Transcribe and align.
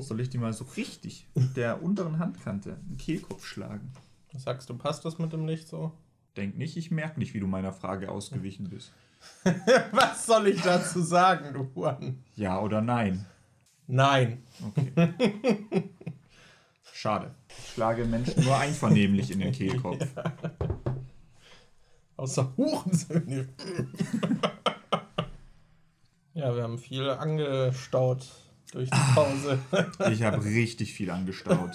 Soll 0.00 0.20
ich 0.20 0.30
die 0.30 0.38
mal 0.38 0.52
so 0.52 0.64
richtig 0.76 1.26
mit 1.34 1.56
der 1.56 1.82
unteren 1.82 2.18
Handkante 2.18 2.78
einen 2.86 2.96
Kehlkopf 2.96 3.44
schlagen? 3.44 3.92
Was 4.32 4.44
sagst 4.44 4.70
du, 4.70 4.76
passt 4.76 5.04
das 5.04 5.18
mit 5.18 5.32
dem 5.32 5.46
Licht 5.46 5.68
so? 5.68 5.92
Denk 6.36 6.56
nicht, 6.56 6.76
ich 6.76 6.90
merke 6.90 7.18
nicht, 7.18 7.34
wie 7.34 7.40
du 7.40 7.46
meiner 7.46 7.72
Frage 7.72 8.10
ausgewichen 8.10 8.68
bist. 8.68 8.92
Was 9.92 10.26
soll 10.26 10.48
ich 10.48 10.62
dazu 10.62 11.02
sagen, 11.02 11.52
du 11.52 11.68
Juan? 11.74 12.22
Ja 12.36 12.60
oder 12.60 12.80
nein? 12.80 13.26
Nein. 13.88 14.44
Okay. 14.64 14.92
Schade. 16.92 17.34
Ich 17.48 17.70
schlage 17.70 18.04
Menschen 18.04 18.44
nur 18.44 18.56
einvernehmlich 18.56 19.30
in 19.30 19.40
den 19.40 19.52
Kehlkopf. 19.52 19.98
Außer 22.16 22.52
Hurensöhne. 22.56 23.48
ja, 26.34 26.54
wir 26.54 26.62
haben 26.62 26.78
viel 26.78 27.08
angestaut 27.08 28.26
durch 28.72 28.90
die 28.90 29.14
Pause. 29.14 29.58
Ich 30.12 30.22
habe 30.22 30.44
richtig 30.44 30.92
viel 30.92 31.10
angestaut. 31.10 31.72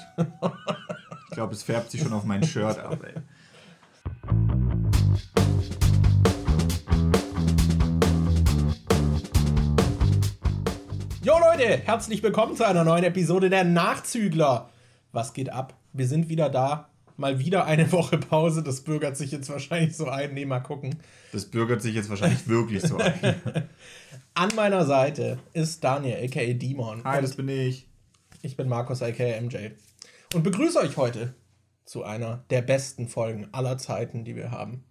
Ich 1.29 1.35
glaube, 1.35 1.53
es 1.53 1.63
färbt 1.63 1.91
sich 1.91 2.01
schon 2.01 2.13
auf 2.13 2.23
mein 2.23 2.43
Shirt 2.43 2.79
ab, 2.79 2.99
ey. 3.03 3.21
Jo 11.23 11.35
Leute, 11.39 11.77
herzlich 11.85 12.21
willkommen 12.21 12.55
zu 12.55 12.67
einer 12.67 12.83
neuen 12.83 13.03
Episode 13.03 13.49
der 13.49 13.63
Nachzügler. 13.63 14.69
Was 15.11 15.33
geht 15.33 15.51
ab? 15.51 15.75
Wir 15.93 16.07
sind 16.07 16.29
wieder 16.29 16.49
da. 16.49 16.89
Mal 17.15 17.39
wieder 17.39 17.65
eine 17.65 17.91
Woche 17.91 18.17
Pause. 18.17 18.63
Das 18.63 18.81
bürgert 18.81 19.15
sich 19.17 19.31
jetzt 19.31 19.49
wahrscheinlich 19.49 19.95
so 19.95 20.07
ein. 20.09 20.33
Nee, 20.33 20.45
mal 20.45 20.59
gucken. 20.59 20.95
Das 21.31 21.45
bürgert 21.45 21.81
sich 21.81 21.93
jetzt 21.95 22.09
wahrscheinlich 22.09 22.47
wirklich 22.47 22.81
so 22.81 22.97
ein. 22.97 23.13
An 24.35 24.49
meiner 24.55 24.85
Seite 24.85 25.37
ist 25.53 25.83
Daniel, 25.83 26.23
aka 26.25 26.53
Demon. 26.53 27.03
Hi, 27.03 27.21
das 27.21 27.35
bin 27.35 27.47
ich. 27.49 27.87
ich 28.41 28.57
bin 28.57 28.67
Markus, 28.67 29.01
aka 29.03 29.39
MJ. 29.41 29.69
Und 30.33 30.43
begrüße 30.43 30.79
euch 30.79 30.97
heute 30.97 31.35
zu 31.85 32.03
einer 32.03 32.43
der 32.49 32.61
besten 32.63 33.07
Folgen 33.07 33.47
aller 33.51 33.77
Zeiten, 33.77 34.23
die 34.25 34.35
wir 34.35 34.49
haben. 34.51 34.83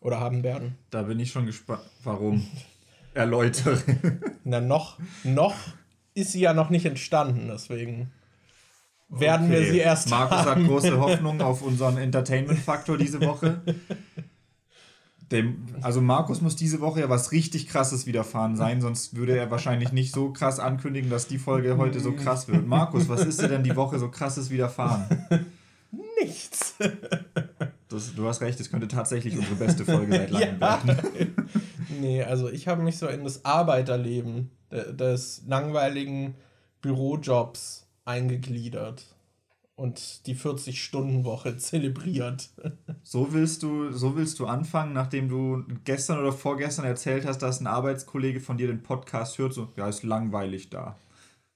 Oder 0.00 0.20
haben 0.20 0.42
werden. 0.42 0.76
Da 0.90 1.02
bin 1.02 1.18
ich 1.20 1.30
schon 1.32 1.46
gespannt. 1.46 1.82
Warum? 2.04 2.46
Erläutere. 3.14 3.82
Na, 4.44 4.60
noch, 4.60 4.98
noch 5.24 5.54
ist 6.14 6.32
sie 6.32 6.40
ja 6.40 6.54
noch 6.54 6.70
nicht 6.70 6.86
entstanden, 6.86 7.48
deswegen 7.48 8.12
werden 9.08 9.50
wir 9.50 9.58
Okay. 9.58 9.70
sie 9.72 9.78
erst 9.78 10.08
Markus 10.10 10.38
haben. 10.38 10.62
hat 10.62 10.68
große 10.68 10.96
Hoffnung 11.00 11.40
auf 11.42 11.62
unseren 11.62 11.96
Entertainment-Faktor 11.98 12.96
diese 12.96 13.20
Woche. 13.20 13.60
Dem, 15.32 15.64
also 15.80 16.00
Markus 16.00 16.40
muss 16.40 16.56
diese 16.56 16.80
Woche 16.80 17.00
ja 17.00 17.08
was 17.08 17.30
richtig 17.30 17.68
krasses 17.68 18.04
widerfahren 18.06 18.56
sein, 18.56 18.80
sonst 18.80 19.14
würde 19.14 19.36
er 19.38 19.50
wahrscheinlich 19.50 19.92
nicht 19.92 20.12
so 20.12 20.32
krass 20.32 20.58
ankündigen, 20.58 21.08
dass 21.08 21.28
die 21.28 21.38
Folge 21.38 21.76
heute 21.76 22.00
so 22.00 22.12
krass 22.12 22.48
wird. 22.48 22.66
Markus, 22.66 23.08
was 23.08 23.24
ist 23.24 23.40
dir 23.40 23.46
denn 23.48 23.62
die 23.62 23.76
Woche 23.76 23.98
so 24.00 24.08
krasses 24.10 24.50
widerfahren? 24.50 25.04
Nichts. 26.20 26.74
Das, 27.88 28.14
du 28.14 28.26
hast 28.28 28.40
recht, 28.40 28.58
es 28.60 28.70
könnte 28.70 28.88
tatsächlich 28.88 29.36
unsere 29.36 29.54
beste 29.56 29.84
Folge 29.84 30.12
seit 30.12 30.30
langem 30.30 30.60
Ja. 30.60 30.84
werden. 30.84 30.98
Nee, 32.00 32.22
also 32.22 32.48
ich 32.48 32.68
habe 32.68 32.82
mich 32.82 32.98
so 32.98 33.06
in 33.08 33.24
das 33.24 33.44
Arbeiterleben 33.44 34.50
de- 34.70 34.94
des 34.94 35.42
langweiligen 35.46 36.34
Bürojobs 36.82 37.86
eingegliedert 38.04 39.04
und 39.80 40.26
die 40.26 40.36
40-Stunden-Woche 40.36 41.56
zelebriert. 41.56 42.50
So 43.02 43.32
willst 43.32 43.62
du, 43.62 43.90
so 43.90 44.14
willst 44.14 44.38
du 44.38 44.46
anfangen, 44.46 44.92
nachdem 44.92 45.28
du 45.28 45.64
gestern 45.84 46.18
oder 46.18 46.32
vorgestern 46.32 46.84
erzählt 46.84 47.26
hast, 47.26 47.38
dass 47.38 47.60
ein 47.60 47.66
Arbeitskollege 47.66 48.40
von 48.40 48.58
dir 48.58 48.66
den 48.66 48.82
Podcast 48.82 49.38
hört, 49.38 49.54
so, 49.54 49.72
ja, 49.76 49.88
ist 49.88 50.02
langweilig 50.02 50.68
da. 50.68 50.96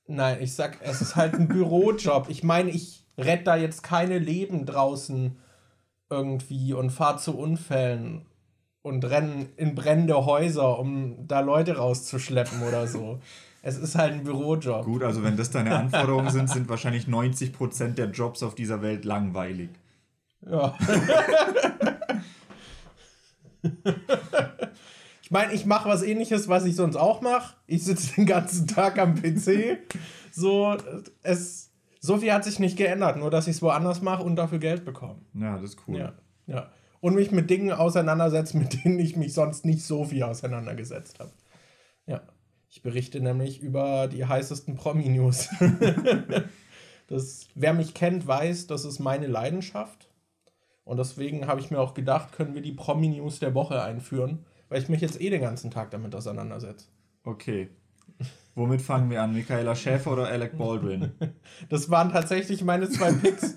Nein, 0.07 0.39
ich 0.41 0.55
sag, 0.55 0.79
es 0.81 1.03
ist 1.03 1.17
halt 1.17 1.35
ein 1.35 1.49
Bürojob. 1.49 2.29
Ich 2.31 2.43
meine, 2.43 2.71
ich 2.71 3.05
rette 3.19 3.45
da 3.45 3.57
jetzt 3.57 3.83
keine 3.83 4.19
Leben 4.19 4.65
draußen 4.65 5.37
irgendwie 6.09 6.73
und 6.73 6.91
fahre 6.91 7.19
zu 7.19 7.37
Unfällen 7.37 8.25
und 8.83 9.05
renne 9.05 9.49
in 9.57 9.75
brennende 9.75 10.25
Häuser, 10.25 10.79
um 10.79 11.29
da 11.29 11.41
Leute 11.41 11.77
rauszuschleppen 11.77 12.63
oder 12.63 12.87
so. 12.89 13.21
Es 13.67 13.79
ist 13.79 13.95
halt 13.95 14.13
ein 14.13 14.25
Bürojob. 14.25 14.85
Gut, 14.85 15.03
also 15.03 15.23
wenn 15.23 15.39
das 15.39 15.51
deine 15.51 15.75
Anforderungen 15.75 16.31
sind, 16.31 16.51
sind 16.51 16.69
wahrscheinlich 16.69 17.07
90% 17.07 17.95
der 17.95 18.11
Jobs 18.11 18.43
auf 18.43 18.55
dieser 18.55 18.83
Welt 18.83 19.07
langweilig. 19.07 19.71
Ja. 20.47 20.77
ich 25.23 25.31
meine, 25.31 25.55
ich 25.55 25.65
mache 25.65 25.89
was 25.89 26.03
ähnliches, 26.03 26.47
was 26.47 26.67
ich 26.67 26.77
sonst 26.77 26.97
auch 26.97 27.23
mache. 27.23 27.55
Ich 27.67 27.85
sitze 27.85 28.17
den 28.17 28.27
ganzen 28.27 28.67
Tag 28.67 28.99
am 28.99 29.15
PC. 29.15 29.79
So, 30.31 30.77
es, 31.23 31.71
so 32.01 32.19
viel 32.19 32.35
hat 32.35 32.45
sich 32.45 32.59
nicht 32.59 32.77
geändert, 32.77 33.17
nur 33.17 33.31
dass 33.31 33.47
ich 33.47 33.57
es 33.57 33.63
woanders 33.63 34.03
mache 34.03 34.25
und 34.25 34.37
dafür 34.37 34.59
Geld 34.59 34.85
bekomme. 34.85 35.23
Ja, 35.33 35.55
das 35.55 35.71
ist 35.71 35.79
cool. 35.89 35.97
Ja, 35.97 36.13
ja. 36.47 36.71
Und 37.01 37.15
mich 37.15 37.31
mit 37.31 37.49
Dingen 37.49 37.73
auseinandersetze, 37.73 38.59
mit 38.59 38.85
denen 38.85 38.99
ich 38.99 39.17
mich 39.17 39.33
sonst 39.33 39.65
nicht 39.65 39.83
so 39.83 40.05
viel 40.05 40.23
auseinandergesetzt 40.23 41.19
habe. 41.19 41.33
Ja. 42.05 42.21
Ich 42.75 42.83
berichte 42.83 43.21
nämlich 43.21 43.63
über 43.63 44.09
die 44.09 44.27
heißesten 44.27 44.75
Promi-News. 44.75 45.49
das, 47.07 47.47
wer 47.55 47.73
mich 47.73 47.95
kennt, 47.95 48.27
weiß, 48.27 48.67
das 48.67 48.85
ist 48.85 48.99
meine 48.99 49.29
Leidenschaft. 49.29 50.09
Und 50.83 50.97
deswegen 50.97 51.47
habe 51.47 51.61
ich 51.61 51.71
mir 51.71 51.79
auch 51.79 51.95
gedacht, 51.95 52.33
können 52.33 52.53
wir 52.57 52.63
die 52.63 52.73
Promi-News 52.73 53.39
der 53.39 53.55
Woche 53.55 53.81
einführen, 53.81 54.45
weil 54.69 54.83
ich 54.83 54.89
mich 54.89 55.01
jetzt 55.01 55.21
eh 55.21 55.31
den 55.31 55.41
ganzen 55.41 55.71
Tag 55.71 55.93
damit 55.93 56.17
auseinandersetze. 56.17 56.89
Okay. 57.23 57.71
Womit 58.57 58.83
fangen 58.83 59.09
wir 59.09 59.23
an? 59.23 59.35
Michaela 59.35 59.77
Schäfer 59.77 60.11
oder 60.11 60.27
Alec 60.27 60.59
Baldwin? 60.59 61.13
Das 61.69 61.91
waren 61.91 62.11
tatsächlich 62.11 62.65
meine 62.65 62.89
zwei 62.89 63.13
Picks. 63.13 63.55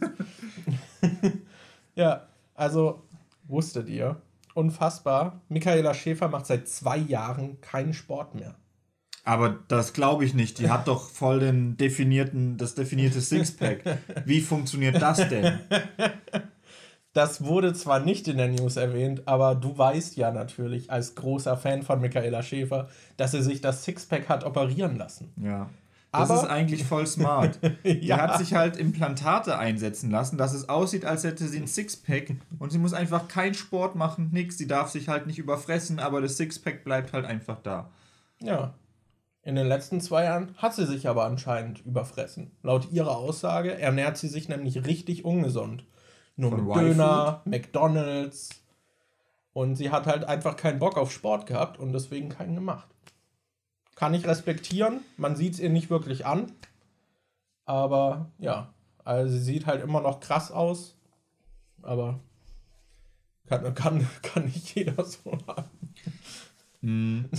ja, 1.96 2.28
also 2.54 3.02
wusstet 3.48 3.90
ihr, 3.90 4.22
unfassbar, 4.54 5.42
Michaela 5.50 5.96
Schäfer 5.96 6.28
macht 6.28 6.46
seit 6.46 6.68
zwei 6.68 6.98
Jahren 6.98 7.60
keinen 7.62 7.94
Sport 7.94 8.36
mehr. 8.36 8.54
Aber 9.28 9.58
das 9.68 9.92
glaube 9.92 10.24
ich 10.24 10.34
nicht. 10.34 10.58
Die 10.60 10.70
hat 10.70 10.88
doch 10.88 11.10
voll 11.10 11.40
den 11.42 11.76
definierten, 11.76 12.58
das 12.58 12.76
definierte 12.76 13.20
Sixpack. 13.20 13.82
Wie 14.26 14.40
funktioniert 14.40 15.02
das 15.02 15.18
denn? 15.28 15.60
Das 17.14 17.44
wurde 17.44 17.74
zwar 17.74 18.00
nicht 18.00 18.28
in 18.28 18.38
der 18.38 18.48
News 18.48 18.78
erwähnt, 18.78 19.24
aber 19.28 19.56
du 19.56 19.78
weißt 19.78 20.16
ja 20.18 20.32
natürlich 20.32 20.92
als 20.92 21.16
großer 21.16 21.58
Fan 21.58 21.82
von 21.84 22.00
Michaela 22.00 22.44
Schäfer, 22.44 22.88
dass 23.18 23.32
sie 23.32 23.42
sich 23.42 23.60
das 23.60 23.84
Sixpack 23.84 24.30
hat 24.30 24.44
operieren 24.46 24.98
lassen. 24.98 25.32
Ja. 25.42 25.70
Das 26.12 26.30
Aber- 26.30 26.44
ist 26.44 26.50
eigentlich 26.50 26.84
voll 26.86 27.06
smart. 27.06 27.60
Die 27.84 28.06
Ja. 28.06 28.18
hat 28.20 28.38
sich 28.38 28.54
halt 28.54 28.78
Implantate 28.78 29.58
einsetzen 29.58 30.10
lassen, 30.10 30.38
dass 30.38 30.54
es 30.54 30.70
aussieht, 30.70 31.04
als 31.06 31.24
hätte 31.26 31.48
sie 31.48 31.58
ein 31.60 31.68
Sixpack 31.68 32.36
und 32.60 32.72
sie 32.72 32.78
muss 32.78 32.94
einfach 32.94 33.28
keinen 33.28 33.56
Sport 33.56 33.96
machen, 33.96 34.30
nix. 34.32 34.58
Sie 34.58 34.68
darf 34.68 34.90
sich 34.90 35.10
halt 35.10 35.28
nicht 35.28 35.38
überfressen, 35.40 36.00
aber 36.00 36.22
das 36.22 36.38
Sixpack 36.38 36.84
bleibt 36.86 37.12
halt 37.14 37.26
einfach 37.26 37.58
da. 37.62 37.90
Ja. 38.42 38.74
In 39.48 39.56
den 39.56 39.68
letzten 39.68 40.02
zwei 40.02 40.26
Jahren 40.26 40.54
hat 40.58 40.76
sie 40.76 40.86
sich 40.86 41.08
aber 41.08 41.24
anscheinend 41.24 41.80
überfressen. 41.86 42.52
Laut 42.64 42.92
ihrer 42.92 43.16
Aussage 43.16 43.80
ernährt 43.80 44.18
sie 44.18 44.28
sich 44.28 44.50
nämlich 44.50 44.86
richtig 44.86 45.24
ungesund. 45.24 45.86
Nur 46.36 46.50
Von 46.50 46.66
mit 46.66 46.68
Y-Food? 46.68 46.84
Döner, 46.84 47.42
McDonalds. 47.46 48.50
Und 49.54 49.78
sie 49.78 49.90
hat 49.90 50.06
halt 50.06 50.26
einfach 50.26 50.58
keinen 50.58 50.80
Bock 50.80 50.98
auf 50.98 51.14
Sport 51.14 51.46
gehabt 51.46 51.80
und 51.80 51.94
deswegen 51.94 52.28
keinen 52.28 52.56
gemacht. 52.56 52.90
Kann 53.96 54.14
ich 54.14 54.28
respektieren. 54.28 55.00
Man 55.16 55.38
sieht 55.38 55.54
es 55.54 55.60
ihr 55.62 55.70
nicht 55.70 55.90
wirklich 55.90 56.26
an. 56.26 56.52
Aber 57.64 58.30
ja, 58.40 58.74
also 59.06 59.32
sie 59.32 59.40
sieht 59.40 59.66
halt 59.66 59.82
immer 59.82 60.02
noch 60.02 60.20
krass 60.20 60.52
aus. 60.52 60.98
Aber 61.84 62.20
kann, 63.48 63.74
kann, 63.76 64.06
kann 64.24 64.44
nicht 64.44 64.76
jeder 64.76 65.06
so 65.06 65.38
haben. 65.48 67.30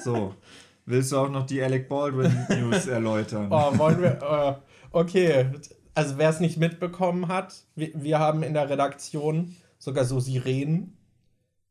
So. 0.00 0.34
Willst 0.86 1.10
du 1.10 1.18
auch 1.18 1.28
noch 1.28 1.44
die 1.44 1.60
Alec 1.60 1.88
Baldwin 1.88 2.46
News 2.48 2.86
erläutern? 2.86 3.48
Oh, 3.50 3.76
wollen 3.76 4.00
wir. 4.00 4.22
Äh, 4.22 4.54
okay. 4.92 5.50
Also, 5.94 6.16
wer 6.16 6.30
es 6.30 6.38
nicht 6.38 6.58
mitbekommen 6.58 7.26
hat, 7.26 7.64
wir, 7.74 7.90
wir 7.94 8.20
haben 8.20 8.44
in 8.44 8.54
der 8.54 8.70
Redaktion 8.70 9.56
sogar 9.78 10.04
so 10.04 10.20
Sirenen, 10.20 10.96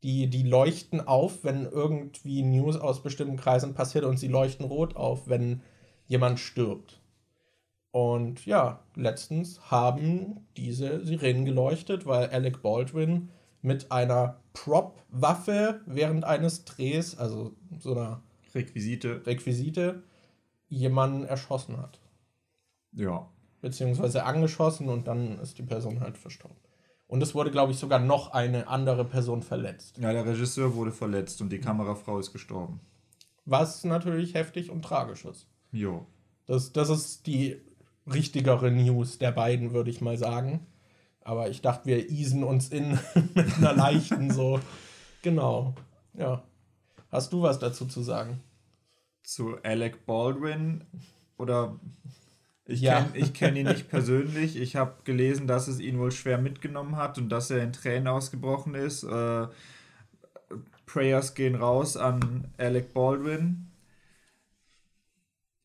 die, 0.03 0.29
die 0.29 0.43
leuchten 0.43 0.99
auf, 0.99 1.43
wenn 1.43 1.63
irgendwie 1.63 2.43
News 2.43 2.75
aus 2.75 3.01
bestimmten 3.01 3.37
Kreisen 3.37 3.73
passiert 3.73 4.03
und 4.03 4.17
sie 4.17 4.27
leuchten 4.27 4.65
rot 4.65 4.97
auf, 4.97 5.29
wenn 5.29 5.61
jemand 6.07 6.39
stirbt. 6.39 6.99
Und 7.91 8.45
ja, 8.45 8.81
letztens 8.95 9.71
haben 9.71 10.45
diese 10.57 11.05
Sirenen 11.05 11.45
geleuchtet, 11.45 12.05
weil 12.05 12.29
Alec 12.29 12.61
Baldwin 12.61 13.29
mit 13.61 13.93
einer 13.93 14.41
Prop-Waffe 14.51 15.79
während 15.85 16.25
eines 16.25 16.65
Drehs, 16.65 17.17
also 17.17 17.53
so 17.79 17.93
einer 17.93 18.21
Requisite. 18.55 19.25
Requisite, 19.25 20.03
jemanden 20.67 21.23
erschossen 21.25 21.77
hat 21.77 21.99
Ja. 22.93 23.29
beziehungsweise 23.61 24.23
angeschossen 24.25 24.89
und 24.89 25.07
dann 25.07 25.39
ist 25.39 25.57
die 25.57 25.63
Person 25.63 25.99
halt 25.99 26.17
verstorben. 26.17 26.57
Und 27.07 27.21
es 27.21 27.35
wurde, 27.35 27.51
glaube 27.51 27.71
ich, 27.71 27.77
sogar 27.77 27.99
noch 27.99 28.31
eine 28.31 28.67
andere 28.67 29.05
Person 29.05 29.43
verletzt. 29.43 29.99
Ja, 29.99 30.11
der 30.11 30.25
Regisseur 30.25 30.73
wurde 30.75 30.91
verletzt 30.91 31.39
und 31.41 31.49
die 31.51 31.59
Kamerafrau 31.59 32.17
ist 32.19 32.31
gestorben. 32.33 32.79
Was 33.45 33.83
natürlich 33.83 34.33
heftig 34.33 34.71
und 34.71 34.81
tragisch 34.83 35.23
ist. 35.25 35.47
Jo. 35.71 36.07
Das, 36.47 36.73
das 36.73 36.89
ist 36.89 37.27
die 37.27 37.61
richtigere 38.11 38.71
News 38.71 39.19
der 39.19 39.31
beiden, 39.31 39.71
würde 39.73 39.91
ich 39.91 40.01
mal 40.01 40.17
sagen. 40.17 40.65
Aber 41.21 41.49
ich 41.49 41.61
dachte, 41.61 41.85
wir 41.87 42.09
easen 42.09 42.43
uns 42.43 42.69
in 42.69 42.99
mit 43.35 43.57
einer 43.57 43.73
leichten 43.73 44.31
so. 44.31 44.59
Genau. 45.21 45.73
Ja. 46.13 46.43
Hast 47.09 47.33
du 47.33 47.41
was 47.41 47.57
dazu 47.57 47.85
zu 47.87 48.03
sagen? 48.03 48.41
Zu 49.25 49.57
Alec 49.63 50.05
Baldwin 50.05 50.83
oder 51.37 51.79
ich 52.65 52.81
ja. 52.81 53.03
kenne 53.03 53.31
kenn 53.31 53.55
ihn 53.55 53.67
nicht 53.67 53.89
persönlich. 53.89 54.55
Ich 54.55 54.75
habe 54.75 54.95
gelesen, 55.03 55.47
dass 55.47 55.67
es 55.67 55.79
ihn 55.79 55.99
wohl 55.99 56.11
schwer 56.11 56.37
mitgenommen 56.37 56.95
hat 56.95 57.17
und 57.17 57.29
dass 57.29 57.51
er 57.51 57.61
in 57.61 57.73
Tränen 57.73 58.07
ausgebrochen 58.07 58.75
ist. 58.75 59.03
Äh, 59.03 59.47
Prayers 60.85 61.35
gehen 61.35 61.55
raus 61.55 61.97
an 61.97 62.47
Alec 62.57 62.93
Baldwin. 62.93 63.71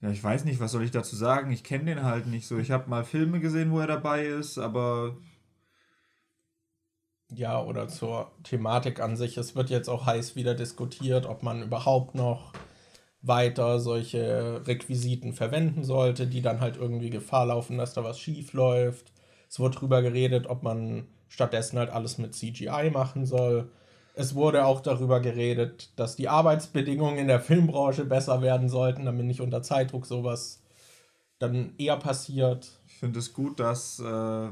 Ja, 0.02 0.10
ich 0.10 0.22
weiß 0.22 0.44
nicht, 0.44 0.60
was 0.60 0.72
soll 0.72 0.84
ich 0.84 0.90
dazu 0.90 1.14
sagen. 1.16 1.50
Ich 1.52 1.62
kenne 1.62 1.84
den 1.84 2.02
halt 2.02 2.26
nicht 2.26 2.46
so. 2.46 2.58
Ich 2.58 2.70
habe 2.70 2.88
mal 2.88 3.04
Filme 3.04 3.40
gesehen, 3.40 3.70
wo 3.70 3.80
er 3.80 3.86
dabei 3.86 4.26
ist, 4.26 4.58
aber 4.58 5.16
ja, 7.32 7.62
oder 7.62 7.88
zur 7.88 8.32
Thematik 8.42 9.00
an 9.00 9.16
sich. 9.16 9.36
Es 9.36 9.54
wird 9.54 9.70
jetzt 9.70 9.88
auch 9.88 10.06
heiß 10.06 10.36
wieder 10.36 10.54
diskutiert, 10.54 11.26
ob 11.26 11.42
man 11.42 11.62
überhaupt 11.62 12.14
noch 12.14 12.52
weiter 13.22 13.80
solche 13.80 14.62
Requisiten 14.66 15.32
verwenden 15.32 15.84
sollte, 15.84 16.26
die 16.26 16.42
dann 16.42 16.60
halt 16.60 16.76
irgendwie 16.76 17.10
Gefahr 17.10 17.46
laufen, 17.46 17.78
dass 17.78 17.94
da 17.94 18.02
was 18.02 18.18
schief 18.18 18.52
läuft. 18.52 19.12
Es 19.48 19.60
wurde 19.60 19.76
drüber 19.76 20.00
geredet, 20.02 20.46
ob 20.48 20.62
man 20.62 21.06
stattdessen 21.28 21.78
halt 21.78 21.90
alles 21.90 22.18
mit 22.18 22.34
CGI 22.34 22.90
machen 22.92 23.26
soll. 23.26 23.70
Es 24.14 24.34
wurde 24.34 24.64
auch 24.64 24.80
darüber 24.80 25.20
geredet, 25.20 25.90
dass 25.96 26.16
die 26.16 26.28
Arbeitsbedingungen 26.28 27.18
in 27.18 27.28
der 27.28 27.40
Filmbranche 27.40 28.04
besser 28.04 28.42
werden 28.42 28.68
sollten, 28.68 29.04
damit 29.04 29.26
nicht 29.26 29.40
unter 29.40 29.62
Zeitdruck 29.62 30.06
sowas 30.06 30.62
dann 31.38 31.74
eher 31.78 31.96
passiert. 31.96 32.80
Ich 32.86 32.94
finde 32.94 33.18
es 33.18 33.32
gut, 33.32 33.60
dass 33.60 33.98
äh, 33.98 34.48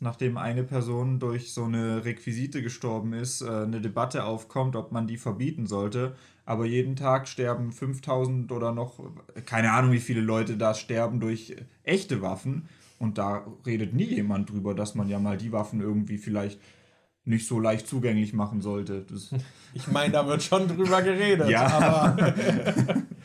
nachdem 0.00 0.36
eine 0.36 0.62
Person 0.62 1.18
durch 1.18 1.52
so 1.52 1.64
eine 1.64 2.04
Requisite 2.04 2.62
gestorben 2.62 3.12
ist, 3.12 3.42
äh, 3.42 3.48
eine 3.48 3.80
Debatte 3.80 4.24
aufkommt, 4.24 4.76
ob 4.76 4.92
man 4.92 5.06
die 5.06 5.16
verbieten 5.16 5.66
sollte. 5.66 6.14
Aber 6.44 6.64
jeden 6.64 6.96
Tag 6.96 7.28
sterben 7.28 7.72
5000 7.72 8.52
oder 8.52 8.72
noch, 8.72 9.00
keine 9.46 9.72
Ahnung, 9.72 9.92
wie 9.92 10.00
viele 10.00 10.20
Leute 10.20 10.56
da 10.56 10.74
sterben 10.74 11.18
durch 11.20 11.56
echte 11.82 12.22
Waffen. 12.22 12.68
Und 12.98 13.18
da 13.18 13.46
redet 13.66 13.94
nie 13.94 14.04
jemand 14.04 14.50
drüber, 14.50 14.74
dass 14.74 14.94
man 14.94 15.08
ja 15.08 15.18
mal 15.18 15.36
die 15.36 15.52
Waffen 15.52 15.80
irgendwie 15.80 16.18
vielleicht 16.18 16.60
nicht 17.24 17.46
so 17.46 17.58
leicht 17.58 17.88
zugänglich 17.88 18.32
machen 18.32 18.60
sollte. 18.60 19.02
Das 19.02 19.34
ich 19.74 19.88
meine, 19.88 20.12
da 20.12 20.26
wird 20.26 20.42
schon 20.42 20.68
drüber 20.68 21.02
geredet. 21.02 21.48
ja. 21.50 21.66
Aber 21.66 22.16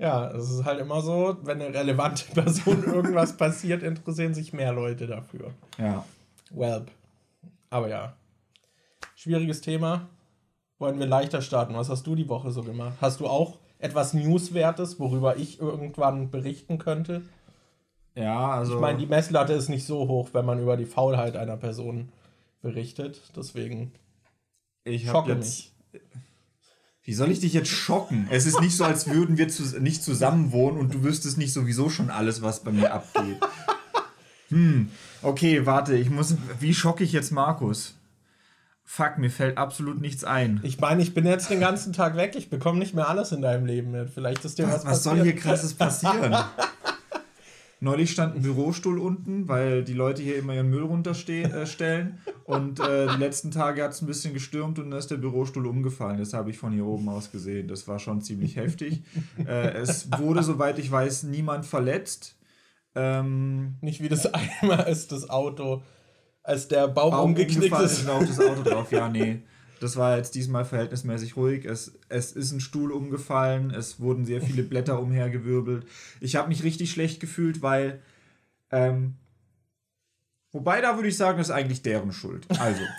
ja, 0.00 0.30
es 0.30 0.50
ist 0.50 0.64
halt 0.64 0.80
immer 0.80 1.02
so, 1.02 1.36
wenn 1.42 1.60
eine 1.60 1.74
relevante 1.74 2.24
Person 2.34 2.82
irgendwas 2.84 3.36
passiert, 3.36 3.82
interessieren 3.82 4.32
sich 4.32 4.52
mehr 4.52 4.72
Leute 4.72 5.06
dafür. 5.06 5.50
Ja. 5.78 6.04
Well. 6.50 6.86
Aber 7.68 7.88
ja. 7.88 8.14
Schwieriges 9.14 9.60
Thema. 9.60 10.08
Wollen 10.78 10.98
wir 10.98 11.06
leichter 11.06 11.42
starten? 11.42 11.74
Was 11.74 11.90
hast 11.90 12.06
du 12.06 12.14
die 12.14 12.30
Woche 12.30 12.50
so 12.50 12.62
gemacht? 12.62 12.94
Hast 13.02 13.20
du 13.20 13.26
auch 13.26 13.58
etwas 13.78 14.14
Newswertes, 14.14 14.98
worüber 14.98 15.36
ich 15.36 15.60
irgendwann 15.60 16.30
berichten 16.30 16.78
könnte? 16.78 17.20
Ja, 18.14 18.52
also. 18.52 18.76
Ich 18.76 18.80
meine, 18.80 18.98
die 18.98 19.06
Messlatte 19.06 19.52
ist 19.52 19.68
nicht 19.68 19.84
so 19.84 20.08
hoch, 20.08 20.30
wenn 20.32 20.46
man 20.46 20.60
über 20.60 20.78
die 20.78 20.86
Faulheit 20.86 21.36
einer 21.36 21.58
Person 21.58 22.08
berichtet. 22.62 23.20
Deswegen. 23.36 23.92
Ich 24.84 25.08
habe 25.08 25.32
jetzt. 25.32 25.74
Mich. 25.92 26.02
Wie 27.02 27.14
soll 27.14 27.30
ich 27.30 27.40
dich 27.40 27.54
jetzt 27.54 27.70
schocken? 27.70 28.28
Es 28.30 28.46
ist 28.46 28.60
nicht 28.60 28.76
so, 28.76 28.84
als 28.84 29.08
würden 29.08 29.38
wir 29.38 29.48
zu, 29.48 29.62
nicht 29.80 30.04
zusammen 30.04 30.52
wohnen 30.52 30.78
und 30.78 30.92
du 30.92 31.02
wüsstest 31.02 31.38
nicht 31.38 31.52
sowieso 31.52 31.88
schon 31.88 32.10
alles, 32.10 32.42
was 32.42 32.60
bei 32.60 32.72
mir 32.72 32.92
abgeht. 32.92 33.38
Hm, 34.50 34.90
okay, 35.22 35.64
warte, 35.64 35.96
ich 35.96 36.10
muss. 36.10 36.34
Wie 36.58 36.74
schocke 36.74 37.04
ich 37.04 37.12
jetzt 37.12 37.30
Markus? 37.30 37.94
Fuck, 38.84 39.18
mir 39.18 39.30
fällt 39.30 39.56
absolut 39.56 40.00
nichts 40.00 40.24
ein. 40.24 40.58
Ich 40.64 40.80
meine, 40.80 41.00
ich 41.00 41.14
bin 41.14 41.24
jetzt 41.24 41.48
den 41.48 41.60
ganzen 41.60 41.92
Tag 41.92 42.16
weg, 42.16 42.34
ich 42.34 42.50
bekomme 42.50 42.80
nicht 42.80 42.92
mehr 42.92 43.08
alles 43.08 43.30
in 43.30 43.40
deinem 43.40 43.64
Leben 43.64 43.92
mit. 43.92 44.10
Vielleicht 44.10 44.44
ist 44.44 44.58
dir 44.58 44.66
was, 44.66 44.84
was, 44.84 44.92
was 44.92 45.02
soll 45.04 45.22
hier 45.22 45.36
krasses 45.36 45.74
passieren? 45.74 46.36
Neulich 47.82 48.10
stand 48.10 48.36
ein 48.36 48.42
Bürostuhl 48.42 48.98
unten, 48.98 49.48
weil 49.48 49.82
die 49.82 49.94
Leute 49.94 50.22
hier 50.22 50.36
immer 50.36 50.54
ihren 50.54 50.68
Müll 50.68 50.82
runterstellen. 50.82 51.50
Äh, 52.26 52.32
und 52.44 52.78
äh, 52.78 53.06
die 53.08 53.18
letzten 53.18 53.50
Tage 53.50 53.82
hat 53.82 53.92
es 53.92 54.02
ein 54.02 54.06
bisschen 54.06 54.34
gestürmt 54.34 54.78
und 54.78 54.90
dann 54.90 54.98
ist 54.98 55.10
der 55.10 55.16
Bürostuhl 55.16 55.66
umgefallen. 55.66 56.18
Das 56.18 56.34
habe 56.34 56.50
ich 56.50 56.58
von 56.58 56.72
hier 56.72 56.84
oben 56.84 57.08
aus 57.08 57.32
gesehen. 57.32 57.68
Das 57.68 57.88
war 57.88 57.98
schon 57.98 58.20
ziemlich 58.20 58.56
heftig. 58.56 59.02
Äh, 59.38 59.72
es 59.78 60.08
wurde, 60.18 60.42
soweit 60.42 60.78
ich 60.78 60.90
weiß, 60.90 61.22
niemand 61.22 61.64
verletzt. 61.64 62.36
Ähm, 62.94 63.76
Nicht 63.80 64.02
wie 64.02 64.08
das 64.08 64.26
einmal 64.60 64.86
ist, 64.86 65.12
das 65.12 65.30
Auto, 65.30 65.82
als 66.42 66.68
der 66.68 66.86
Baum, 66.88 67.12
Baum 67.12 67.30
umgeknickt 67.30 67.80
ist. 67.80 68.02
ist 68.02 68.08
auf 68.08 68.26
das 68.26 68.40
Auto 68.40 68.62
drauf. 68.62 68.92
Ja, 68.92 69.08
nee. 69.08 69.42
Das 69.80 69.96
war 69.96 70.16
jetzt 70.18 70.34
diesmal 70.34 70.64
verhältnismäßig 70.64 71.36
ruhig. 71.36 71.64
Es, 71.64 71.98
es 72.08 72.32
ist 72.32 72.52
ein 72.52 72.60
Stuhl 72.60 72.92
umgefallen, 72.92 73.70
es 73.70 73.98
wurden 73.98 74.26
sehr 74.26 74.42
viele 74.42 74.62
Blätter 74.62 75.00
umhergewirbelt. 75.00 75.86
Ich 76.20 76.36
habe 76.36 76.48
mich 76.48 76.62
richtig 76.62 76.90
schlecht 76.90 77.18
gefühlt, 77.18 77.62
weil. 77.62 78.00
Ähm, 78.70 79.16
wobei, 80.52 80.80
da 80.80 80.96
würde 80.96 81.08
ich 81.08 81.16
sagen, 81.16 81.38
das 81.38 81.48
ist 81.48 81.54
eigentlich 81.54 81.82
deren 81.82 82.12
Schuld. 82.12 82.46
Also. 82.60 82.82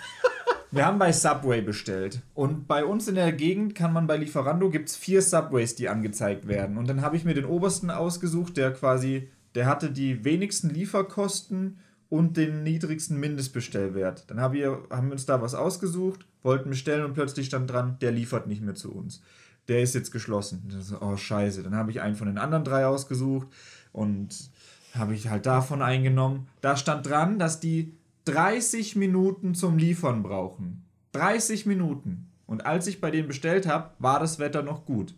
Wir 0.72 0.86
haben 0.86 0.98
bei 0.98 1.12
Subway 1.12 1.60
bestellt. 1.60 2.22
Und 2.32 2.66
bei 2.66 2.82
uns 2.84 3.06
in 3.06 3.14
der 3.14 3.30
Gegend 3.32 3.74
kann 3.74 3.92
man 3.92 4.06
bei 4.06 4.16
Lieferando 4.16 4.70
gibt 4.70 4.88
es 4.88 4.96
vier 4.96 5.20
Subways, 5.20 5.74
die 5.74 5.90
angezeigt 5.90 6.48
werden. 6.48 6.78
Und 6.78 6.88
dann 6.88 7.02
habe 7.02 7.14
ich 7.14 7.26
mir 7.26 7.34
den 7.34 7.44
obersten 7.44 7.90
ausgesucht, 7.90 8.56
der 8.56 8.72
quasi, 8.72 9.28
der 9.54 9.66
hatte 9.66 9.90
die 9.90 10.24
wenigsten 10.24 10.70
Lieferkosten 10.70 11.78
und 12.12 12.36
den 12.36 12.62
niedrigsten 12.62 13.18
Mindestbestellwert. 13.18 14.24
Dann 14.30 14.38
haben 14.38 14.52
wir, 14.52 14.82
haben 14.90 15.06
wir 15.06 15.12
uns 15.12 15.24
da 15.24 15.40
was 15.40 15.54
ausgesucht, 15.54 16.26
wollten 16.42 16.68
bestellen 16.68 17.06
und 17.06 17.14
plötzlich 17.14 17.46
stand 17.46 17.70
dran, 17.70 17.96
der 18.02 18.12
liefert 18.12 18.46
nicht 18.46 18.60
mehr 18.60 18.74
zu 18.74 18.92
uns. 18.92 19.22
Der 19.66 19.80
ist 19.80 19.94
jetzt 19.94 20.10
geschlossen. 20.10 20.62
So, 20.80 21.00
oh, 21.00 21.16
scheiße. 21.16 21.62
Dann 21.62 21.74
habe 21.74 21.90
ich 21.90 22.02
einen 22.02 22.14
von 22.14 22.26
den 22.26 22.36
anderen 22.36 22.64
drei 22.64 22.84
ausgesucht 22.84 23.48
und 23.92 24.50
habe 24.94 25.14
ich 25.14 25.30
halt 25.30 25.46
davon 25.46 25.80
eingenommen. 25.80 26.48
Da 26.60 26.76
stand 26.76 27.06
dran, 27.06 27.38
dass 27.38 27.60
die 27.60 27.94
30 28.26 28.94
Minuten 28.94 29.54
zum 29.54 29.78
Liefern 29.78 30.22
brauchen. 30.22 30.84
30 31.12 31.64
Minuten. 31.64 32.28
Und 32.44 32.66
als 32.66 32.86
ich 32.88 33.00
bei 33.00 33.10
denen 33.10 33.28
bestellt 33.28 33.66
habe, 33.66 33.88
war 33.98 34.20
das 34.20 34.38
Wetter 34.38 34.62
noch 34.62 34.84
gut. 34.84 35.14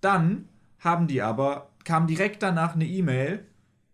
Dann 0.00 0.44
haben 0.78 1.08
die 1.08 1.20
aber, 1.20 1.70
kam 1.82 2.06
direkt 2.06 2.44
danach 2.44 2.76
eine 2.76 2.86
E-Mail, 2.86 3.44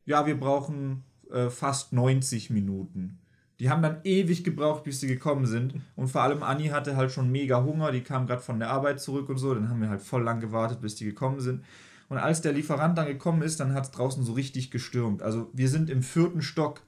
ja, 0.05 0.27
wir 0.27 0.39
brauchen 0.39 1.05
äh, 1.35 1.51
fast 1.51 1.93
90 1.93 2.51
Minuten. 2.51 3.19
Die 3.61 3.71
haben 3.71 3.83
dann 3.83 3.99
ewig 4.05 4.43
gebraucht, 4.43 4.85
bis 4.85 5.01
sie 5.01 5.07
gekommen 5.07 5.47
sind. 5.47 5.75
Und 5.95 6.09
vor 6.09 6.23
allem 6.23 6.43
Anni 6.43 6.69
hatte 6.69 6.97
halt 6.97 7.13
schon 7.13 7.31
mega 7.31 7.63
Hunger. 7.63 7.93
Die 7.93 8.01
kam 8.01 8.27
gerade 8.27 8.43
von 8.43 8.59
der 8.59 8.71
Arbeit 8.71 9.01
zurück 9.01 9.29
und 9.29 9.39
so. 9.39 9.55
Dann 9.55 9.69
haben 9.69 9.81
wir 9.81 9.91
halt 9.91 10.03
voll 10.03 10.23
lang 10.23 10.41
gewartet, 10.41 10.81
bis 10.81 10.97
die 10.97 11.05
gekommen 11.05 11.41
sind. 11.41 11.63
Und 12.09 12.19
als 12.19 12.41
der 12.41 12.53
Lieferant 12.53 12.99
dann 12.99 13.07
gekommen 13.07 13.43
ist, 13.43 13.61
dann 13.61 13.75
hat 13.75 13.85
es 13.85 13.91
draußen 13.93 14.25
so 14.25 14.33
richtig 14.33 14.71
gestürmt. 14.71 15.23
Also 15.23 15.51
wir 15.53 15.69
sind 15.69 15.89
im 15.89 16.03
vierten 16.03 16.43
Stock 16.43 16.83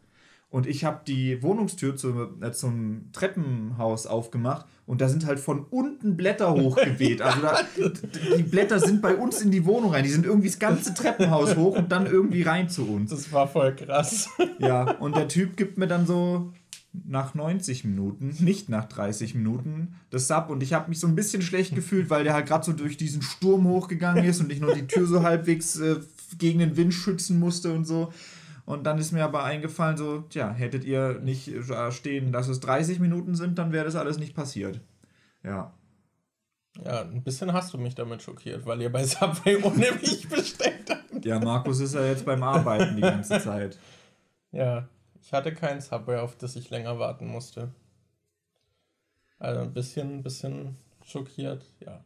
und 0.57 0.67
ich 0.67 0.87
habe 0.87 1.03
die 1.07 1.43
Wohnungstür 1.43 1.97
zum, 1.97 2.43
äh, 2.43 2.51
zum 2.51 3.11
Treppenhaus 3.13 4.07
aufgemacht 4.07 4.65
und 4.87 5.03
da 5.03 5.09
sind 5.11 5.27
halt 5.27 5.39
von 5.39 5.67
unten 5.69 6.17
Blätter 6.17 6.55
hochgeweht. 6.55 7.21
Also 7.21 7.43
da, 7.43 7.59
die 8.39 8.43
Blätter 8.43 8.81
sind 8.81 9.03
bei 9.03 9.17
uns 9.17 9.43
in 9.43 9.51
die 9.51 9.67
Wohnung 9.67 9.91
rein. 9.91 10.03
Die 10.03 10.09
sind 10.09 10.25
irgendwie 10.25 10.49
das 10.49 10.59
ganze 10.59 10.95
Treppenhaus 10.95 11.57
hoch 11.57 11.77
und 11.77 11.93
dann 11.93 12.07
irgendwie 12.07 12.41
rein 12.41 12.71
zu 12.71 12.89
uns. 12.89 13.11
Das 13.11 13.31
war 13.33 13.47
voll 13.49 13.77
krass. 13.77 14.31
Ja, 14.59 14.93
und 14.93 15.15
der 15.15 15.29
Typ 15.29 15.59
gibt 15.59 15.77
mir 15.77 15.89
dann 15.89 16.07
so 16.07 16.55
nach 17.07 17.35
90 17.35 17.85
Minuten, 17.85 18.35
nicht 18.41 18.71
nach 18.71 18.87
30 18.87 19.35
Minuten, 19.35 19.97
das 20.09 20.27
Sub. 20.27 20.49
Und 20.49 20.63
ich 20.63 20.73
habe 20.73 20.89
mich 20.89 21.01
so 21.01 21.07
ein 21.07 21.15
bisschen 21.15 21.43
schlecht 21.43 21.75
gefühlt, 21.75 22.09
weil 22.09 22.25
der 22.25 22.33
halt 22.33 22.47
gerade 22.47 22.65
so 22.65 22.73
durch 22.73 22.97
diesen 22.97 23.21
Sturm 23.21 23.69
hochgegangen 23.69 24.25
ist 24.25 24.41
und 24.41 24.51
ich 24.51 24.61
nur 24.61 24.75
die 24.75 24.87
Tür 24.87 25.07
so 25.07 25.23
halbwegs 25.23 25.79
äh, 25.79 25.97
gegen 26.39 26.61
den 26.61 26.79
Wind 26.79 26.95
schützen 26.95 27.39
musste 27.39 27.75
und 27.75 27.85
so. 27.85 28.11
Und 28.67 28.85
dann 28.85 28.99
ist 28.99 29.13
mir 29.13 29.25
aber 29.25 29.45
eingefallen, 29.45 29.97
so, 29.97 30.23
tja, 30.23 30.53
hättet 30.53 30.85
ihr 30.85 31.21
nicht 31.21 31.51
stehen, 31.91 32.33
dass 32.33 32.49
es 32.49 32.59
30 32.61 32.99
Minuten 32.99 33.37
sind, 33.37 33.59
dann 33.59 33.73
wäre 33.73 33.85
das 33.85 33.95
alles 33.95 34.19
nicht 34.19 34.35
passiert. 34.35 34.81
Ja. 35.45 35.73
Ja, 36.85 37.03
ein 37.03 37.23
bisschen 37.23 37.53
hast 37.53 37.73
du 37.73 37.79
mich 37.79 37.95
damit 37.95 38.23
schockiert, 38.23 38.67
weil 38.67 38.83
ihr 38.83 38.91
bei 38.91 39.05
Subway 39.05 39.57
ohne 39.63 39.93
mich 39.93 40.29
bestellt 40.29 40.91
habt. 40.91 41.25
Ja, 41.25 41.39
Markus 41.39 41.81
ist 41.81 41.95
ja 41.95 42.05
jetzt 42.05 42.27
beim 42.27 42.43
Arbeiten 42.43 42.97
die 42.97 43.03
ganze 43.03 43.41
Zeit. 43.41 43.79
Ja, 44.53 44.89
ich 45.21 45.35
hatte 45.35 45.53
kein 45.53 45.83
Subway, 45.83 46.17
auf 46.17 46.37
das 46.39 46.57
ich 46.57 46.71
länger 46.71 46.99
warten 46.99 47.27
musste. 47.27 47.75
Also 49.39 49.61
ein 49.61 49.75
bisschen, 49.75 50.19
ein 50.19 50.23
bisschen 50.23 50.77
schockiert, 51.05 51.67
ja. 51.81 52.03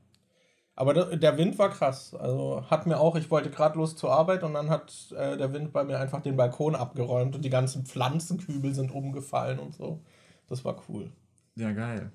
Aber 0.77 0.95
der 0.95 1.37
Wind 1.37 1.59
war 1.59 1.71
krass. 1.71 2.15
Also 2.15 2.65
hat 2.71 2.87
mir 2.87 2.99
auch, 2.99 3.17
ich 3.17 3.31
wollte 3.31 3.51
gerade 3.51 3.77
los 3.77 3.97
zur 3.97 4.13
Arbeit 4.13 4.43
und 4.43 4.55
dann 4.55 4.71
hat 4.71 5.13
äh, 5.13 5.37
der 5.37 5.53
Wind 5.53 5.73
bei 5.73 5.85
mir 5.85 5.99
einfach 5.99 6.23
den 6.23 6.37
Balkon 6.37 6.75
abgeräumt 6.75 7.37
und 7.37 7.45
die 7.45 7.51
ganzen 7.51 7.85
Pflanzenkübel 7.85 8.75
sind 8.75 8.91
umgefallen 8.91 9.59
und 9.59 9.75
so. 9.75 10.01
Das 10.49 10.65
war 10.65 10.83
cool. 10.89 11.13
Ja, 11.57 11.73
geil. 11.73 12.11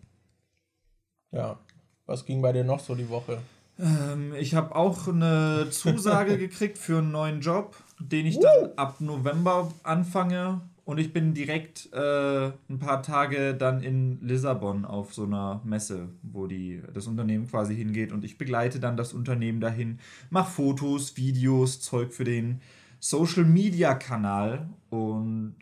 Ja. 1.32 1.60
Was 2.08 2.26
ging 2.26 2.42
bei 2.42 2.54
dir 2.54 2.64
noch 2.64 2.80
so 2.80 2.96
die 2.96 3.10
Woche? 3.10 3.40
Ähm, 3.80 4.34
ich 4.36 4.56
habe 4.56 4.76
auch 4.76 5.08
eine 5.08 5.68
Zusage 5.72 6.38
gekriegt 6.38 6.78
für 6.78 7.00
einen 7.00 7.12
neuen 7.12 7.42
Job, 7.42 7.76
den 8.00 8.26
ich 8.26 8.40
dann 8.40 8.72
ab 8.76 9.00
November 9.00 9.72
anfange. 9.84 10.62
Und 10.86 11.00
ich 11.00 11.12
bin 11.14 11.34
direkt 11.34 11.92
äh, 11.94 12.46
ein 12.70 12.80
paar 12.80 13.02
Tage 13.02 13.56
dann 13.56 13.82
in 13.82 14.22
Lissabon 14.22 14.86
auf 14.86 15.14
so 15.16 15.24
einer 15.24 15.60
Messe, 15.66 16.10
wo 16.22 16.46
die, 16.46 16.82
das 16.94 17.08
Unternehmen 17.08 17.48
quasi 17.48 17.76
hingeht. 17.76 18.12
Und 18.12 18.24
ich 18.24 18.38
begleite 18.38 18.80
dann 18.80 18.96
das 18.96 19.12
Unternehmen 19.14 19.60
dahin, 19.60 20.00
mache 20.30 20.52
Fotos, 20.52 21.18
Videos, 21.18 21.82
Zeug 21.82 22.14
für 22.14 22.24
den 22.24 22.62
Social-Media-Kanal. 23.00 24.70
Und 24.90 25.56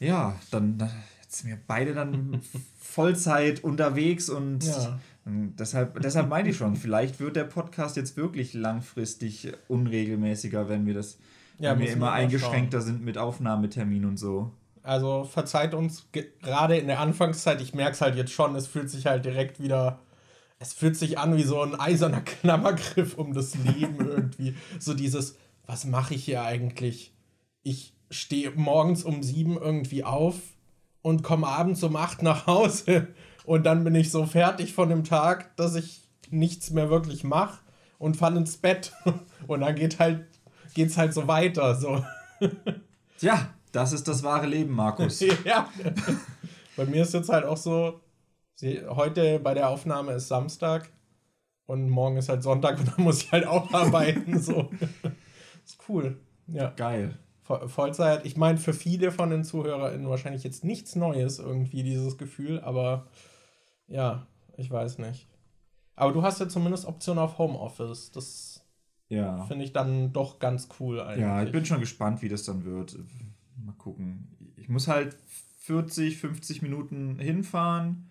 ja, 0.00 0.34
dann 0.50 0.78
jetzt 1.22 1.38
sind 1.42 1.50
wir 1.50 1.58
beide 1.66 1.94
dann 1.94 2.40
Vollzeit 2.78 3.62
unterwegs 3.62 4.28
und 4.30 4.64
Ja. 4.64 4.98
deshalb, 5.26 6.00
deshalb 6.00 6.28
meine 6.28 6.48
ich 6.48 6.56
schon, 6.56 6.74
vielleicht 6.74 7.20
wird 7.20 7.36
der 7.36 7.44
Podcast 7.44 7.96
jetzt 7.96 8.16
wirklich 8.16 8.54
langfristig 8.54 9.52
unregelmäßiger, 9.68 10.68
wenn 10.68 10.86
wir 10.86 10.94
das, 10.94 11.18
Ja, 11.58 11.78
wir 11.78 11.90
immer 11.92 12.12
eingeschränkter 12.12 12.80
sind 12.80 13.04
mit 13.04 13.18
Aufnahmetermin 13.18 14.04
und 14.04 14.16
so. 14.16 14.52
Also 14.82 15.24
verzeiht 15.24 15.74
uns 15.74 16.06
ge- 16.12 16.28
gerade 16.40 16.76
in 16.78 16.86
der 16.86 17.00
Anfangszeit, 17.00 17.60
ich 17.60 17.74
merke 17.74 17.92
es 17.92 18.00
halt 18.00 18.16
jetzt 18.16 18.32
schon, 18.32 18.54
es 18.56 18.66
fühlt 18.66 18.88
sich 18.90 19.06
halt 19.06 19.24
direkt 19.24 19.60
wieder, 19.60 19.98
es 20.60 20.72
fühlt 20.72 20.96
sich 20.96 21.18
an 21.18 21.36
wie 21.36 21.42
so 21.42 21.60
ein 21.60 21.78
eiserner 21.78 22.20
Klammergriff 22.22 23.18
um 23.18 23.34
das 23.34 23.54
Leben 23.56 23.98
irgendwie. 24.08 24.54
So 24.78 24.94
dieses, 24.94 25.36
was 25.66 25.84
mache 25.84 26.14
ich 26.14 26.24
hier 26.24 26.42
eigentlich? 26.42 27.12
Ich 27.62 27.92
stehe 28.10 28.52
morgens 28.52 29.02
um 29.04 29.22
sieben 29.22 29.58
irgendwie 29.58 30.04
auf 30.04 30.36
und 31.02 31.22
komme 31.22 31.46
abends 31.48 31.82
um 31.82 31.94
acht 31.96 32.22
nach 32.22 32.46
Hause 32.46 33.08
und 33.44 33.64
dann 33.66 33.84
bin 33.84 33.94
ich 33.94 34.10
so 34.10 34.24
fertig 34.26 34.72
von 34.72 34.88
dem 34.88 35.04
Tag, 35.04 35.54
dass 35.56 35.74
ich 35.74 36.08
nichts 36.30 36.70
mehr 36.70 36.88
wirklich 36.88 37.24
mache 37.24 37.58
und 37.98 38.16
falle 38.16 38.38
ins 38.38 38.56
Bett 38.56 38.92
und 39.48 39.60
dann 39.60 39.74
geht 39.74 39.98
halt, 39.98 40.24
geht's 40.78 40.96
halt 40.96 41.12
so 41.12 41.26
weiter, 41.26 41.74
so. 41.74 42.04
Ja, 43.20 43.52
das 43.72 43.92
ist 43.92 44.06
das 44.06 44.22
wahre 44.22 44.46
Leben, 44.46 44.72
Markus. 44.72 45.18
ja. 45.44 45.68
Bei 46.76 46.84
mir 46.86 47.02
ist 47.02 47.12
jetzt 47.14 47.28
halt 47.30 47.44
auch 47.44 47.56
so, 47.56 48.00
sie, 48.54 48.80
heute 48.88 49.40
bei 49.40 49.54
der 49.54 49.68
Aufnahme 49.68 50.12
ist 50.12 50.28
Samstag 50.28 50.88
und 51.66 51.88
morgen 51.90 52.16
ist 52.16 52.28
halt 52.28 52.44
Sonntag 52.44 52.78
und 52.78 52.86
dann 52.96 53.04
muss 53.04 53.22
ich 53.24 53.32
halt 53.32 53.44
auch 53.44 53.72
arbeiten. 53.74 54.38
So. 54.40 54.70
Ist 55.64 55.78
cool. 55.88 56.16
Ja. 56.46 56.70
Geil. 56.76 57.18
Vo- 57.44 57.66
Vollzeit. 57.66 58.24
Ich 58.24 58.36
meine, 58.36 58.58
für 58.58 58.72
viele 58.72 59.10
von 59.10 59.30
den 59.30 59.42
ZuhörerInnen 59.42 60.08
wahrscheinlich 60.08 60.44
jetzt 60.44 60.62
nichts 60.64 60.94
Neues 60.94 61.40
irgendwie, 61.40 61.82
dieses 61.82 62.18
Gefühl, 62.18 62.60
aber 62.60 63.08
ja, 63.88 64.28
ich 64.56 64.70
weiß 64.70 64.98
nicht. 64.98 65.26
Aber 65.96 66.12
du 66.12 66.22
hast 66.22 66.38
ja 66.38 66.48
zumindest 66.48 66.86
Option 66.86 67.18
auf 67.18 67.38
Homeoffice. 67.38 68.12
Das 68.12 68.47
Ja. 69.08 69.44
finde 69.46 69.64
ich 69.64 69.72
dann 69.72 70.12
doch 70.12 70.38
ganz 70.38 70.68
cool 70.78 71.00
eigentlich. 71.00 71.22
Ja, 71.22 71.42
ich 71.42 71.52
bin 71.52 71.64
schon 71.64 71.80
gespannt, 71.80 72.22
wie 72.22 72.28
das 72.28 72.44
dann 72.44 72.64
wird. 72.64 72.98
Mal 73.64 73.72
gucken. 73.72 74.28
Ich 74.56 74.68
muss 74.68 74.86
halt 74.86 75.16
40, 75.60 76.18
50 76.18 76.62
Minuten 76.62 77.18
hinfahren. 77.18 78.08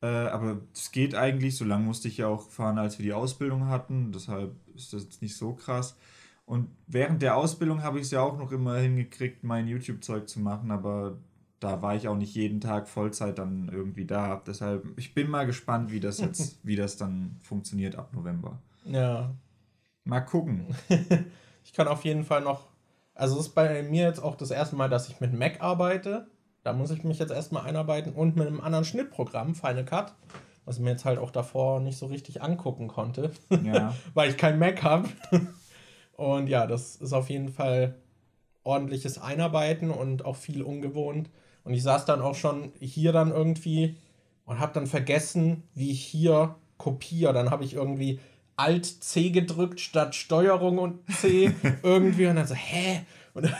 Äh, 0.00 0.06
aber 0.06 0.60
es 0.74 0.92
geht 0.92 1.14
eigentlich. 1.14 1.56
So 1.56 1.64
lange 1.64 1.84
musste 1.84 2.08
ich 2.08 2.18
ja 2.18 2.28
auch 2.28 2.48
fahren, 2.48 2.78
als 2.78 2.98
wir 2.98 3.04
die 3.04 3.12
Ausbildung 3.12 3.66
hatten. 3.66 4.12
Deshalb 4.12 4.54
ist 4.74 4.92
das 4.92 5.04
jetzt 5.04 5.22
nicht 5.22 5.36
so 5.36 5.54
krass. 5.54 5.96
Und 6.44 6.68
während 6.86 7.22
der 7.22 7.36
Ausbildung 7.36 7.82
habe 7.82 7.98
ich 7.98 8.06
es 8.06 8.10
ja 8.10 8.20
auch 8.20 8.36
noch 8.38 8.52
immer 8.52 8.76
hingekriegt, 8.76 9.44
mein 9.44 9.68
YouTube-Zeug 9.68 10.28
zu 10.28 10.40
machen. 10.40 10.70
Aber 10.70 11.18
da 11.60 11.82
war 11.82 11.94
ich 11.94 12.08
auch 12.08 12.16
nicht 12.16 12.34
jeden 12.34 12.60
Tag 12.60 12.88
Vollzeit 12.88 13.38
dann 13.38 13.70
irgendwie 13.72 14.04
da. 14.04 14.42
Deshalb, 14.44 14.86
ich 14.96 15.14
bin 15.14 15.30
mal 15.30 15.46
gespannt, 15.46 15.92
wie 15.92 16.00
das 16.00 16.18
jetzt, 16.18 16.58
wie 16.64 16.76
das 16.76 16.96
dann 16.96 17.36
funktioniert 17.40 17.94
ab 17.96 18.12
November. 18.12 18.58
Ja, 18.84 19.32
Mal 20.04 20.20
gucken. 20.20 20.66
Ich 21.64 21.72
kann 21.72 21.86
auf 21.86 22.04
jeden 22.04 22.24
Fall 22.24 22.40
noch. 22.40 22.66
Also, 23.14 23.38
es 23.38 23.46
ist 23.46 23.54
bei 23.54 23.84
mir 23.84 24.02
jetzt 24.04 24.20
auch 24.20 24.34
das 24.34 24.50
erste 24.50 24.74
Mal, 24.74 24.88
dass 24.88 25.08
ich 25.08 25.20
mit 25.20 25.32
Mac 25.32 25.60
arbeite. 25.60 26.26
Da 26.64 26.72
muss 26.72 26.90
ich 26.90 27.04
mich 27.04 27.20
jetzt 27.20 27.30
erstmal 27.30 27.64
einarbeiten 27.66 28.12
und 28.12 28.34
mit 28.34 28.48
einem 28.48 28.60
anderen 28.60 28.84
Schnittprogramm, 28.84 29.54
Final 29.54 29.84
Cut, 29.84 30.12
was 30.64 30.76
ich 30.78 30.82
mir 30.82 30.90
jetzt 30.90 31.04
halt 31.04 31.20
auch 31.20 31.30
davor 31.30 31.78
nicht 31.78 31.96
so 31.98 32.06
richtig 32.06 32.42
angucken 32.42 32.88
konnte, 32.88 33.30
Ja. 33.62 33.94
weil 34.14 34.28
ich 34.28 34.36
kein 34.36 34.58
Mac 34.58 34.82
habe. 34.82 35.08
Und 36.16 36.48
ja, 36.48 36.66
das 36.66 36.96
ist 36.96 37.12
auf 37.12 37.30
jeden 37.30 37.48
Fall 37.48 37.94
ordentliches 38.64 39.18
Einarbeiten 39.18 39.90
und 39.90 40.24
auch 40.24 40.36
viel 40.36 40.62
ungewohnt. 40.62 41.30
Und 41.64 41.74
ich 41.74 41.82
saß 41.82 42.04
dann 42.04 42.20
auch 42.20 42.34
schon 42.34 42.72
hier 42.80 43.12
dann 43.12 43.30
irgendwie 43.30 43.96
und 44.44 44.58
habe 44.60 44.72
dann 44.74 44.86
vergessen, 44.86 45.62
wie 45.74 45.90
ich 45.90 46.04
hier 46.04 46.54
kopiere. 46.76 47.32
Dann 47.32 47.50
habe 47.50 47.64
ich 47.64 47.74
irgendwie 47.74 48.20
Alt 48.62 48.86
C 48.86 49.30
gedrückt 49.30 49.80
statt 49.80 50.14
Steuerung 50.14 50.78
und 50.78 51.00
C 51.12 51.52
irgendwie 51.82 52.26
und 52.26 52.36
dann 52.36 52.46
so, 52.46 52.54
hä? 52.54 53.00
Und, 53.34 53.52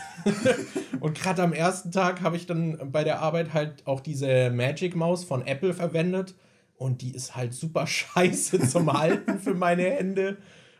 und 1.01 1.19
gerade 1.19 1.43
am 1.43 1.53
ersten 1.53 1.91
Tag 1.91 2.21
habe 2.21 2.37
ich 2.37 2.47
dann 2.47 2.93
bei 2.93 3.03
der 3.03 3.21
Arbeit 3.21 3.53
halt 3.53 3.85
auch 3.87 4.01
diese 4.01 4.51
Magic 4.51 4.95
Maus 4.95 5.25
von 5.25 5.45
Apple 5.45 5.75
verwendet 5.75 6.35
und 6.77 7.03
die 7.03 7.15
ist 7.15 7.35
halt 7.35 7.53
super 7.53 7.87
scheiße 7.89 8.61
zum 8.69 8.93
Halten 8.93 9.41
für 9.41 9.55
meine 9.55 9.83
Hände. 9.83 10.37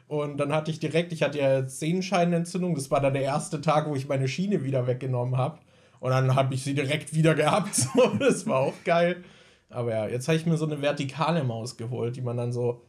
Und 0.07 0.37
dann 0.37 0.53
hatte 0.53 0.71
ich 0.71 0.79
direkt, 0.79 1.13
ich 1.13 1.23
hatte 1.23 1.39
ja 1.39 1.67
Sehenscheinentzündung, 1.67 2.77
das 2.77 2.91
war 2.91 3.01
dann 3.01 3.15
der 3.15 3.23
erste 3.23 3.61
Tag, 3.61 3.89
wo 3.89 3.97
ich 3.97 4.09
meine 4.09 4.29
Schiene 4.29 4.63
wieder 4.63 4.87
weggenommen 4.87 5.37
habe. 5.37 5.59
Und 6.01 6.11
dann 6.11 6.37
habe 6.37 6.55
ich 6.55 6.63
sie 6.63 6.75
direkt 6.75 7.15
wieder 7.15 7.35
gehabt. 7.35 7.75
So, 7.75 8.09
das 8.19 8.47
war 8.47 8.61
auch 8.61 8.75
geil. 8.85 9.25
Aber 9.71 9.91
ja, 9.91 10.07
jetzt 10.07 10.29
habe 10.29 10.37
ich 10.37 10.47
mir 10.47 10.57
so 10.59 10.67
eine 10.67 10.83
vertikale 10.83 11.43
Maus 11.45 11.77
geholt, 11.77 12.17
die 12.17 12.21
man 12.21 12.37
dann 12.37 12.53
so, 12.53 12.83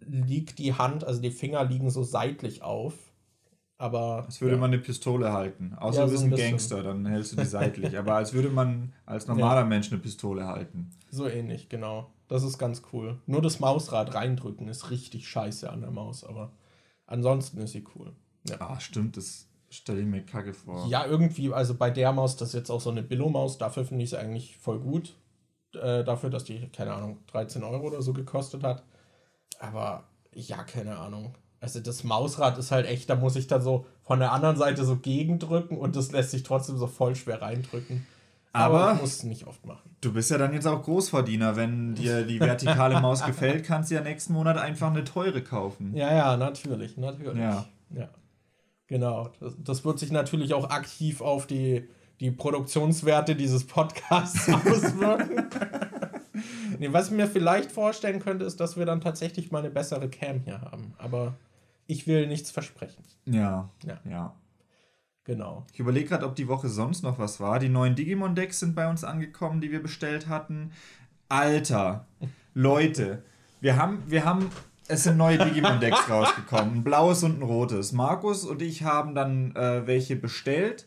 liegt 0.00 0.58
die 0.58 0.74
Hand, 0.74 1.04
also 1.04 1.20
die 1.20 1.30
Finger 1.30 1.64
liegen 1.64 1.90
so 1.90 2.02
seitlich 2.02 2.62
auf. 2.62 2.94
Aber. 3.76 4.24
Als 4.24 4.40
würde 4.40 4.56
ja. 4.56 4.60
man 4.60 4.72
eine 4.72 4.82
Pistole 4.82 5.32
halten. 5.32 5.74
Außer 5.78 6.00
Ja, 6.00 6.06
du 6.06 6.08
so 6.08 6.12
bist 6.12 6.24
ein 6.24 6.26
ein 6.26 6.30
bisschen. 6.30 6.50
Gangster, 6.50 6.82
dann 6.82 7.06
hältst 7.06 7.32
du 7.32 7.36
die 7.36 7.44
seitlich. 7.44 7.96
Aber 7.98 8.14
als 8.14 8.32
würde 8.32 8.48
man 8.48 8.92
als 9.06 9.28
normaler 9.28 9.64
Mensch 9.64 9.92
eine 9.92 10.00
Pistole 10.00 10.46
halten. 10.46 10.90
So 11.10 11.28
ähnlich, 11.28 11.68
genau. 11.68 12.10
Das 12.28 12.42
ist 12.42 12.58
ganz 12.58 12.82
cool. 12.92 13.18
Nur 13.26 13.40
das 13.40 13.58
Mausrad 13.58 14.14
reindrücken 14.14 14.68
ist 14.68 14.90
richtig 14.90 15.28
scheiße 15.28 15.70
an 15.70 15.80
der 15.80 15.90
Maus, 15.90 16.24
aber 16.24 16.52
ansonsten 17.06 17.58
ist 17.58 17.72
sie 17.72 17.84
cool. 17.94 18.12
Ja. 18.46 18.56
Ah, 18.60 18.78
stimmt, 18.80 19.16
das 19.16 19.48
stelle 19.70 20.00
ich 20.00 20.06
mir 20.06 20.22
kacke 20.22 20.52
vor. 20.52 20.86
Ja, 20.88 21.06
irgendwie, 21.06 21.52
also 21.52 21.74
bei 21.74 21.90
der 21.90 22.12
Maus, 22.12 22.36
das 22.36 22.48
ist 22.50 22.54
jetzt 22.54 22.70
auch 22.70 22.82
so 22.82 22.90
eine 22.90 23.02
Billo-Maus, 23.02 23.56
dafür 23.56 23.86
finde 23.86 24.04
ich 24.04 24.12
es 24.12 24.18
eigentlich 24.18 24.58
voll 24.58 24.78
gut. 24.78 25.16
Äh, 25.74 26.04
dafür, 26.04 26.30
dass 26.30 26.44
die, 26.44 26.68
keine 26.68 26.92
Ahnung, 26.92 27.18
13 27.28 27.62
Euro 27.62 27.86
oder 27.86 28.02
so 28.02 28.12
gekostet 28.12 28.62
hat. 28.62 28.82
Aber 29.58 30.04
ja, 30.34 30.62
keine 30.64 30.96
Ahnung. 30.98 31.34
Also 31.60 31.80
das 31.80 32.04
Mausrad 32.04 32.56
ist 32.58 32.70
halt 32.70 32.86
echt, 32.86 33.10
da 33.10 33.16
muss 33.16 33.34
ich 33.34 33.48
dann 33.48 33.60
so 33.62 33.84
von 34.02 34.20
der 34.20 34.32
anderen 34.32 34.56
Seite 34.56 34.84
so 34.84 34.96
gegendrücken 34.96 35.76
und 35.76 35.96
das 35.96 36.12
lässt 36.12 36.30
sich 36.30 36.44
trotzdem 36.44 36.78
so 36.78 36.86
voll 36.86 37.16
schwer 37.16 37.42
reindrücken. 37.42 38.06
Aber- 38.52 38.92
ich 38.94 39.00
muss 39.00 39.16
es 39.16 39.22
nicht 39.24 39.46
oft 39.46 39.66
machen. 39.66 39.90
Du 40.00 40.12
bist 40.12 40.30
ja 40.30 40.38
dann 40.38 40.52
jetzt 40.54 40.66
auch 40.66 40.82
Großverdiener. 40.82 41.56
Wenn 41.56 41.94
dir 41.96 42.24
die 42.24 42.38
vertikale 42.40 43.00
Maus 43.00 43.24
gefällt, 43.24 43.64
kannst 43.64 43.90
du 43.90 43.96
ja 43.96 44.00
nächsten 44.00 44.32
Monat 44.32 44.56
einfach 44.56 44.90
eine 44.90 45.02
teure 45.04 45.42
kaufen. 45.42 45.94
Ja, 45.94 46.14
ja, 46.14 46.36
natürlich, 46.36 46.96
natürlich. 46.96 47.38
Ja. 47.42 47.66
ja. 47.94 48.08
Genau. 48.86 49.30
Das, 49.40 49.54
das 49.58 49.84
wird 49.84 49.98
sich 49.98 50.12
natürlich 50.12 50.54
auch 50.54 50.70
aktiv 50.70 51.20
auf 51.20 51.46
die, 51.46 51.88
die 52.20 52.30
Produktionswerte 52.30 53.34
dieses 53.36 53.66
Podcasts 53.66 54.48
auswirken. 54.52 55.48
Nee, 56.78 56.92
was 56.92 57.06
ich 57.08 57.12
mir 57.12 57.26
vielleicht 57.26 57.72
vorstellen 57.72 58.20
könnte, 58.20 58.44
ist, 58.44 58.60
dass 58.60 58.76
wir 58.76 58.86
dann 58.86 59.00
tatsächlich 59.00 59.50
mal 59.50 59.60
eine 59.60 59.70
bessere 59.70 60.08
Cam 60.08 60.40
hier 60.40 60.60
haben. 60.60 60.94
Aber 60.98 61.34
ich 61.86 62.06
will 62.06 62.26
nichts 62.26 62.50
versprechen. 62.50 63.02
Ja. 63.24 63.68
Ja. 63.84 63.98
ja. 64.08 64.34
Genau. 65.24 65.66
Ich 65.74 65.80
überlege 65.80 66.08
gerade, 66.08 66.24
ob 66.24 66.36
die 66.36 66.48
Woche 66.48 66.68
sonst 66.68 67.02
noch 67.02 67.18
was 67.18 67.38
war. 67.38 67.58
Die 67.58 67.68
neuen 67.68 67.94
Digimon-Decks 67.94 68.60
sind 68.60 68.74
bei 68.74 68.88
uns 68.88 69.04
angekommen, 69.04 69.60
die 69.60 69.70
wir 69.70 69.82
bestellt 69.82 70.28
hatten. 70.28 70.72
Alter, 71.28 72.06
Leute, 72.54 73.22
wir 73.60 73.76
haben, 73.76 74.02
wir 74.06 74.24
haben, 74.24 74.50
es 74.86 75.04
sind 75.04 75.18
neue 75.18 75.36
Digimon-Decks 75.36 76.08
rausgekommen. 76.10 76.76
Ein 76.76 76.82
blaues 76.84 77.22
und 77.24 77.40
ein 77.40 77.42
rotes. 77.42 77.92
Markus 77.92 78.44
und 78.44 78.62
ich 78.62 78.84
haben 78.84 79.14
dann 79.14 79.54
äh, 79.54 79.86
welche 79.86 80.16
bestellt. 80.16 80.86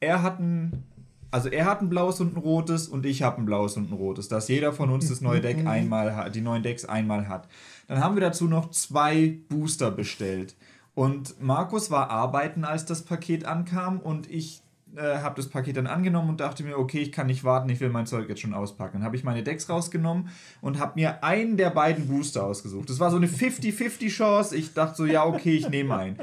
Er 0.00 0.22
hat 0.22 0.40
ein, 0.40 0.84
also 1.32 1.48
er 1.48 1.64
hat 1.64 1.80
ein 1.80 1.88
blaues 1.88 2.20
und 2.20 2.36
ein 2.36 2.40
rotes 2.40 2.86
und 2.86 3.06
ich 3.06 3.22
habe 3.22 3.40
ein 3.40 3.46
blaues 3.46 3.76
und 3.76 3.90
ein 3.90 3.94
rotes. 3.94 4.28
Dass 4.28 4.48
jeder 4.48 4.72
von 4.72 4.90
uns 4.90 5.08
das 5.08 5.22
neue 5.22 5.40
Deck 5.40 5.66
einmal 5.66 6.14
hat, 6.14 6.34
die 6.34 6.42
neuen 6.42 6.62
Decks 6.62 6.84
einmal 6.84 7.26
hat. 7.26 7.48
Dann 7.88 8.00
haben 8.00 8.14
wir 8.14 8.20
dazu 8.20 8.46
noch 8.46 8.70
zwei 8.70 9.38
Booster 9.48 9.90
bestellt. 9.90 10.54
Und 10.94 11.42
Markus 11.42 11.90
war 11.90 12.10
arbeiten, 12.10 12.64
als 12.64 12.84
das 12.84 13.02
Paket 13.02 13.46
ankam 13.46 13.98
und 13.98 14.30
ich 14.30 14.62
äh, 14.94 15.00
habe 15.00 15.36
das 15.36 15.48
Paket 15.48 15.78
dann 15.78 15.86
angenommen 15.86 16.28
und 16.28 16.40
dachte 16.40 16.64
mir, 16.64 16.78
okay, 16.78 16.98
ich 16.98 17.12
kann 17.12 17.28
nicht 17.28 17.44
warten, 17.44 17.70
ich 17.70 17.80
will 17.80 17.88
mein 17.88 18.04
Zeug 18.04 18.28
jetzt 18.28 18.42
schon 18.42 18.52
auspacken. 18.52 18.98
Dann 18.98 19.04
habe 19.04 19.16
ich 19.16 19.24
meine 19.24 19.42
Decks 19.42 19.70
rausgenommen 19.70 20.28
und 20.60 20.78
habe 20.78 20.92
mir 20.96 21.24
einen 21.24 21.56
der 21.56 21.70
beiden 21.70 22.08
Booster 22.08 22.44
ausgesucht. 22.44 22.90
Das 22.90 23.00
war 23.00 23.10
so 23.10 23.16
eine 23.16 23.26
50-50 23.26 24.08
Chance. 24.10 24.54
Ich 24.54 24.74
dachte 24.74 24.96
so, 24.96 25.06
ja, 25.06 25.24
okay, 25.24 25.56
ich 25.56 25.70
nehme 25.70 25.96
einen. 25.96 26.18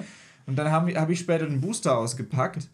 Und 0.46 0.56
dann 0.56 0.72
habe 0.72 0.94
hab 1.00 1.10
ich 1.10 1.20
später 1.20 1.48
den 1.48 1.62
Booster 1.62 1.98
ausgepackt 1.98 2.70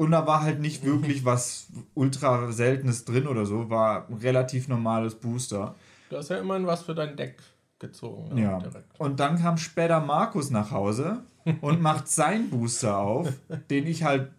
und 0.00 0.12
da 0.12 0.26
war 0.26 0.40
halt 0.40 0.60
nicht 0.60 0.82
wirklich 0.82 1.26
was 1.26 1.66
ultra 1.92 2.50
seltenes 2.52 3.04
drin 3.04 3.26
oder 3.26 3.44
so, 3.44 3.68
war 3.68 4.08
ein 4.08 4.14
relativ 4.14 4.66
normales 4.66 5.14
Booster. 5.14 5.74
Du 6.08 6.16
hast 6.16 6.30
ja 6.30 6.38
immerhin 6.38 6.66
was 6.66 6.84
für 6.84 6.94
dein 6.94 7.16
Deck 7.18 7.36
gezogen. 7.78 8.34
Ne? 8.34 8.44
Ja. 8.44 8.62
Und 8.96 9.20
dann 9.20 9.38
kam 9.38 9.58
später 9.58 10.00
Markus 10.00 10.48
nach 10.48 10.70
Hause 10.70 11.18
und 11.60 11.82
macht 11.82 12.08
seinen 12.08 12.48
Booster 12.48 12.96
auf, 12.96 13.28
den 13.68 13.86
ich 13.86 14.02
halt 14.02 14.30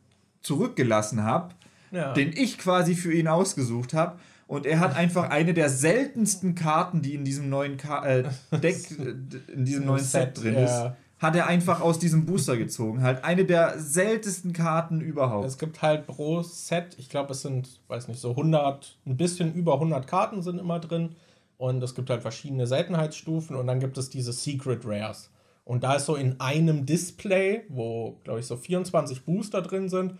zurückgelassen 0.41 1.23
habe, 1.23 1.53
Ja. 1.91 2.13
den 2.13 2.33
ich 2.35 2.57
quasi 2.57 2.95
für 2.95 3.13
ihn 3.13 3.27
ausgesucht 3.27 3.93
habe. 3.93 4.17
Und 4.47 4.65
er 4.65 4.79
hat 4.79 4.95
einfach 4.95 5.29
eine 5.29 5.53
der 5.53 5.69
seltensten 5.69 6.55
Karten, 6.55 7.03
die 7.03 7.13
in 7.13 7.23
diesem 7.23 7.49
neuen 7.49 7.77
Ka 7.77 8.03
äh, 8.03 8.23
Deck, 8.51 8.89
in 9.53 9.63
diesem 9.65 9.85
neuen 9.85 10.03
Set, 10.03 10.37
Set, 10.37 10.43
drin 10.43 10.55
ja. 10.55 10.87
ist, 10.87 10.95
hat 11.21 11.35
er 11.35 11.45
einfach 11.45 11.81
aus 11.81 11.99
diesem 11.99 12.25
Booster 12.25 12.57
gezogen. 12.57 13.03
Halt 13.03 13.23
eine 13.23 13.45
der 13.45 13.77
seltensten 13.79 14.53
Karten 14.53 15.01
überhaupt. 15.01 15.45
Es 15.45 15.59
gibt 15.59 15.83
halt 15.83 16.07
pro 16.07 16.41
Set, 16.41 16.95
ich 16.97 17.09
glaube, 17.09 17.33
es 17.33 17.43
sind, 17.43 17.79
weiß 17.87 18.07
nicht, 18.07 18.19
so 18.19 18.31
100, 18.31 18.97
ein 19.05 19.17
bisschen 19.17 19.53
über 19.53 19.75
100 19.75 20.07
Karten 20.07 20.41
sind 20.41 20.57
immer 20.57 20.79
drin. 20.79 21.15
Und 21.57 21.83
es 21.83 21.93
gibt 21.93 22.09
halt 22.09 22.23
verschiedene 22.23 22.65
Seltenheitsstufen 22.65 23.55
und 23.55 23.67
dann 23.67 23.79
gibt 23.79 23.99
es 23.99 24.09
diese 24.09 24.33
Secret 24.33 24.81
Rares. 24.83 25.29
Und 25.63 25.83
da 25.83 25.93
ist 25.93 26.07
so 26.07 26.15
in 26.15 26.39
einem 26.39 26.87
Display, 26.87 27.65
wo, 27.69 28.19
glaube 28.23 28.39
ich, 28.39 28.47
so 28.47 28.57
24 28.57 29.23
Booster 29.23 29.61
drin 29.61 29.89
sind, 29.89 30.17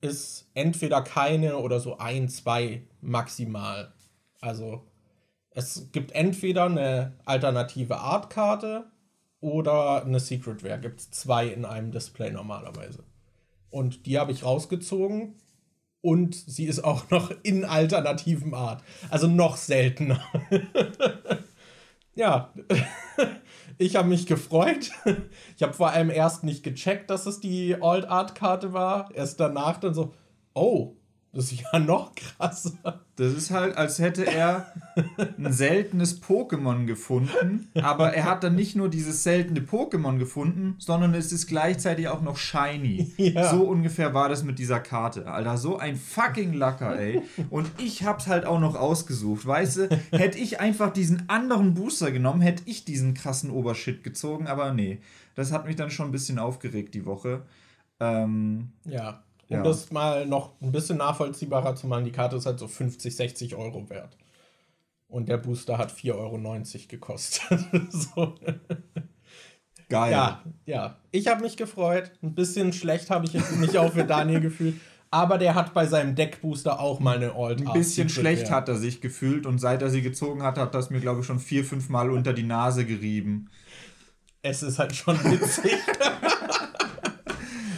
ist 0.00 0.50
entweder 0.54 1.02
keine 1.02 1.58
oder 1.58 1.78
so 1.78 1.98
ein, 1.98 2.28
zwei 2.28 2.82
maximal. 3.00 3.92
Also 4.40 4.82
es 5.50 5.92
gibt 5.92 6.10
entweder 6.12 6.64
eine 6.64 7.12
alternative 7.24 7.98
Artkarte 7.98 8.86
oder 9.40 10.04
eine 10.04 10.20
Secret 10.20 10.64
Rare. 10.64 10.80
Gibt 10.80 11.00
es 11.00 11.10
zwei 11.10 11.48
in 11.48 11.64
einem 11.64 11.92
Display 11.92 12.30
normalerweise. 12.30 13.04
Und 13.70 14.06
die 14.06 14.18
habe 14.18 14.32
ich 14.32 14.44
rausgezogen. 14.44 15.34
Und 16.02 16.34
sie 16.34 16.64
ist 16.64 16.82
auch 16.82 17.10
noch 17.10 17.30
in 17.42 17.64
alternativem 17.64 18.54
Art. 18.54 18.82
Also 19.10 19.26
noch 19.26 19.56
seltener. 19.56 20.20
ja. 22.14 22.52
Ich 23.78 23.96
habe 23.96 24.08
mich 24.08 24.26
gefreut. 24.26 24.90
Ich 25.56 25.62
habe 25.62 25.72
vor 25.72 25.90
allem 25.90 26.10
erst 26.10 26.44
nicht 26.44 26.62
gecheckt, 26.62 27.08
dass 27.08 27.24
es 27.24 27.40
die 27.40 27.76
Alt 27.80 28.04
Art 28.06 28.34
Karte 28.34 28.74
war. 28.74 29.10
Erst 29.14 29.40
danach 29.40 29.78
dann 29.78 29.94
so, 29.94 30.12
oh, 30.52 30.96
das 31.32 31.52
ist 31.52 31.62
ja 31.72 31.78
noch 31.78 32.14
krasser. 32.14 33.00
Das 33.14 33.32
ist 33.34 33.50
halt, 33.50 33.76
als 33.76 33.98
hätte 33.98 34.26
er 34.26 34.72
ein 35.38 35.52
seltenes 35.52 36.22
Pokémon 36.22 36.86
gefunden, 36.86 37.68
aber 37.80 38.14
er 38.14 38.24
hat 38.24 38.42
dann 38.42 38.56
nicht 38.56 38.74
nur 38.74 38.88
dieses 38.88 39.22
seltene 39.22 39.60
Pokémon 39.60 40.18
gefunden, 40.18 40.74
sondern 40.78 41.14
es 41.14 41.30
ist 41.30 41.46
gleichzeitig 41.46 42.08
auch 42.08 42.22
noch 42.22 42.36
shiny. 42.36 43.12
Ja. 43.16 43.50
So 43.50 43.62
ungefähr 43.62 44.14
war 44.14 44.28
das 44.28 44.42
mit 44.42 44.58
dieser 44.58 44.80
Karte. 44.80 45.30
Alter, 45.30 45.56
so 45.56 45.78
ein 45.78 45.96
fucking 45.96 46.52
Lacker, 46.54 46.98
ey. 46.98 47.22
Und 47.50 47.70
ich 47.78 48.04
hab's 48.04 48.26
halt 48.26 48.44
auch 48.44 48.58
noch 48.58 48.74
ausgesucht, 48.74 49.46
weißt 49.46 49.76
du? 49.76 50.00
Hätte 50.10 50.38
ich 50.38 50.58
einfach 50.60 50.92
diesen 50.92 51.28
anderen 51.28 51.74
Booster 51.74 52.10
genommen, 52.10 52.40
hätte 52.40 52.62
ich 52.66 52.84
diesen 52.84 53.14
krassen 53.14 53.50
Obershit 53.50 54.02
gezogen, 54.02 54.46
aber 54.46 54.72
nee. 54.72 55.00
Das 55.36 55.52
hat 55.52 55.66
mich 55.66 55.76
dann 55.76 55.90
schon 55.90 56.08
ein 56.08 56.12
bisschen 56.12 56.38
aufgeregt 56.38 56.94
die 56.94 57.06
Woche. 57.06 57.42
Ähm, 58.00 58.72
Ja. 58.84 59.22
Um 59.50 59.56
Ja. 59.56 59.62
das 59.62 59.90
mal 59.90 60.26
noch 60.26 60.52
ein 60.62 60.70
bisschen 60.70 60.98
nachvollziehbarer 60.98 61.74
zu 61.74 61.88
machen, 61.88 62.04
die 62.04 62.12
Karte 62.12 62.36
ist 62.36 62.46
halt 62.46 62.60
so 62.60 62.68
50, 62.68 63.14
60 63.14 63.56
Euro 63.56 63.90
wert. 63.90 64.16
Und 65.08 65.28
der 65.28 65.38
Booster 65.38 65.76
hat 65.76 65.92
4,90 65.92 66.14
Euro 66.14 66.38
gekostet. 66.88 67.60
so. 67.90 68.36
geil. 69.88 70.12
Ja, 70.12 70.44
ja. 70.66 70.96
Ich 71.10 71.26
habe 71.26 71.42
mich 71.42 71.56
gefreut. 71.56 72.12
Ein 72.22 72.36
bisschen 72.36 72.72
schlecht 72.72 73.10
habe 73.10 73.26
ich 73.26 73.34
mich 73.56 73.76
auch 73.76 73.92
für 73.92 74.04
Daniel 74.04 74.40
gefühlt. 74.40 74.76
Aber 75.10 75.36
der 75.36 75.56
hat 75.56 75.74
bei 75.74 75.86
seinem 75.86 76.14
Deckbooster 76.14 76.78
auch 76.78 77.00
mal 77.00 77.16
eine 77.16 77.34
Alt 77.34 77.66
Ein 77.66 77.72
bisschen 77.72 78.08
schlecht 78.08 78.52
hat 78.52 78.68
er 78.68 78.76
sich 78.76 79.00
gefühlt 79.00 79.44
und 79.46 79.58
seit 79.58 79.82
er 79.82 79.90
sie 79.90 80.02
gezogen 80.02 80.44
hat, 80.44 80.56
hat 80.58 80.72
das 80.76 80.90
mir, 80.90 81.00
glaube 81.00 81.20
ich, 81.20 81.26
schon 81.26 81.40
vier, 81.40 81.64
fünf 81.64 81.88
Mal 81.88 82.12
unter 82.12 82.32
die 82.32 82.44
Nase 82.44 82.86
gerieben. 82.86 83.50
Es 84.42 84.62
ist 84.62 84.78
halt 84.78 84.94
schon 84.94 85.16
witzig. 85.24 85.72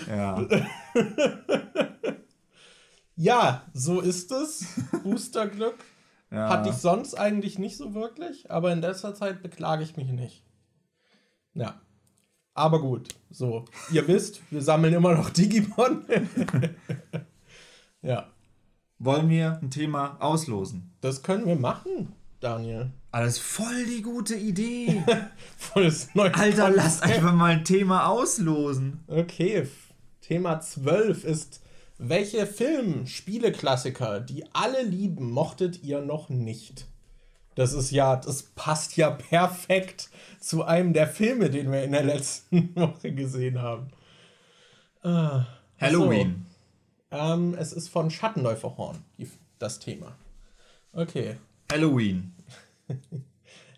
Ja. 0.08 0.46
ja, 3.16 3.66
so 3.72 4.00
ist 4.00 4.32
es. 4.32 4.66
Boosterglück. 5.02 5.76
ja. 6.31 6.48
Hatte 6.48 6.70
ich 6.70 6.76
sonst 6.76 7.14
eigentlich 7.14 7.59
nicht 7.59 7.76
so 7.76 7.94
wirklich, 7.94 8.50
aber 8.50 8.72
in 8.72 8.81
letzter 8.81 9.14
Zeit 9.14 9.42
beklage 9.42 9.83
ich 9.83 9.96
mich 9.96 10.11
nicht. 10.11 10.44
Ja. 11.55 11.81
Aber 12.55 12.81
gut, 12.81 13.09
so. 13.31 13.64
Ihr 13.90 14.07
wisst, 14.09 14.42
wir 14.50 14.61
sammeln 14.61 14.92
immer 14.92 15.14
noch 15.14 15.31
Digimon. 15.31 16.05
ja. 18.02 18.28
Wollen 18.98 19.28
wir 19.31 19.59
ein 19.61 19.70
Thema 19.70 20.16
auslosen? 20.20 20.92
Das 21.00 21.22
können 21.22 21.46
wir 21.46 21.57
machen, 21.57 22.12
Daniel. 22.40 22.92
Alles 23.11 23.38
voll 23.38 23.85
die 23.87 24.02
gute 24.02 24.37
Idee. 24.37 25.02
Volles 25.57 26.14
neues 26.14 26.35
Alter, 26.35 26.70
lass 26.70 27.00
Konzept. 27.00 27.18
einfach 27.18 27.35
mal 27.35 27.52
ein 27.52 27.64
Thema 27.64 28.07
auslosen. 28.07 29.00
Okay, 29.07 29.66
Thema 30.22 30.61
12 30.61 31.24
ist, 31.24 31.61
welche 31.98 32.46
Film, 32.46 33.06
Spieleklassiker, 33.06 34.20
die 34.20 34.44
alle 34.54 34.82
lieben, 34.82 35.30
mochtet 35.30 35.82
ihr 35.82 36.00
noch 36.00 36.30
nicht? 36.30 36.87
Das 37.54 37.74
ist 37.74 37.90
ja, 37.90 38.16
das 38.16 38.44
passt 38.54 38.96
ja 38.96 39.11
perfekt 39.11 40.08
zu 40.40 40.64
einem 40.64 40.94
der 40.94 41.06
Filme, 41.06 41.50
den 41.50 41.70
wir 41.70 41.85
in 41.85 41.92
der 41.92 42.04
letzten 42.04 42.74
Woche 42.76 43.12
gesehen 43.12 43.61
haben. 43.61 43.88
Ah, 45.02 45.40
ach 45.40 45.44
so. 45.44 45.87
Halloween. 45.87 46.46
Ähm, 47.11 47.54
es 47.58 47.72
ist 47.72 47.88
von 47.88 48.11
Schattenläuferhorn, 48.11 49.04
das 49.58 49.80
Thema. 49.80 50.16
Okay. 50.92 51.37
Halloween. 51.70 52.32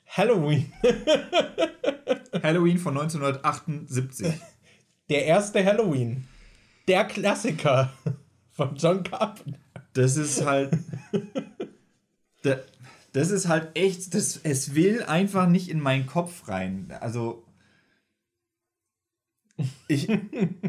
Halloween. 0.07 0.73
Halloween 2.43 2.79
von 2.79 2.97
1978. 2.97 4.35
Der 5.09 5.25
erste 5.27 5.65
Halloween. 5.65 6.29
Der 6.89 7.05
Klassiker 7.05 7.93
von 8.53 8.77
John 8.77 9.03
Carpenter. 9.03 9.59
Das 9.95 10.17
ist 10.17 10.45
halt. 10.45 10.77
Da- 12.43 12.59
Das 13.13 13.31
ist 13.31 13.49
halt 13.49 13.77
echt. 13.79 14.13
Das, 14.15 14.41
es 14.43 14.75
will 14.75 15.03
einfach 15.05 15.47
nicht 15.49 15.69
in 15.69 15.81
meinen 15.81 16.07
Kopf 16.07 16.49
rein. 16.49 16.93
Also. 17.01 17.45
Ich, 19.87 20.09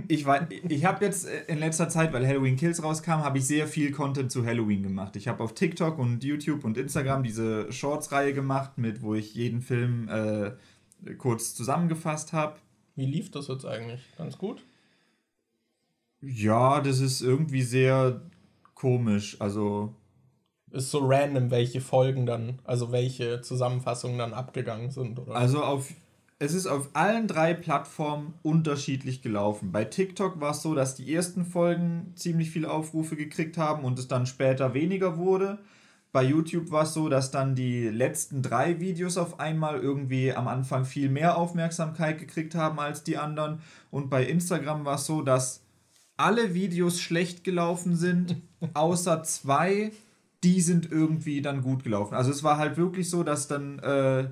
ich, 0.07 0.25
war- 0.27 0.47
ich 0.51 0.85
habe 0.85 1.03
jetzt 1.03 1.25
in 1.47 1.57
letzter 1.57 1.89
Zeit, 1.89 2.13
weil 2.13 2.25
Halloween 2.27 2.55
Kills 2.55 2.83
rauskam, 2.83 3.23
habe 3.23 3.39
ich 3.39 3.47
sehr 3.47 3.67
viel 3.67 3.91
Content 3.91 4.31
zu 4.31 4.45
Halloween 4.45 4.83
gemacht. 4.83 5.15
Ich 5.15 5.27
habe 5.27 5.43
auf 5.43 5.55
TikTok 5.55 5.97
und 5.97 6.23
YouTube 6.23 6.63
und 6.63 6.77
Instagram 6.77 7.23
diese 7.23 7.71
Shorts-Reihe 7.71 8.33
gemacht, 8.33 8.77
mit 8.77 9.01
wo 9.01 9.15
ich 9.15 9.33
jeden 9.33 9.61
Film 9.63 10.07
äh, 10.07 10.51
kurz 11.17 11.55
zusammengefasst 11.55 12.31
habe. 12.31 12.57
Wie 12.95 13.07
lief 13.07 13.31
das 13.31 13.47
jetzt 13.47 13.65
eigentlich? 13.65 14.01
Ganz 14.19 14.37
gut? 14.37 14.63
Ja, 16.25 16.81
das 16.81 16.99
ist 16.99 17.21
irgendwie 17.21 17.61
sehr 17.61 18.21
komisch. 18.73 19.39
Also 19.39 19.95
Ist 20.71 20.91
so 20.91 20.99
random, 21.07 21.51
welche 21.51 21.81
Folgen 21.81 22.25
dann, 22.25 22.59
also 22.65 22.91
welche 22.91 23.41
Zusammenfassungen 23.41 24.17
dann 24.17 24.33
abgegangen 24.33 24.91
sind, 24.91 25.19
oder? 25.19 25.35
Also 25.35 25.63
auf 25.63 25.89
es 26.37 26.53
ist 26.53 26.67
auf 26.67 26.89
allen 26.93 27.27
drei 27.27 27.53
Plattformen 27.53 28.33
unterschiedlich 28.43 29.21
gelaufen. 29.21 29.71
Bei 29.71 29.85
TikTok 29.85 30.41
war 30.41 30.51
es 30.51 30.61
so, 30.61 30.75
dass 30.75 30.95
die 30.95 31.13
ersten 31.13 31.45
Folgen 31.45 32.11
ziemlich 32.15 32.51
viele 32.51 32.69
Aufrufe 32.71 33.15
gekriegt 33.15 33.57
haben 33.57 33.85
und 33.85 33.97
es 33.99 34.09
dann 34.09 34.25
später 34.25 34.73
weniger 34.73 35.17
wurde. 35.17 35.59
Bei 36.11 36.23
YouTube 36.23 36.71
war 36.71 36.83
es 36.83 36.93
so, 36.93 37.09
dass 37.09 37.31
dann 37.31 37.55
die 37.55 37.87
letzten 37.87 38.41
drei 38.41 38.79
Videos 38.81 39.17
auf 39.17 39.39
einmal 39.39 39.79
irgendwie 39.79 40.33
am 40.33 40.47
Anfang 40.49 40.85
viel 40.85 41.09
mehr 41.09 41.37
Aufmerksamkeit 41.37 42.19
gekriegt 42.19 42.55
haben 42.55 42.79
als 42.79 43.03
die 43.03 43.17
anderen. 43.17 43.61
Und 43.91 44.09
bei 44.09 44.25
Instagram 44.25 44.85
war 44.85 44.95
es 44.95 45.05
so, 45.05 45.21
dass 45.21 45.64
alle 46.17 46.53
Videos 46.53 46.99
schlecht 46.99 47.43
gelaufen 47.43 47.95
sind, 47.95 48.37
außer 48.73 49.23
zwei, 49.23 49.91
die 50.43 50.61
sind 50.61 50.91
irgendwie 50.91 51.41
dann 51.41 51.61
gut 51.61 51.83
gelaufen. 51.83 52.15
Also 52.15 52.31
es 52.31 52.43
war 52.43 52.57
halt 52.57 52.77
wirklich 52.77 53.09
so, 53.09 53.23
dass 53.23 53.47
dann 53.47 53.79
äh, 53.79 54.29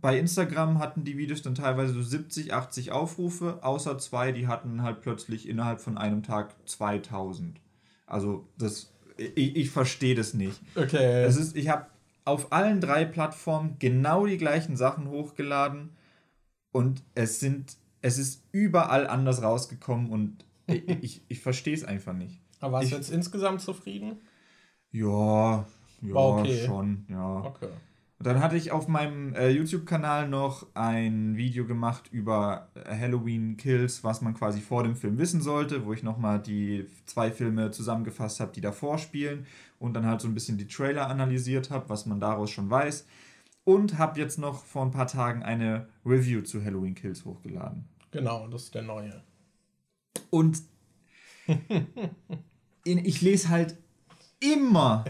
bei 0.00 0.18
Instagram 0.18 0.78
hatten 0.80 1.04
die 1.04 1.16
Videos 1.16 1.42
dann 1.42 1.54
teilweise 1.54 1.94
so 1.94 2.02
70, 2.02 2.52
80 2.52 2.92
Aufrufe, 2.92 3.60
außer 3.62 3.98
zwei, 3.98 4.32
die 4.32 4.46
hatten 4.46 4.82
halt 4.82 5.00
plötzlich 5.00 5.48
innerhalb 5.48 5.80
von 5.80 5.96
einem 5.96 6.22
Tag 6.22 6.54
2000. 6.66 7.58
Also 8.06 8.46
das, 8.58 8.92
ich, 9.16 9.56
ich 9.56 9.70
verstehe 9.70 10.14
das 10.14 10.34
nicht. 10.34 10.60
okay. 10.76 11.24
Es 11.24 11.36
ist, 11.36 11.56
ich 11.56 11.68
habe 11.68 11.86
auf 12.24 12.52
allen 12.52 12.80
drei 12.80 13.04
Plattformen 13.04 13.76
genau 13.78 14.26
die 14.26 14.38
gleichen 14.38 14.76
Sachen 14.76 15.08
hochgeladen 15.08 15.90
und 16.70 17.02
es 17.14 17.40
sind, 17.40 17.76
es 18.02 18.18
ist 18.18 18.42
überall 18.52 19.06
anders 19.06 19.42
rausgekommen 19.42 20.10
und 20.10 20.44
ich, 20.66 21.22
ich, 21.28 21.40
verstehe 21.40 21.74
es 21.74 21.84
einfach 21.84 22.12
nicht. 22.12 22.40
Aber 22.60 22.74
warst 22.74 22.84
ich- 22.86 22.90
du 22.90 22.96
jetzt 22.96 23.10
insgesamt 23.10 23.60
zufrieden? 23.60 24.18
Ja, 24.92 25.66
ja, 26.02 26.14
okay. 26.14 26.64
schon, 26.64 27.04
ja. 27.08 27.38
Okay. 27.44 27.68
Und 28.18 28.26
dann 28.28 28.40
hatte 28.40 28.56
ich 28.56 28.70
auf 28.70 28.86
meinem 28.86 29.34
äh, 29.34 29.50
YouTube-Kanal 29.50 30.28
noch 30.28 30.66
ein 30.74 31.36
Video 31.36 31.66
gemacht 31.66 32.08
über 32.12 32.68
äh, 32.74 32.96
Halloween 32.96 33.56
Kills, 33.56 34.04
was 34.04 34.22
man 34.22 34.34
quasi 34.34 34.60
vor 34.60 34.84
dem 34.84 34.94
Film 34.94 35.18
wissen 35.18 35.42
sollte, 35.42 35.84
wo 35.84 35.92
ich 35.92 36.02
nochmal 36.04 36.40
die 36.40 36.86
zwei 37.06 37.32
Filme 37.32 37.72
zusammengefasst 37.72 38.38
habe, 38.40 38.52
die 38.52 38.60
davor 38.60 38.98
spielen 38.98 39.46
und 39.78 39.94
dann 39.94 40.06
halt 40.06 40.20
so 40.20 40.28
ein 40.28 40.34
bisschen 40.34 40.58
die 40.58 40.68
Trailer 40.68 41.08
analysiert 41.08 41.70
habe, 41.70 41.88
was 41.88 42.06
man 42.06 42.20
daraus 42.20 42.50
schon 42.50 42.70
weiß. 42.70 43.06
Und 43.64 43.98
habe 43.98 44.20
jetzt 44.20 44.38
noch 44.38 44.64
vor 44.64 44.84
ein 44.84 44.90
paar 44.90 45.06
Tagen 45.06 45.42
eine 45.42 45.88
Review 46.06 46.42
zu 46.42 46.64
Halloween 46.64 46.94
Kills 46.94 47.24
hochgeladen. 47.24 47.88
Genau, 48.10 48.46
das 48.46 48.64
ist 48.64 48.74
der 48.74 48.82
neue. 48.82 49.22
Und 50.34 50.62
in, 52.82 52.98
ich 53.04 53.20
lese 53.20 53.50
halt 53.50 53.76
immer, 54.40 55.04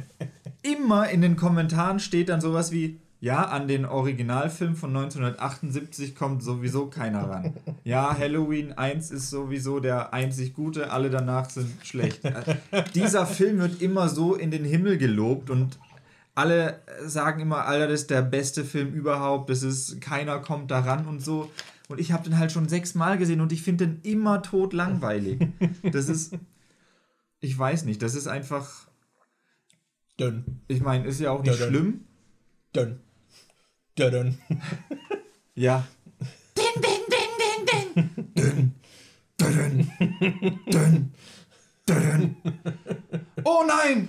immer 0.60 1.08
in 1.08 1.22
den 1.22 1.36
Kommentaren 1.36 1.98
steht 1.98 2.28
dann 2.28 2.42
sowas 2.42 2.72
wie, 2.72 3.00
ja, 3.20 3.42
an 3.44 3.66
den 3.66 3.86
Originalfilm 3.86 4.76
von 4.76 4.90
1978 4.94 6.14
kommt 6.14 6.42
sowieso 6.42 6.88
keiner 6.88 7.30
ran. 7.30 7.54
Ja, 7.84 8.14
Halloween 8.18 8.74
1 8.74 9.12
ist 9.12 9.30
sowieso 9.30 9.80
der 9.80 10.12
einzig 10.12 10.52
gute, 10.52 10.90
alle 10.90 11.08
danach 11.08 11.48
sind 11.48 11.70
schlecht. 11.86 12.22
Äh, 12.22 12.56
dieser 12.94 13.24
Film 13.24 13.60
wird 13.60 13.80
immer 13.80 14.10
so 14.10 14.34
in 14.34 14.50
den 14.50 14.66
Himmel 14.66 14.98
gelobt 14.98 15.48
und 15.48 15.78
alle 16.34 16.82
sagen 17.06 17.40
immer, 17.40 17.64
Alter, 17.64 17.86
das 17.88 18.02
ist 18.02 18.10
der 18.10 18.20
beste 18.20 18.62
Film 18.62 18.92
überhaupt, 18.92 19.48
das 19.48 19.62
ist, 19.62 20.02
keiner 20.02 20.40
kommt 20.40 20.70
da 20.70 20.80
ran 20.80 21.06
und 21.06 21.24
so. 21.24 21.50
Und 21.88 22.00
ich 22.00 22.12
habe 22.12 22.24
den 22.24 22.38
halt 22.38 22.50
schon 22.50 22.68
sechsmal 22.68 23.18
gesehen 23.18 23.40
und 23.40 23.52
ich 23.52 23.62
finde 23.62 23.86
den 23.86 24.00
immer 24.02 24.42
tot 24.42 24.72
langweilig. 24.72 25.40
Das 25.92 26.08
ist, 26.08 26.34
ich 27.40 27.58
weiß 27.58 27.84
nicht, 27.84 28.00
das 28.02 28.14
ist 28.14 28.26
einfach. 28.26 28.88
Dünn. 30.18 30.60
Ich 30.68 30.80
meine, 30.80 31.06
ist 31.06 31.20
ja 31.20 31.30
auch 31.30 31.42
nicht 31.42 31.58
Dünn. 31.60 31.68
schlimm. 31.68 32.04
Dünn. 32.74 33.00
Dünn. 33.98 34.38
Ja. 35.54 35.86
Ding, 36.56 36.82
ding, 36.82 37.02
ding, 37.10 37.30
ding, 37.40 38.34
ding. 38.34 38.34
Dünn. 38.34 38.74
Dünn. 39.40 40.62
Dünn. 40.72 41.12
Dünn. 41.88 42.36
Oh 43.44 43.62
nein! 43.66 44.08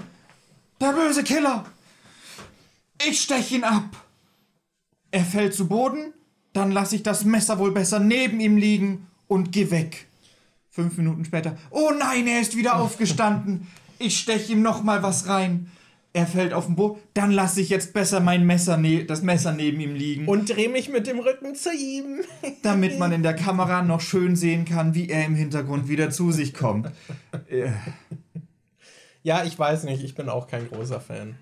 Der 0.79 0.93
böse 0.93 1.23
Killer! 1.23 1.65
Ich 3.05 3.21
stech 3.21 3.51
ihn 3.51 3.63
ab! 3.63 4.05
Er 5.11 5.25
fällt 5.25 5.53
zu 5.53 5.67
Boden, 5.67 6.13
dann 6.55 6.71
lasse 6.71 6.95
ich 6.95 7.03
das 7.03 7.25
Messer 7.25 7.59
wohl 7.59 7.71
besser 7.71 7.99
neben 7.99 8.39
ihm 8.39 8.57
liegen 8.57 9.07
und 9.27 9.51
geh 9.51 9.71
weg. 9.71 10.07
Fünf 10.69 10.97
Minuten 10.97 11.25
später. 11.25 11.57
Oh 11.69 11.91
nein, 11.97 12.27
er 12.27 12.39
ist 12.39 12.55
wieder 12.55 12.75
aufgestanden. 12.79 13.67
Ich 13.99 14.17
stech 14.19 14.49
ihm 14.49 14.61
noch 14.61 14.83
mal 14.83 15.03
was 15.03 15.27
rein. 15.27 15.69
Er 16.13 16.27
fällt 16.27 16.53
auf 16.53 16.67
den 16.67 16.77
Boden. 16.77 17.01
Dann 17.13 17.31
lasse 17.31 17.59
ich 17.59 17.67
jetzt 17.67 17.93
besser 17.93 18.21
mein 18.21 18.45
Messer 18.45 18.77
ne 18.77 19.03
das 19.03 19.21
Messer 19.21 19.51
neben 19.51 19.81
ihm 19.81 19.95
liegen 19.95 20.27
Und 20.27 20.49
dreh 20.49 20.69
mich 20.69 20.87
mit 20.87 21.07
dem 21.07 21.19
Rücken 21.19 21.55
zu 21.55 21.73
ihm. 21.73 22.21
damit 22.63 22.99
man 22.99 23.11
in 23.11 23.23
der 23.23 23.35
Kamera 23.35 23.81
noch 23.81 23.99
schön 23.99 24.37
sehen 24.37 24.63
kann, 24.63 24.95
wie 24.95 25.09
er 25.09 25.25
im 25.25 25.35
Hintergrund 25.35 25.89
wieder 25.89 26.09
zu 26.09 26.31
sich 26.31 26.53
kommt. 26.53 26.89
Ja, 29.23 29.43
ich 29.43 29.57
weiß 29.57 29.85
nicht, 29.85 30.03
ich 30.03 30.13
bin 30.13 30.29
auch 30.29 30.45
kein 30.45 30.69
großer 30.69 31.01
Fan. 31.01 31.33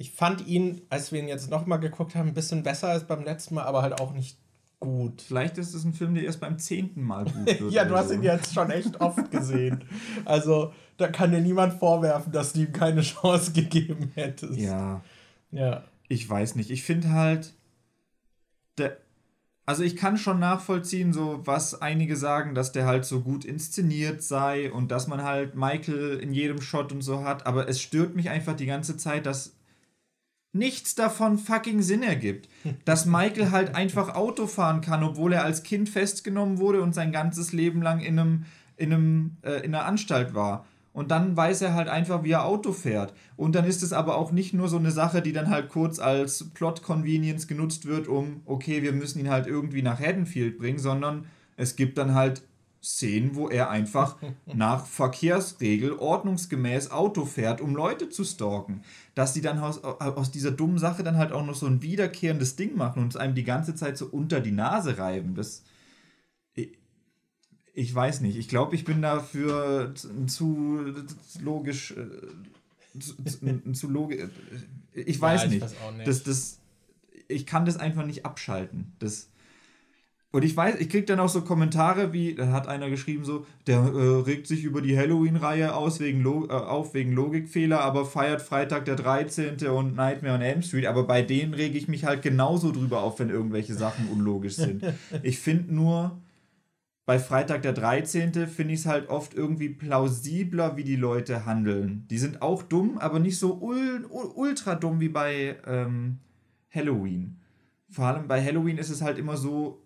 Ich 0.00 0.12
fand 0.12 0.46
ihn, 0.46 0.80
als 0.88 1.12
wir 1.12 1.20
ihn 1.20 1.28
jetzt 1.28 1.50
nochmal 1.50 1.78
geguckt 1.78 2.14
haben, 2.14 2.28
ein 2.28 2.34
bisschen 2.34 2.62
besser 2.62 2.88
als 2.88 3.04
beim 3.06 3.22
letzten 3.22 3.54
Mal, 3.56 3.64
aber 3.64 3.82
halt 3.82 4.00
auch 4.00 4.14
nicht 4.14 4.38
gut. 4.78 5.20
Vielleicht 5.20 5.58
ist 5.58 5.74
es 5.74 5.84
ein 5.84 5.92
Film, 5.92 6.14
der 6.14 6.24
erst 6.24 6.40
beim 6.40 6.58
zehnten 6.58 7.02
Mal 7.02 7.26
gut 7.26 7.46
wird. 7.60 7.70
Ja, 7.70 7.84
du 7.84 7.90
oder 7.90 7.98
hast 8.00 8.08
so. 8.08 8.14
ihn 8.14 8.22
jetzt 8.22 8.54
schon 8.54 8.70
echt 8.70 8.98
oft 9.02 9.30
gesehen. 9.30 9.84
Also, 10.24 10.72
da 10.96 11.08
kann 11.08 11.32
dir 11.32 11.42
niemand 11.42 11.74
vorwerfen, 11.74 12.32
dass 12.32 12.54
du 12.54 12.60
ihm 12.60 12.72
keine 12.72 13.02
Chance 13.02 13.52
gegeben 13.54 14.10
hättest. 14.14 14.58
Ja, 14.58 15.02
Ja. 15.50 15.84
ich 16.08 16.26
weiß 16.28 16.54
nicht. 16.56 16.70
Ich 16.70 16.82
finde 16.82 17.10
halt, 17.12 17.52
der, 18.78 18.96
also 19.66 19.82
ich 19.82 19.96
kann 19.96 20.16
schon 20.16 20.38
nachvollziehen, 20.38 21.12
so 21.12 21.42
was 21.46 21.82
einige 21.82 22.16
sagen, 22.16 22.54
dass 22.54 22.72
der 22.72 22.86
halt 22.86 23.04
so 23.04 23.20
gut 23.20 23.44
inszeniert 23.44 24.22
sei 24.22 24.72
und 24.72 24.90
dass 24.90 25.08
man 25.08 25.22
halt 25.22 25.56
Michael 25.56 26.18
in 26.20 26.32
jedem 26.32 26.62
Shot 26.62 26.90
und 26.90 27.02
so 27.02 27.22
hat, 27.24 27.46
aber 27.46 27.68
es 27.68 27.82
stört 27.82 28.16
mich 28.16 28.30
einfach 28.30 28.56
die 28.56 28.64
ganze 28.66 28.96
Zeit, 28.96 29.26
dass 29.26 29.52
nichts 30.52 30.94
davon 30.94 31.38
fucking 31.38 31.82
Sinn 31.82 32.02
ergibt. 32.02 32.48
Dass 32.84 33.06
Michael 33.06 33.50
halt 33.50 33.74
einfach 33.74 34.14
Auto 34.14 34.46
fahren 34.46 34.80
kann, 34.80 35.02
obwohl 35.02 35.32
er 35.32 35.44
als 35.44 35.62
Kind 35.62 35.88
festgenommen 35.88 36.58
wurde 36.58 36.82
und 36.82 36.94
sein 36.94 37.12
ganzes 37.12 37.52
Leben 37.52 37.82
lang 37.82 38.00
in 38.00 38.18
einem, 38.18 38.44
in 38.76 38.92
einem, 38.92 39.36
äh, 39.42 39.64
in 39.64 39.74
einer 39.74 39.86
Anstalt 39.86 40.34
war. 40.34 40.66
Und 40.92 41.12
dann 41.12 41.36
weiß 41.36 41.62
er 41.62 41.74
halt 41.74 41.88
einfach, 41.88 42.24
wie 42.24 42.32
er 42.32 42.44
Auto 42.44 42.72
fährt. 42.72 43.14
Und 43.36 43.54
dann 43.54 43.64
ist 43.64 43.82
es 43.82 43.92
aber 43.92 44.16
auch 44.16 44.32
nicht 44.32 44.54
nur 44.54 44.68
so 44.68 44.76
eine 44.76 44.90
Sache, 44.90 45.22
die 45.22 45.32
dann 45.32 45.48
halt 45.48 45.68
kurz 45.68 46.00
als 46.00 46.50
Plot-Convenience 46.52 47.46
genutzt 47.46 47.86
wird, 47.86 48.08
um, 48.08 48.42
okay, 48.44 48.82
wir 48.82 48.92
müssen 48.92 49.20
ihn 49.20 49.30
halt 49.30 49.46
irgendwie 49.46 49.82
nach 49.82 50.00
Haddonfield 50.00 50.58
bringen, 50.58 50.80
sondern 50.80 51.26
es 51.56 51.76
gibt 51.76 51.96
dann 51.96 52.14
halt 52.14 52.42
Szenen, 52.82 53.34
wo 53.34 53.48
er 53.48 53.68
einfach 53.70 54.16
nach 54.46 54.86
Verkehrsregel 54.86 55.92
ordnungsgemäß 55.92 56.90
Auto 56.90 57.26
fährt, 57.26 57.60
um 57.60 57.74
Leute 57.76 58.08
zu 58.08 58.24
stalken. 58.24 58.82
Dass 59.14 59.32
die 59.34 59.42
dann 59.42 59.58
aus, 59.58 59.84
aus 59.84 60.30
dieser 60.30 60.50
dummen 60.50 60.78
Sache 60.78 61.02
dann 61.02 61.16
halt 61.18 61.32
auch 61.32 61.44
noch 61.44 61.54
so 61.54 61.66
ein 61.66 61.82
wiederkehrendes 61.82 62.56
Ding 62.56 62.76
machen 62.76 63.02
und 63.02 63.08
es 63.08 63.16
einem 63.16 63.34
die 63.34 63.44
ganze 63.44 63.74
Zeit 63.74 63.98
so 63.98 64.06
unter 64.06 64.40
die 64.40 64.52
Nase 64.52 64.96
reiben. 64.98 65.34
Das. 65.34 65.62
Ich, 66.54 66.78
ich 67.74 67.94
weiß 67.94 68.20
nicht. 68.22 68.36
Ich 68.36 68.48
glaube, 68.48 68.74
ich 68.74 68.84
bin 68.84 69.02
dafür 69.02 69.94
zu, 70.26 70.94
logisch. 71.40 71.92
äh, 71.92 72.98
Zu, 72.98 73.14
zu, 73.24 73.72
zu 73.72 73.88
logisch. 73.90 74.28
Ich 74.92 75.20
weiß 75.20 75.42
Ja, 75.42 75.46
ich 75.46 75.52
nicht. 75.54 75.62
weiß 75.62 75.74
nicht. 75.96 76.08
Das, 76.08 76.22
das, 76.24 76.58
ich 77.28 77.46
kann 77.46 77.64
das 77.66 77.76
einfach 77.76 78.06
nicht 78.06 78.24
abschalten. 78.24 78.92
Das. 79.00 79.28
Und 80.32 80.44
ich 80.44 80.56
weiß, 80.56 80.76
ich 80.78 80.88
krieg 80.88 81.06
dann 81.06 81.18
auch 81.18 81.28
so 81.28 81.42
Kommentare 81.42 82.12
wie, 82.12 82.36
da 82.36 82.52
hat 82.52 82.68
einer 82.68 82.88
geschrieben 82.88 83.24
so, 83.24 83.46
der 83.66 83.78
äh, 83.78 84.22
regt 84.22 84.46
sich 84.46 84.62
über 84.62 84.80
die 84.80 84.96
Halloween-Reihe 84.96 85.74
aus 85.74 85.98
wegen 85.98 86.22
Lo 86.22 86.46
äh, 86.46 86.52
auf 86.52 86.94
wegen 86.94 87.12
Logikfehler, 87.12 87.80
aber 87.80 88.06
feiert 88.06 88.40
Freitag 88.40 88.84
der 88.84 88.94
13. 88.94 89.66
und 89.66 89.96
Nightmare 89.96 90.36
on 90.36 90.40
Elm 90.40 90.62
Street. 90.62 90.86
Aber 90.86 91.04
bei 91.04 91.22
denen 91.22 91.52
rege 91.52 91.76
ich 91.76 91.88
mich 91.88 92.04
halt 92.04 92.22
genauso 92.22 92.70
drüber 92.70 93.02
auf, 93.02 93.18
wenn 93.18 93.28
irgendwelche 93.28 93.74
Sachen 93.74 94.08
unlogisch 94.08 94.54
sind. 94.54 94.84
Ich 95.22 95.38
finde 95.40 95.74
nur, 95.74 96.20
bei 97.10 97.18
Freitag 97.18 97.62
der 97.62 97.72
13. 97.72 98.46
finde 98.46 98.74
ich 98.74 98.80
es 98.80 98.86
halt 98.86 99.08
oft 99.08 99.34
irgendwie 99.34 99.68
plausibler, 99.70 100.76
wie 100.76 100.84
die 100.84 100.94
Leute 100.94 101.44
handeln. 101.44 102.06
Die 102.08 102.18
sind 102.18 102.40
auch 102.40 102.62
dumm, 102.62 102.98
aber 102.98 103.18
nicht 103.18 103.36
so 103.36 103.58
ul 103.60 104.06
ultra 104.08 104.76
dumm 104.76 105.00
wie 105.00 105.08
bei 105.08 105.56
ähm, 105.66 106.18
Halloween. 106.72 107.40
Vor 107.88 108.04
allem 108.04 108.28
bei 108.28 108.40
Halloween 108.44 108.78
ist 108.78 108.90
es 108.90 109.02
halt 109.02 109.18
immer 109.18 109.36
so, 109.36 109.82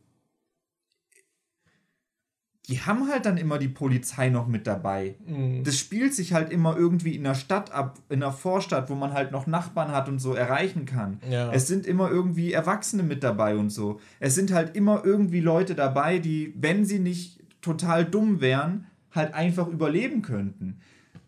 die 2.69 2.81
haben 2.81 3.09
halt 3.09 3.27
dann 3.27 3.37
immer 3.37 3.59
die 3.59 3.69
Polizei 3.69 4.31
noch 4.31 4.47
mit 4.47 4.67
dabei. 4.67 5.17
Mhm. 5.27 5.65
Das 5.65 5.79
spielt 5.79 6.15
sich 6.15 6.33
halt 6.33 6.51
immer 6.51 6.77
irgendwie 6.77 7.15
in 7.15 7.25
der 7.25 7.35
Stadt 7.35 7.71
ab, 7.73 7.99
in 8.09 8.21
der 8.21 8.33
Vorstadt, 8.33 8.89
wo 8.89 8.95
man 8.95 9.13
halt 9.13 9.33
noch 9.33 9.47
Nachbarn 9.47 9.93
hat 9.93 10.09
und 10.09 10.19
so 10.19 10.33
erreichen 10.35 10.87
kann. 10.87 11.21
Ja. 11.29 11.53
Es 11.53 11.67
sind 11.67 11.87
immer 11.87 12.11
irgendwie 12.11 12.53
Erwachsene 12.53 13.03
mit 13.03 13.23
dabei 13.23 13.57
und 13.57 13.69
so. 13.69 14.01
Es 14.19 14.35
sind 14.35 14.53
halt 14.53 14.75
immer 14.77 15.05
irgendwie 15.05 15.41
Leute 15.41 15.75
dabei, 15.75 16.19
die, 16.19 16.55
wenn 16.57 16.87
sie 16.87 17.01
nicht 17.01 17.41
total 17.61 18.05
dumm 18.05 18.41
wären, 18.41 18.87
halt 19.13 19.35
einfach 19.35 19.69
überleben 19.69 20.23
könnten. 20.23 20.79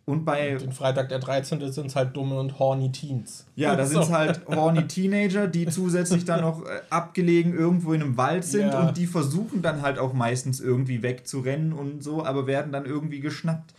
Und 0.09 0.25
bei 0.25 0.55
Den 0.55 0.71
Freitag 0.71 1.09
der 1.09 1.19
13. 1.19 1.73
sind 1.73 1.87
es 1.87 1.97
halt 1.97 2.17
dumme 2.17 2.39
und 2.39 2.61
horny 2.61 2.93
Teens. 2.93 3.45
ja, 3.57 3.75
da 3.75 3.85
sind 3.87 4.03
es 4.05 4.13
halt 4.13 4.47
horny 4.47 4.87
Teenager, 4.87 5.49
die 5.49 5.67
zusätzlich 5.67 6.25
dann 6.25 6.43
noch 6.43 6.65
äh, 6.65 6.81
abgelegen 6.91 7.53
irgendwo 7.53 7.93
in 7.93 8.01
einem 8.03 8.17
Wald 8.17 8.45
sind 8.45 8.69
Ja. 8.73 8.87
und 8.87 8.97
die 8.97 9.07
versuchen 9.09 9.63
dann 9.63 9.83
halt 9.83 9.99
auch 9.99 10.13
meistens 10.13 10.61
irgendwie 10.61 11.03
wegzurennen 11.03 11.73
und 11.73 12.05
so, 12.05 12.25
aber 12.25 12.47
werden 12.47 12.71
dann 12.71 12.87
irgendwie 12.87 13.19
geschnappt. 13.19 13.75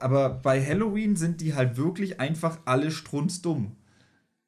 Aber 0.00 0.28
bei 0.28 0.62
Halloween 0.62 1.16
sind 1.16 1.40
die 1.40 1.54
halt 1.54 1.78
wirklich 1.78 2.20
einfach 2.20 2.58
alle 2.66 2.90
strunzdumm. 2.90 3.72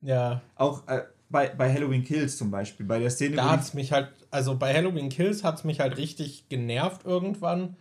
Ja, 0.02 0.42
Auch 0.54 0.86
äh, 0.86 1.02
bei, 1.30 1.48
bei 1.48 1.72
Halloween 1.72 2.04
Kills 2.04 2.36
zum 2.36 2.50
Beispiel, 2.50 2.84
bei 2.84 2.98
der 2.98 3.08
Szene, 3.08 3.36
da 3.36 3.48
hat 3.50 3.60
es 3.62 3.72
mich 3.72 3.92
halt, 3.92 4.08
also 4.30 4.56
bei 4.58 4.74
Halloween 4.74 5.08
Kills 5.08 5.44
hat 5.44 5.56
es 5.56 5.64
mich 5.64 5.80
halt 5.80 5.96
richtig 5.96 6.48
genervt 6.50 7.06
irgendwann, 7.06 7.76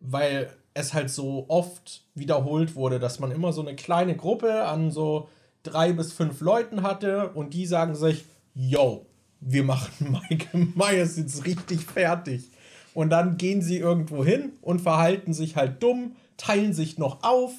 weil 0.00 0.50
es 0.74 0.94
halt 0.94 1.10
so 1.10 1.46
oft 1.48 2.04
wiederholt 2.14 2.74
wurde, 2.74 2.98
dass 2.98 3.18
man 3.20 3.30
immer 3.30 3.52
so 3.52 3.60
eine 3.60 3.76
kleine 3.76 4.16
Gruppe 4.16 4.64
an 4.64 4.90
so 4.90 5.28
drei 5.62 5.92
bis 5.92 6.12
fünf 6.12 6.40
Leuten 6.40 6.82
hatte 6.82 7.30
und 7.30 7.54
die 7.54 7.66
sagen 7.66 7.94
sich, 7.94 8.24
yo, 8.54 9.06
wir 9.40 9.64
machen 9.64 10.18
Michael 10.30 10.68
Myers 10.74 11.16
jetzt 11.16 11.44
richtig 11.46 11.84
fertig. 11.84 12.50
Und 12.94 13.10
dann 13.10 13.38
gehen 13.38 13.62
sie 13.62 13.78
irgendwo 13.78 14.24
hin 14.24 14.52
und 14.60 14.80
verhalten 14.80 15.32
sich 15.32 15.56
halt 15.56 15.82
dumm, 15.82 16.16
teilen 16.36 16.72
sich 16.72 16.98
noch 16.98 17.22
auf. 17.22 17.52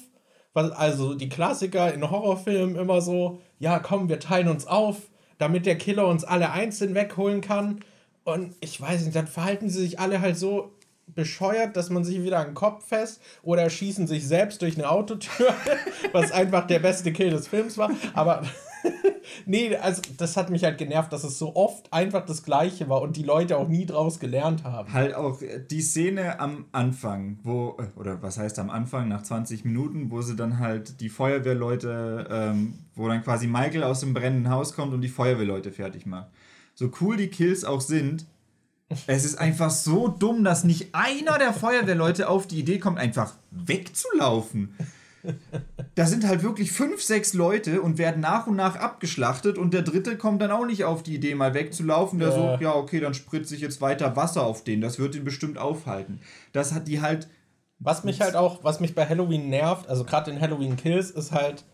Also 0.54 1.14
die 1.14 1.28
Klassiker 1.28 1.92
in 1.92 2.08
Horrorfilmen 2.08 2.76
immer 2.76 3.00
so, 3.00 3.40
ja 3.58 3.80
komm, 3.80 4.08
wir 4.08 4.20
teilen 4.20 4.46
uns 4.46 4.68
auf, 4.68 5.08
damit 5.38 5.66
der 5.66 5.76
Killer 5.76 6.06
uns 6.06 6.22
alle 6.22 6.52
einzeln 6.52 6.94
wegholen 6.94 7.40
kann. 7.40 7.80
Und 8.22 8.54
ich 8.60 8.80
weiß 8.80 9.04
nicht, 9.04 9.16
dann 9.16 9.26
verhalten 9.26 9.68
sie 9.68 9.80
sich 9.80 9.98
alle 9.98 10.20
halt 10.20 10.38
so 10.38 10.72
bescheuert, 11.06 11.76
dass 11.76 11.90
man 11.90 12.04
sich 12.04 12.22
wieder 12.22 12.38
an 12.38 12.48
den 12.48 12.54
Kopf 12.54 12.86
fest 12.86 13.20
oder 13.42 13.68
schießen 13.68 14.06
sich 14.06 14.26
selbst 14.26 14.62
durch 14.62 14.76
eine 14.76 14.90
Autotür, 14.90 15.54
was 16.12 16.32
einfach 16.32 16.66
der 16.66 16.78
beste 16.78 17.12
Kill 17.12 17.30
des 17.30 17.48
Films 17.48 17.78
war. 17.78 17.90
Aber 18.14 18.42
nee, 19.46 19.76
also 19.76 20.02
das 20.16 20.36
hat 20.36 20.50
mich 20.50 20.64
halt 20.64 20.78
genervt, 20.78 21.12
dass 21.12 21.24
es 21.24 21.38
so 21.38 21.54
oft 21.56 21.92
einfach 21.92 22.24
das 22.24 22.42
Gleiche 22.42 22.88
war 22.88 23.02
und 23.02 23.16
die 23.16 23.22
Leute 23.22 23.56
auch 23.58 23.68
nie 23.68 23.86
draus 23.86 24.18
gelernt 24.20 24.64
haben. 24.64 24.92
Halt 24.92 25.14
auch 25.14 25.40
die 25.70 25.82
Szene 25.82 26.40
am 26.40 26.66
Anfang, 26.72 27.38
wo, 27.42 27.76
äh, 27.78 27.98
oder 27.98 28.22
was 28.22 28.38
heißt 28.38 28.58
am 28.58 28.70
Anfang, 28.70 29.08
nach 29.08 29.22
20 29.22 29.64
Minuten, 29.64 30.10
wo 30.10 30.22
sie 30.22 30.36
dann 30.36 30.58
halt 30.58 31.00
die 31.00 31.08
Feuerwehrleute, 31.08 32.28
ähm, 32.30 32.78
wo 32.94 33.08
dann 33.08 33.22
quasi 33.22 33.46
Michael 33.46 33.84
aus 33.84 34.00
dem 34.00 34.14
brennenden 34.14 34.50
Haus 34.52 34.74
kommt 34.74 34.92
und 34.92 35.00
die 35.00 35.08
Feuerwehrleute 35.08 35.72
fertig 35.72 36.06
macht. 36.06 36.28
So 36.74 36.90
cool 37.00 37.16
die 37.16 37.28
Kills 37.28 37.64
auch 37.64 37.80
sind, 37.80 38.26
es 39.06 39.24
ist 39.24 39.36
einfach 39.38 39.70
so 39.70 40.08
dumm, 40.08 40.44
dass 40.44 40.64
nicht 40.64 40.94
einer 40.94 41.38
der 41.38 41.52
Feuerwehrleute 41.52 42.28
auf 42.28 42.46
die 42.46 42.60
Idee 42.60 42.78
kommt, 42.78 42.98
einfach 42.98 43.34
wegzulaufen. 43.50 44.76
Da 45.94 46.04
sind 46.06 46.26
halt 46.26 46.42
wirklich 46.42 46.72
fünf, 46.72 47.02
sechs 47.02 47.32
Leute 47.32 47.80
und 47.80 47.96
werden 47.96 48.20
nach 48.20 48.46
und 48.46 48.56
nach 48.56 48.76
abgeschlachtet 48.76 49.56
und 49.56 49.72
der 49.72 49.82
dritte 49.82 50.18
kommt 50.18 50.42
dann 50.42 50.50
auch 50.50 50.66
nicht 50.66 50.84
auf 50.84 51.02
die 51.02 51.14
Idee, 51.14 51.34
mal 51.34 51.54
wegzulaufen. 51.54 52.18
Der 52.18 52.28
ja. 52.28 52.34
so, 52.34 52.62
ja, 52.62 52.74
okay, 52.74 53.00
dann 53.00 53.14
spritze 53.14 53.54
ich 53.54 53.62
jetzt 53.62 53.80
weiter 53.80 54.16
Wasser 54.16 54.44
auf 54.44 54.64
den. 54.64 54.80
Das 54.80 54.98
wird 54.98 55.14
ihn 55.14 55.24
bestimmt 55.24 55.56
aufhalten. 55.56 56.20
Das 56.52 56.74
hat 56.74 56.88
die 56.88 57.00
halt. 57.00 57.28
Was 57.78 58.04
mich 58.04 58.20
halt 58.20 58.36
auch, 58.36 58.62
was 58.64 58.80
mich 58.80 58.94
bei 58.94 59.06
Halloween 59.06 59.50
nervt, 59.50 59.88
also 59.88 60.04
gerade 60.04 60.30
in 60.30 60.40
Halloween 60.40 60.76
Kills, 60.76 61.10
ist 61.10 61.32
halt. 61.32 61.64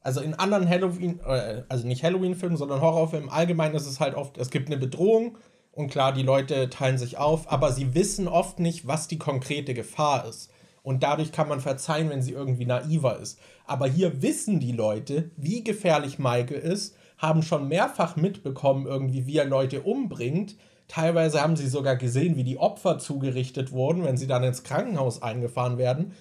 Also 0.00 0.20
in 0.20 0.34
anderen 0.34 0.68
Halloween, 0.68 1.20
äh, 1.24 1.62
also 1.68 1.86
nicht 1.86 2.02
Halloween-Filmen, 2.02 2.56
sondern 2.56 2.80
Horrorfilmen 2.80 3.30
allgemein 3.30 3.74
ist 3.74 3.86
es 3.86 4.00
halt 4.00 4.14
oft, 4.16 4.36
es 4.36 4.50
gibt 4.50 4.66
eine 4.66 4.76
Bedrohung 4.76 5.38
und 5.72 5.90
klar, 5.90 6.12
die 6.12 6.22
Leute 6.22 6.68
teilen 6.68 6.98
sich 6.98 7.16
auf, 7.16 7.50
aber 7.50 7.72
sie 7.72 7.94
wissen 7.94 8.28
oft 8.28 8.60
nicht, 8.60 8.86
was 8.86 9.08
die 9.08 9.18
konkrete 9.18 9.72
Gefahr 9.72 10.26
ist. 10.28 10.50
Und 10.82 11.02
dadurch 11.02 11.32
kann 11.32 11.48
man 11.48 11.60
verzeihen, 11.60 12.10
wenn 12.10 12.22
sie 12.22 12.32
irgendwie 12.32 12.66
naiver 12.66 13.18
ist. 13.18 13.38
Aber 13.66 13.86
hier 13.86 14.20
wissen 14.20 14.60
die 14.60 14.72
Leute, 14.72 15.30
wie 15.36 15.64
gefährlich 15.64 16.18
Michael 16.18 16.58
ist, 16.58 16.96
haben 17.16 17.42
schon 17.42 17.68
mehrfach 17.68 18.16
mitbekommen, 18.16 18.86
irgendwie, 18.86 19.26
wie 19.26 19.38
er 19.38 19.44
Leute 19.46 19.82
umbringt. 19.82 20.56
Teilweise 20.88 21.40
haben 21.40 21.56
sie 21.56 21.68
sogar 21.68 21.96
gesehen, 21.96 22.36
wie 22.36 22.44
die 22.44 22.58
Opfer 22.58 22.98
zugerichtet 22.98 23.72
wurden, 23.72 24.04
wenn 24.04 24.16
sie 24.16 24.26
dann 24.26 24.42
ins 24.42 24.64
Krankenhaus 24.64 25.22
eingefahren 25.22 25.78
werden. 25.78 26.12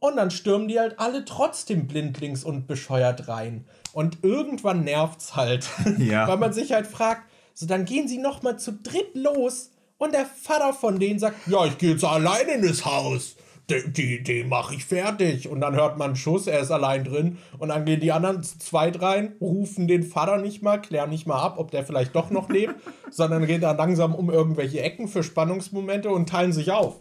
Und 0.00 0.16
dann 0.16 0.30
stürmen 0.30 0.66
die 0.66 0.80
halt 0.80 0.98
alle 0.98 1.26
trotzdem 1.26 1.86
blindlings 1.86 2.42
und 2.42 2.66
bescheuert 2.66 3.28
rein. 3.28 3.66
Und 3.92 4.24
irgendwann 4.24 4.82
nervt's 4.82 5.36
halt. 5.36 5.68
Ja. 5.98 6.26
Weil 6.28 6.38
man 6.38 6.54
sich 6.54 6.72
halt 6.72 6.86
fragt, 6.86 7.29
so 7.60 7.66
dann 7.66 7.84
gehen 7.84 8.08
sie 8.08 8.16
nochmal 8.16 8.58
zu 8.58 8.72
dritt 8.72 9.14
los 9.14 9.70
und 9.98 10.14
der 10.14 10.24
Vater 10.24 10.72
von 10.72 10.98
denen 10.98 11.18
sagt, 11.18 11.46
ja, 11.46 11.66
ich 11.66 11.76
gehe 11.76 11.90
jetzt 11.90 12.04
allein 12.04 12.48
in 12.48 12.62
das 12.66 12.86
Haus 12.86 13.36
den, 13.68 13.92
die, 13.92 14.22
den 14.22 14.48
mache 14.48 14.74
ich 14.74 14.84
fertig. 14.84 15.48
Und 15.48 15.60
dann 15.60 15.74
hört 15.74 15.98
man 15.98 16.08
einen 16.08 16.16
Schuss, 16.16 16.46
er 16.46 16.60
ist 16.60 16.70
allein 16.70 17.04
drin. 17.04 17.38
Und 17.58 17.68
dann 17.68 17.84
gehen 17.84 18.00
die 18.00 18.10
anderen 18.10 18.42
zweit 18.42 19.00
rein, 19.00 19.34
rufen 19.40 19.88
den 19.88 20.02
Vater 20.02 20.38
nicht 20.38 20.62
mal, 20.62 20.80
klären 20.80 21.10
nicht 21.10 21.26
mal 21.26 21.40
ab, 21.40 21.56
ob 21.58 21.70
der 21.70 21.84
vielleicht 21.84 22.16
doch 22.16 22.30
noch 22.30 22.48
lebt, 22.48 22.74
sondern 23.10 23.46
gehen 23.46 23.60
dann 23.60 23.76
langsam 23.76 24.14
um 24.14 24.30
irgendwelche 24.30 24.80
Ecken 24.80 25.06
für 25.06 25.22
Spannungsmomente 25.22 26.10
und 26.10 26.28
teilen 26.28 26.52
sich 26.52 26.72
auf. 26.72 27.00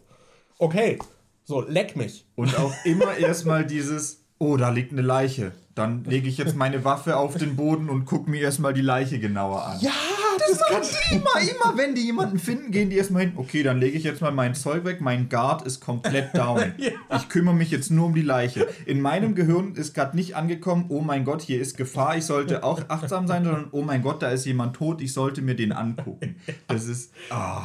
Okay, 0.58 1.00
so, 1.45 1.62
leck 1.62 1.95
mich. 1.95 2.28
Und 2.36 2.60
auch 2.60 2.74
immer 2.84 3.17
erstmal 3.17 3.65
dieses, 3.65 4.26
oh, 4.38 4.58
da 4.58 4.69
liegt 4.69 4.91
eine 4.91 5.02
Leiche. 5.02 5.54
Dann 5.74 6.04
lege 6.04 6.28
ich 6.28 6.38
jetzt 6.38 6.56
meine 6.56 6.84
Waffe 6.84 7.15
auf 7.15 7.38
den 7.38 7.56
Boden 7.56 7.89
und 7.89 8.06
gucke 8.06 8.30
mir 8.30 8.41
erstmal 8.41 8.74
die 8.74 8.82
Leiche 8.82 9.19
genauer 9.19 9.65
an. 9.65 9.80
Ja, 9.80 9.91
das, 10.38 10.58
das 10.58 10.92
kann 10.92 11.18
immer, 11.18 11.52
immer, 11.52 11.78
wenn 11.78 11.96
die 11.96 12.06
jemanden 12.06 12.39
finden, 12.39 12.72
gehen 12.72 12.89
die 12.89 12.98
erstmal 12.98 13.24
hin. 13.24 13.34
Okay, 13.36 13.63
dann 13.63 13.80
lege 13.80 13.98
ich 13.98 14.04
jetzt 14.04 14.22
mal 14.22 14.32
mein 14.32 14.56
Zeug 14.56 14.86
weg. 14.86 15.02
Mein 15.02 15.30
Guard 15.30 15.63
ist 15.63 15.80
komplett 15.80 16.34
down. 16.38 16.74
ja. 16.78 16.92
Ich 17.15 17.30
kümmere 17.30 17.56
mich 17.56 17.72
jetzt 17.72 17.92
nur 17.92 18.08
um 18.08 18.15
die 18.15 18.22
Leiche. 18.22 18.68
In 18.86 19.02
meinem 19.02 19.36
Gehirn 19.36 19.76
ist 19.76 19.94
gerade 19.94 20.15
nicht 20.15 20.36
angekommen, 20.36 20.86
oh 20.89 21.02
mein 21.02 21.26
Gott, 21.26 21.42
hier 21.42 21.60
ist 21.60 21.78
Gefahr. 21.78 22.18
Ich 22.18 22.26
sollte 22.26 22.63
auch 22.63 22.82
achtsam 22.89 23.28
sein, 23.28 23.44
sondern 23.44 23.68
oh 23.72 23.82
mein 23.82 24.02
Gott, 24.02 24.22
da 24.22 24.30
ist 24.30 24.46
jemand 24.46 24.76
tot. 24.76 25.02
Ich 25.02 25.13
sollte 25.13 25.42
mir 25.42 25.56
den 25.56 25.72
angucken. 25.72 26.36
Das 26.68 26.86
ist. 26.86 27.13
Oh. 27.32 27.62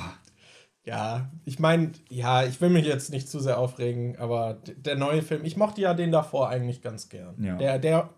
Ja, 0.86 1.30
ich 1.46 1.58
meine, 1.58 1.92
ja, 2.10 2.44
ich 2.44 2.60
will 2.60 2.68
mich 2.68 2.84
jetzt 2.86 3.10
nicht 3.10 3.28
zu 3.28 3.40
sehr 3.40 3.58
aufregen, 3.58 4.16
aber 4.18 4.58
der 4.76 4.96
neue 4.96 5.22
Film, 5.22 5.44
ich 5.44 5.56
mochte 5.56 5.80
ja 5.80 5.94
den 5.94 6.12
davor 6.12 6.50
eigentlich 6.50 6.82
ganz 6.82 7.08
gern. 7.08 7.42
Ja. 7.42 7.56
Der, 7.56 7.78
der, 7.78 8.10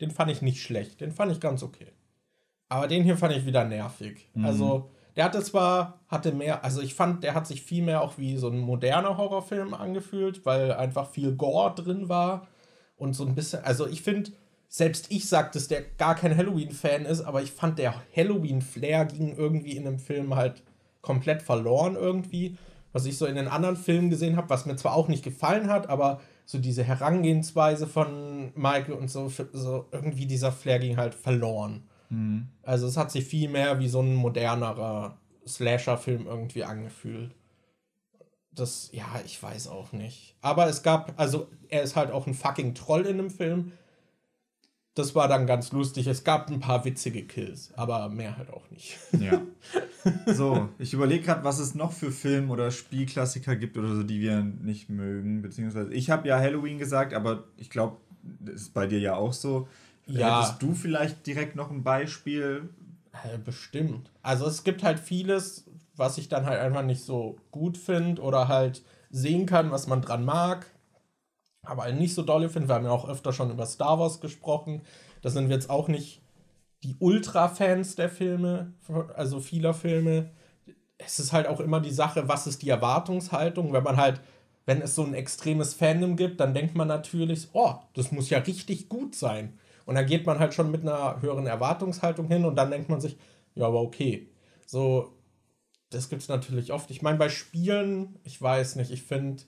den 0.00 0.12
fand 0.12 0.30
ich 0.30 0.40
nicht 0.40 0.62
schlecht, 0.62 1.00
den 1.00 1.10
fand 1.10 1.32
ich 1.32 1.40
ganz 1.40 1.64
okay. 1.64 1.88
Aber 2.74 2.88
den 2.88 3.04
hier 3.04 3.16
fand 3.16 3.36
ich 3.36 3.46
wieder 3.46 3.64
nervig. 3.64 4.28
Mhm. 4.34 4.44
Also, 4.44 4.90
der 5.14 5.26
hatte 5.26 5.40
zwar, 5.44 6.00
hatte 6.08 6.32
mehr, 6.32 6.64
also 6.64 6.80
ich 6.80 6.94
fand, 6.94 7.22
der 7.22 7.34
hat 7.34 7.46
sich 7.46 7.62
viel 7.62 7.84
mehr 7.84 8.02
auch 8.02 8.18
wie 8.18 8.36
so 8.36 8.48
ein 8.48 8.58
moderner 8.58 9.16
Horrorfilm 9.16 9.74
angefühlt, 9.74 10.44
weil 10.44 10.72
einfach 10.72 11.08
viel 11.08 11.36
Gore 11.36 11.72
drin 11.76 12.08
war 12.08 12.48
und 12.96 13.14
so 13.14 13.24
ein 13.24 13.36
bisschen, 13.36 13.62
also 13.62 13.86
ich 13.86 14.02
finde, 14.02 14.32
selbst 14.68 15.12
ich 15.12 15.28
sag, 15.28 15.52
dass 15.52 15.68
der 15.68 15.82
gar 15.82 16.16
kein 16.16 16.36
Halloween-Fan 16.36 17.04
ist, 17.04 17.20
aber 17.20 17.42
ich 17.42 17.52
fand, 17.52 17.78
der 17.78 17.94
Halloween-Flair 18.16 19.04
ging 19.04 19.36
irgendwie 19.36 19.76
in 19.76 19.84
dem 19.84 20.00
Film 20.00 20.34
halt 20.34 20.64
komplett 21.00 21.42
verloren 21.42 21.94
irgendwie. 21.94 22.56
Was 22.92 23.06
ich 23.06 23.16
so 23.16 23.26
in 23.26 23.36
den 23.36 23.46
anderen 23.46 23.76
Filmen 23.76 24.10
gesehen 24.10 24.36
habe, 24.36 24.50
was 24.50 24.66
mir 24.66 24.74
zwar 24.74 24.94
auch 24.94 25.06
nicht 25.06 25.22
gefallen 25.22 25.68
hat, 25.68 25.88
aber 25.88 26.20
so 26.44 26.58
diese 26.58 26.82
Herangehensweise 26.82 27.86
von 27.86 28.52
Michael 28.56 28.94
und 28.94 29.10
so, 29.10 29.28
so 29.52 29.86
irgendwie 29.92 30.26
dieser 30.26 30.50
Flair 30.50 30.80
ging 30.80 30.96
halt 30.96 31.14
verloren. 31.14 31.84
Mhm. 32.14 32.48
Also 32.62 32.86
es 32.86 32.96
hat 32.96 33.10
sich 33.10 33.24
viel 33.24 33.48
mehr 33.48 33.78
wie 33.78 33.88
so 33.88 34.00
ein 34.00 34.14
modernerer 34.14 35.18
Slasher-Film 35.46 36.26
irgendwie 36.26 36.64
angefühlt. 36.64 37.34
Das, 38.52 38.90
ja, 38.92 39.06
ich 39.24 39.42
weiß 39.42 39.68
auch 39.68 39.92
nicht. 39.92 40.36
Aber 40.40 40.68
es 40.68 40.82
gab, 40.82 41.18
also 41.20 41.48
er 41.68 41.82
ist 41.82 41.96
halt 41.96 42.12
auch 42.12 42.26
ein 42.26 42.34
fucking 42.34 42.74
Troll 42.74 43.02
in 43.06 43.16
dem 43.18 43.30
Film. 43.30 43.72
Das 44.94 45.16
war 45.16 45.26
dann 45.26 45.48
ganz 45.48 45.72
lustig. 45.72 46.06
Es 46.06 46.22
gab 46.22 46.48
ein 46.48 46.60
paar 46.60 46.84
witzige 46.84 47.24
Kills, 47.24 47.74
aber 47.74 48.08
mehr 48.10 48.36
halt 48.36 48.50
auch 48.50 48.70
nicht. 48.70 48.98
Ja. 49.18 49.40
So, 50.26 50.68
ich 50.78 50.92
überlege 50.92 51.24
gerade, 51.24 51.44
was 51.44 51.58
es 51.58 51.74
noch 51.74 51.92
für 51.92 52.12
Film- 52.12 52.50
oder 52.50 52.70
Spielklassiker 52.70 53.56
gibt 53.56 53.78
oder 53.78 53.88
so, 53.94 54.02
die 54.02 54.20
wir 54.20 54.42
nicht 54.42 54.90
mögen. 54.90 55.40
Beziehungsweise, 55.40 55.94
ich 55.94 56.10
habe 56.10 56.28
ja 56.28 56.38
Halloween 56.38 56.76
gesagt, 56.78 57.14
aber 57.14 57.44
ich 57.56 57.70
glaube, 57.70 57.96
das 58.22 58.56
ist 58.56 58.74
bei 58.74 58.86
dir 58.86 58.98
ja 58.98 59.14
auch 59.14 59.32
so. 59.32 59.66
Ja. 60.06 60.40
Hättest 60.40 60.62
du 60.62 60.74
vielleicht 60.74 61.26
direkt 61.26 61.56
noch 61.56 61.70
ein 61.70 61.82
Beispiel? 61.82 62.68
Bestimmt. 63.44 64.10
Also 64.22 64.46
es 64.46 64.64
gibt 64.64 64.82
halt 64.82 64.98
vieles, 64.98 65.70
was 65.96 66.18
ich 66.18 66.28
dann 66.28 66.46
halt 66.46 66.60
einfach 66.60 66.82
nicht 66.82 67.04
so 67.04 67.36
gut 67.50 67.78
finde 67.78 68.20
oder 68.22 68.48
halt 68.48 68.82
sehen 69.10 69.46
kann, 69.46 69.70
was 69.70 69.86
man 69.86 70.02
dran 70.02 70.24
mag, 70.24 70.66
aber 71.62 71.84
halt 71.84 71.98
nicht 71.98 72.14
so 72.14 72.22
dolle 72.22 72.48
finde. 72.48 72.68
Wir 72.68 72.74
haben 72.74 72.84
ja 72.84 72.90
auch 72.90 73.08
öfter 73.08 73.32
schon 73.32 73.50
über 73.50 73.66
Star 73.66 73.98
Wars 73.98 74.20
gesprochen. 74.20 74.82
Da 75.22 75.30
sind 75.30 75.48
wir 75.48 75.54
jetzt 75.54 75.70
auch 75.70 75.88
nicht 75.88 76.22
die 76.82 76.96
Ultra-Fans 76.98 77.94
der 77.94 78.10
Filme, 78.10 78.72
also 79.14 79.40
vieler 79.40 79.72
Filme. 79.72 80.30
Es 80.98 81.18
ist 81.18 81.32
halt 81.32 81.46
auch 81.46 81.60
immer 81.60 81.80
die 81.80 81.92
Sache, 81.92 82.28
was 82.28 82.46
ist 82.46 82.62
die 82.62 82.68
Erwartungshaltung, 82.68 83.72
wenn 83.72 83.84
man 83.84 83.96
halt 83.96 84.20
wenn 84.66 84.80
es 84.80 84.94
so 84.94 85.04
ein 85.04 85.14
extremes 85.14 85.74
Fandom 85.74 86.16
gibt, 86.16 86.40
dann 86.40 86.54
denkt 86.54 86.74
man 86.74 86.88
natürlich, 86.88 87.48
oh, 87.52 87.74
das 87.94 88.12
muss 88.12 88.30
ja 88.30 88.38
richtig 88.38 88.88
gut 88.88 89.14
sein. 89.14 89.58
Und 89.86 89.96
dann 89.96 90.06
geht 90.06 90.26
man 90.26 90.38
halt 90.38 90.54
schon 90.54 90.70
mit 90.70 90.82
einer 90.82 91.20
höheren 91.20 91.46
Erwartungshaltung 91.46 92.28
hin 92.28 92.44
und 92.44 92.56
dann 92.56 92.70
denkt 92.70 92.88
man 92.88 93.00
sich, 93.00 93.16
ja, 93.54 93.66
aber 93.66 93.80
okay. 93.82 94.28
So, 94.66 95.12
das 95.90 96.08
gibt 96.08 96.22
es 96.22 96.28
natürlich 96.28 96.72
oft. 96.72 96.90
Ich 96.90 97.02
meine, 97.02 97.18
bei 97.18 97.28
Spielen, 97.28 98.18
ich 98.24 98.40
weiß 98.40 98.76
nicht, 98.76 98.90
ich 98.90 99.02
finde, 99.02 99.44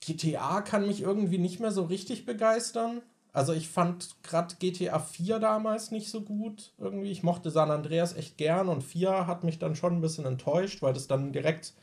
GTA 0.00 0.62
kann 0.62 0.86
mich 0.86 1.02
irgendwie 1.02 1.38
nicht 1.38 1.60
mehr 1.60 1.70
so 1.72 1.82
richtig 1.84 2.24
begeistern. 2.24 3.02
Also 3.32 3.52
ich 3.52 3.68
fand 3.68 4.16
gerade 4.22 4.56
GTA 4.58 4.98
4 4.98 5.38
damals 5.38 5.90
nicht 5.90 6.10
so 6.10 6.22
gut 6.22 6.72
irgendwie. 6.78 7.10
Ich 7.10 7.22
mochte 7.22 7.50
San 7.50 7.70
Andreas 7.70 8.16
echt 8.16 8.38
gern 8.38 8.68
und 8.68 8.82
4 8.82 9.26
hat 9.26 9.44
mich 9.44 9.58
dann 9.58 9.76
schon 9.76 9.94
ein 9.96 10.00
bisschen 10.00 10.24
enttäuscht, 10.24 10.82
weil 10.82 10.94
das 10.94 11.06
dann 11.08 11.32
direkt, 11.32 11.74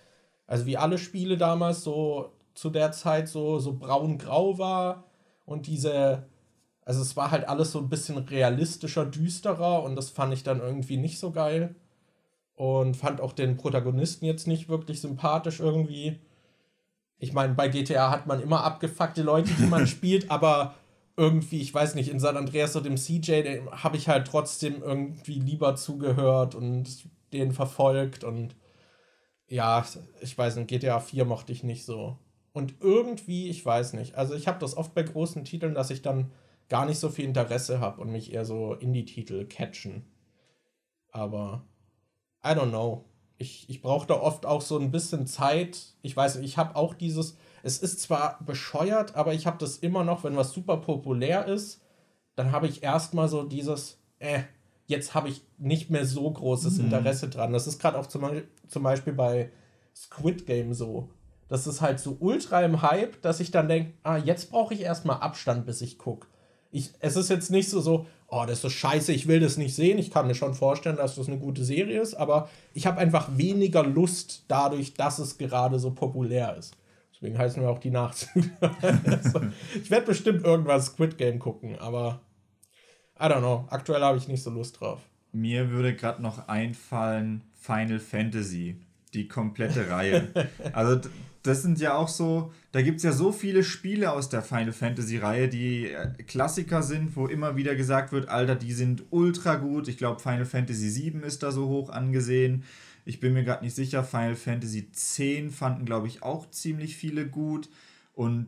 also 0.48 0.66
wie 0.66 0.78
alle 0.78 0.98
Spiele 0.98 1.38
damals 1.38 1.84
so 1.84 2.34
zu 2.56 2.70
der 2.70 2.92
Zeit 2.92 3.30
so, 3.30 3.60
so 3.60 3.78
braun-grau 3.78 4.58
war 4.58 5.05
und 5.46 5.68
diese, 5.68 6.28
also 6.82 7.02
es 7.02 7.16
war 7.16 7.32
halt 7.32 7.48
alles 7.48 7.72
so 7.72 7.80
ein 7.80 7.90
bisschen 7.90 8.18
realistischer, 8.18 9.06
düsterer 9.06 9.84
und 9.84 9.96
das 9.96 10.10
fand 10.10 10.34
ich 10.34 10.44
dann 10.44 10.60
irgendwie 10.60 10.98
nicht 10.98 11.20
so 11.20 11.32
geil. 11.32 11.76
Und 12.58 12.96
fand 12.96 13.20
auch 13.20 13.34
den 13.34 13.58
Protagonisten 13.58 14.26
jetzt 14.26 14.48
nicht 14.48 14.70
wirklich 14.70 15.02
sympathisch 15.02 15.60
irgendwie. 15.60 16.22
Ich 17.18 17.34
meine, 17.34 17.54
bei 17.54 17.68
GTA 17.68 18.10
hat 18.12 18.28
man 18.28 18.42
immer 18.42 18.64
abgefuckte 18.64 19.24
Leute, 19.24 19.52
die 19.60 19.66
man 19.66 19.88
spielt, 19.88 20.32
aber 20.32 20.76
irgendwie, 21.18 21.62
ich 21.62 21.74
weiß 21.74 21.96
nicht, 21.96 22.10
in 22.10 22.20
San 22.20 22.38
Andreas 22.38 22.76
oder 22.76 22.90
dem 22.90 22.98
CJ, 22.98 23.60
habe 23.72 23.98
ich 23.98 24.08
halt 24.08 24.28
trotzdem 24.28 24.82
irgendwie 24.82 25.40
lieber 25.40 25.76
zugehört 25.76 26.56
und 26.56 26.88
den 27.34 27.52
verfolgt 27.52 28.24
und 28.24 28.56
ja, 29.48 29.86
ich 30.22 30.38
weiß 30.38 30.56
nicht, 30.56 30.70
GTA 30.70 31.00
4 31.00 31.26
mochte 31.26 31.52
ich 31.52 31.64
nicht 31.64 31.86
so. 31.86 32.18
Und 32.56 32.76
irgendwie, 32.80 33.50
ich 33.50 33.66
weiß 33.66 33.92
nicht, 33.96 34.16
also 34.16 34.34
ich 34.34 34.48
habe 34.48 34.60
das 34.60 34.78
oft 34.78 34.94
bei 34.94 35.04
großen 35.04 35.44
Titeln, 35.44 35.74
dass 35.74 35.90
ich 35.90 36.02
dann 36.02 36.32
gar 36.70 36.86
nicht 36.86 37.00
so 37.00 37.10
viel 37.10 37.26
Interesse 37.26 37.82
habe 37.82 38.00
und 38.00 38.14
mich 38.14 38.32
eher 38.32 38.46
so 38.46 38.76
Indie-Titel 38.76 39.44
catchen. 39.46 40.06
Aber 41.12 41.66
I 42.46 42.52
don't 42.52 42.70
know. 42.70 43.04
Ich, 43.38 43.70
ich 43.70 43.82
brauche 43.82 44.08
da 44.08 44.14
oft 44.14 44.46
auch 44.46 44.62
so 44.62 44.80
ein 44.80 44.90
bisschen 44.90 45.28
Zeit. 45.28 45.96
Ich 46.02 46.16
weiß, 46.16 46.38
ich 46.38 46.58
habe 46.58 46.78
auch 46.78 46.94
dieses, 46.94 47.36
es 47.62 47.80
ist 47.80 48.00
zwar 48.00 48.42
bescheuert, 48.46 49.16
aber 49.16 49.34
ich 49.34 49.48
habe 49.48 49.58
das 49.58 49.76
immer 49.80 50.06
noch, 50.06 50.24
wenn 50.24 50.38
was 50.38 50.54
super 50.54 50.78
populär 50.78 51.48
ist, 51.48 51.82
dann 52.38 52.54
habe 52.54 52.68
ich 52.68 52.84
erstmal 52.84 53.28
so 53.28 53.44
dieses, 53.44 54.00
äh, 54.20 54.44
jetzt 54.86 55.14
habe 55.14 55.28
ich 55.28 55.42
nicht 55.58 55.90
mehr 55.90 56.06
so 56.06 56.32
großes 56.32 56.78
Mhm. 56.78 56.86
Interesse 56.86 57.28
dran. 57.28 57.52
Das 57.52 57.68
ist 57.68 57.80
gerade 57.82 58.00
auch 58.00 58.06
zum, 58.06 58.26
zum 58.70 58.82
Beispiel 58.82 59.12
bei 59.12 59.52
Squid 59.94 60.46
Game 60.46 60.74
so. 60.74 61.10
Das 61.48 61.68
ist 61.68 61.82
halt 61.82 62.00
so 62.00 62.18
ultra 62.20 62.62
im 62.62 62.82
Hype, 62.82 63.22
dass 63.22 63.40
ich 63.40 63.52
dann 63.52 63.68
denke, 63.68 63.94
ah, 64.04 64.18
jetzt 64.18 64.52
brauche 64.52 64.74
ich 64.74 64.82
erstmal 64.82 65.20
Abstand, 65.20 65.66
bis 65.66 65.82
ich 65.82 65.98
gucke. 65.98 66.28
Ich, 66.72 66.92
es 67.00 67.16
ist 67.16 67.30
jetzt 67.30 67.52
nicht 67.52 67.70
so, 67.70 67.80
so, 67.80 68.08
oh, 68.28 68.44
das 68.48 68.64
ist 68.64 68.74
scheiße, 68.74 69.14
ich 69.14 69.28
will 69.28 69.40
das 69.40 69.58
nicht 69.58 69.76
sehen. 69.76 69.98
Ich 69.98 70.12
kann 70.12 70.28
mir 70.28 70.36
schon 70.36 70.56
vorstellen, 70.56 70.98
dass 70.98 71.16
das 71.16 71.28
eine 71.28 71.38
gute 71.38 71.64
Serie 71.64 72.02
ist, 72.02 72.16
aber 72.16 72.50
ich 72.74 72.88
habe 72.88 73.00
einfach 73.00 73.38
weniger 73.38 73.84
Lust 73.84 74.44
dadurch, 74.48 74.94
dass 74.96 75.20
es 75.20 75.38
gerade 75.38 75.80
so 75.80 75.92
populär 75.92 76.56
ist. 76.58 76.76
Deswegen 77.14 77.38
heißen 77.38 77.62
wir 77.62 77.70
auch 77.70 77.80
die 77.80 77.92
Nachzügler. 77.92 78.76
also, 79.06 79.42
ich 79.82 79.90
werde 79.90 80.08
bestimmt 80.08 80.44
irgendwas 80.44 80.88
Squid 80.88 81.18
Game 81.18 81.40
gucken, 81.40 81.78
aber 81.80 82.22
I 83.18 83.24
don't 83.24 83.40
know. 83.40 83.66
Aktuell 83.70 84.02
habe 84.02 84.18
ich 84.18 84.28
nicht 84.28 84.44
so 84.44 84.50
Lust 84.50 84.82
drauf. 84.82 85.00
Mir 85.32 85.70
würde 85.72 85.96
gerade 85.96 86.22
noch 86.22 86.48
einfallen 86.48 87.42
Final 87.54 88.00
Fantasy, 88.00 88.82
die 89.14 89.28
komplette 89.28 89.90
Reihe. 89.90 90.28
Also 90.74 91.10
das 91.46 91.62
sind 91.62 91.80
ja 91.80 91.96
auch 91.96 92.08
so, 92.08 92.52
da 92.72 92.82
gibt 92.82 92.98
es 92.98 93.04
ja 93.04 93.12
so 93.12 93.32
viele 93.32 93.64
Spiele 93.64 94.12
aus 94.12 94.30
der 94.30 94.42
Final 94.42 94.74
Fantasy 94.74 95.18
Reihe, 95.18 95.48
die 95.48 95.92
äh, 95.92 96.12
Klassiker 96.24 96.82
sind, 96.82 97.16
wo 97.16 97.28
immer 97.28 97.56
wieder 97.56 97.76
gesagt 97.76 98.12
wird, 98.12 98.30
Alter, 98.30 98.56
die 98.56 98.74
sind 98.74 99.04
ultra 99.12 99.56
gut. 99.56 99.88
Ich 99.88 99.98
glaube, 99.98 100.20
Final 100.20 100.46
Fantasy 100.46 100.90
7 100.90 101.24
ist 101.24 101.44
da 101.44 101.52
so 101.52 101.68
hoch 101.68 101.90
angesehen. 101.90 102.64
Ich 103.06 103.20
bin 103.20 103.34
mir 103.34 103.44
gerade 103.44 103.64
nicht 103.64 103.76
sicher, 103.76 104.04
Final 104.04 104.36
Fantasy 104.36 104.92
10 104.92 105.52
fanden, 105.52 105.86
glaube 105.86 106.08
ich, 106.08 106.24
auch 106.24 106.50
ziemlich 106.50 106.96
viele 106.96 107.28
gut. 107.28 107.70
Und 108.16 108.48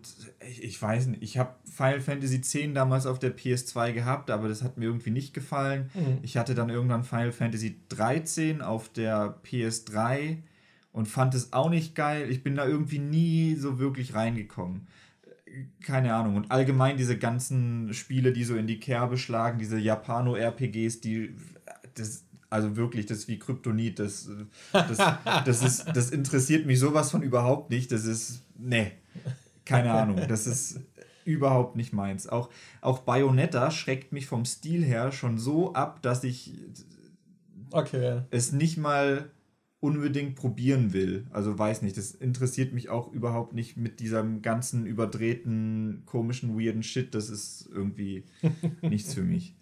ich, 0.50 0.64
ich 0.64 0.82
weiß 0.82 1.08
nicht, 1.08 1.22
ich 1.22 1.38
habe 1.38 1.54
Final 1.72 2.00
Fantasy 2.00 2.38
X 2.38 2.58
damals 2.74 3.06
auf 3.06 3.20
der 3.20 3.36
PS2 3.36 3.92
gehabt, 3.92 4.32
aber 4.32 4.48
das 4.48 4.64
hat 4.64 4.78
mir 4.78 4.86
irgendwie 4.86 5.12
nicht 5.12 5.34
gefallen. 5.34 5.92
Ich 6.24 6.38
hatte 6.38 6.56
dann 6.56 6.70
irgendwann 6.70 7.04
Final 7.04 7.34
Fantasy 7.34 7.76
13 7.90 8.62
auf 8.62 8.90
der 8.90 9.36
PS3 9.44 10.38
und 10.98 11.06
fand 11.08 11.36
es 11.36 11.54
auch 11.54 11.70
nicht 11.70 11.94
geil. 11.94 12.32
Ich 12.32 12.42
bin 12.42 12.56
da 12.56 12.66
irgendwie 12.66 12.98
nie 12.98 13.54
so 13.54 13.78
wirklich 13.78 14.16
reingekommen. 14.16 14.88
Keine 15.86 16.16
Ahnung. 16.16 16.36
Und 16.36 16.50
allgemein 16.50 16.98
diese 16.98 17.20
ganzen 17.20 17.94
Spiele, 17.94 18.34
die 18.34 18.44
so 18.44 18.56
in 18.56 18.66
die 18.66 18.80
Kerbe 18.80 19.16
schlagen, 19.20 19.60
diese 19.60 19.78
Japano-RPGs, 19.78 21.00
die. 21.02 21.36
Das, 21.94 22.26
also 22.50 22.78
wirklich, 22.78 23.06
das 23.06 23.20
ist 23.20 23.28
wie 23.28 23.38
Kryptonit. 23.38 24.00
Das, 24.00 24.28
das, 24.74 24.98
das, 25.46 25.62
ist, 25.64 25.86
das 25.94 26.10
interessiert 26.10 26.66
mich 26.66 26.80
sowas 26.80 27.12
von 27.12 27.22
überhaupt 27.22 27.70
nicht. 27.70 27.92
Das 27.92 28.06
ist. 28.06 28.42
Nee. 28.58 28.94
Keine 29.66 29.92
Ahnung. 29.92 30.20
Das 30.28 30.48
ist 30.48 30.80
überhaupt 31.26 31.76
nicht 31.76 31.94
meins. 31.94 32.28
Auch, 32.28 32.50
auch 32.82 33.00
Bayonetta 33.00 33.70
schreckt 33.70 34.14
mich 34.14 34.26
vom 34.26 34.46
Stil 34.46 34.84
her 34.84 35.12
schon 35.12 35.38
so 35.38 35.76
ab, 35.76 36.02
dass 36.02 36.24
ich 36.24 36.54
Okay. 37.72 38.22
es 38.32 38.52
nicht 38.52 38.78
mal 38.78 39.30
unbedingt 39.80 40.36
probieren 40.36 40.94
will. 40.94 41.28
Also 41.32 41.58
weiß 41.58 41.84
nicht, 41.84 41.98
das 41.98 42.12
interessiert 42.12 42.74
mich 42.74 42.90
auch 42.90 43.12
überhaupt 43.12 43.54
nicht 43.54 43.78
mit 43.78 44.00
diesem 44.00 44.42
ganzen 44.42 44.86
überdrehten, 44.86 46.04
komischen, 46.06 46.60
weirden 46.60 46.84
Shit. 46.84 47.14
Das 47.14 47.30
ist 47.30 47.70
irgendwie 47.72 48.26
nichts 48.82 49.14
für 49.14 49.22
mich. 49.22 49.56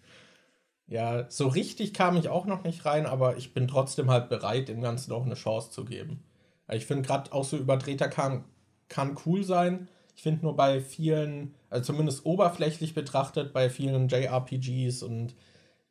Ja, 0.88 1.30
so 1.30 1.48
richtig 1.48 1.94
kam 1.94 2.16
ich 2.16 2.30
auch 2.30 2.46
noch 2.46 2.64
nicht 2.64 2.86
rein, 2.86 3.06
aber 3.06 3.38
ich 3.38 3.54
bin 3.54 3.68
trotzdem 3.68 4.10
halt 4.10 4.30
bereit, 4.30 4.70
dem 4.70 4.82
Ganzen 4.82 5.12
auch 5.12 5.26
eine 5.26 5.36
Chance 5.36 5.72
zu 5.72 5.84
geben. 5.84 6.24
Ich 6.72 6.86
finde 6.86 7.04
gerade 7.04 7.34
auch 7.34 7.44
so 7.44 7.58
überdrehter 7.58 8.08
kann, 8.08 8.46
kann 8.88 9.18
cool 9.26 9.44
sein. 9.44 9.88
Ich 10.16 10.24
finde 10.24 10.44
nur 10.44 10.56
bei 10.56 10.80
vielen, 10.80 11.56
also 11.70 11.92
zumindest 11.92 12.26
oberflächlich 12.26 12.94
betrachtet, 12.94 13.52
bei 13.52 13.70
vielen 13.70 14.08
JRPGs 14.08 15.04
und 15.04 15.36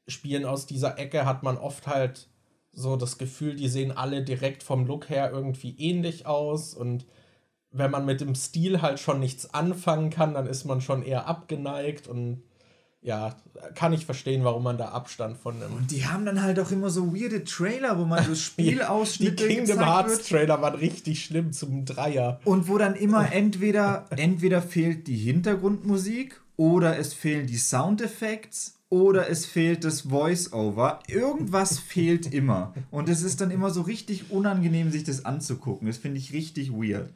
Spielen 0.06 0.44
aus 0.44 0.66
dieser 0.66 0.98
Ecke 0.98 1.24
hat 1.24 1.42
man 1.42 1.56
oft 1.56 1.87
halt 1.87 2.28
so 2.74 2.96
das 2.96 3.18
Gefühl, 3.18 3.56
die 3.56 3.68
sehen 3.68 3.92
alle 3.92 4.22
direkt 4.22 4.62
vom 4.62 4.87
Look 4.87 5.08
her 5.08 5.30
irgendwie 5.32 5.76
ähnlich 5.78 6.26
aus 6.26 6.74
und 6.74 7.06
wenn 7.70 7.90
man 7.90 8.04
mit 8.04 8.20
dem 8.20 8.34
Stil 8.34 8.82
halt 8.82 9.00
schon 9.00 9.18
nichts 9.18 9.52
anfangen 9.52 10.10
kann, 10.10 10.34
dann 10.34 10.46
ist 10.46 10.64
man 10.64 10.80
schon 10.80 11.02
eher 11.02 11.26
abgeneigt 11.26 12.06
und 12.06 12.42
ja, 13.04 13.37
kann 13.74 13.92
ich 13.92 14.06
verstehen, 14.06 14.44
warum 14.44 14.62
man 14.62 14.78
da 14.78 14.88
Abstand 14.88 15.37
von 15.37 15.58
nimmt. 15.58 15.72
Und 15.72 15.90
die 15.90 16.06
haben 16.06 16.24
dann 16.24 16.42
halt 16.42 16.58
auch 16.58 16.70
immer 16.70 16.88
so 16.88 17.14
weirde 17.14 17.44
Trailer, 17.44 17.98
wo 17.98 18.06
man 18.06 18.24
so 18.24 18.30
Die 18.32 18.37
Spielausschnitte 18.38 19.46
Kingdom 19.46 19.76
gezeigt 19.76 19.87
Hearts 19.87 20.10
wird. 20.10 20.28
Trailer 20.28 20.62
waren 20.62 20.74
richtig 20.76 21.22
schlimm 21.22 21.52
zum 21.52 21.84
Dreier. 21.84 22.40
Und 22.44 22.66
wo 22.66 22.78
dann 22.78 22.94
immer 22.94 23.30
entweder, 23.30 24.06
entweder 24.08 24.62
fehlt 24.62 25.06
die 25.06 25.18
Hintergrundmusik 25.18 26.40
oder 26.56 26.98
es 26.98 27.12
fehlen 27.12 27.46
die 27.46 27.58
Soundeffekte 27.58 28.73
oder 28.88 29.29
es 29.29 29.47
fehlt 29.47 29.85
das 29.85 30.03
Voice-Over. 30.03 31.01
Irgendwas 31.09 31.79
fehlt 31.79 32.33
immer. 32.33 32.75
Und 32.90 33.09
es 33.09 33.23
ist 33.23 33.40
dann 33.40 33.51
immer 33.51 33.70
so 33.70 33.83
richtig 33.83 34.31
unangenehm, 34.31 34.90
sich 34.90 35.05
das 35.05 35.25
anzugucken. 35.25 35.87
Das 35.88 35.97
finde 35.97 36.18
ich 36.18 36.33
richtig 36.33 36.73
weird. 36.73 37.12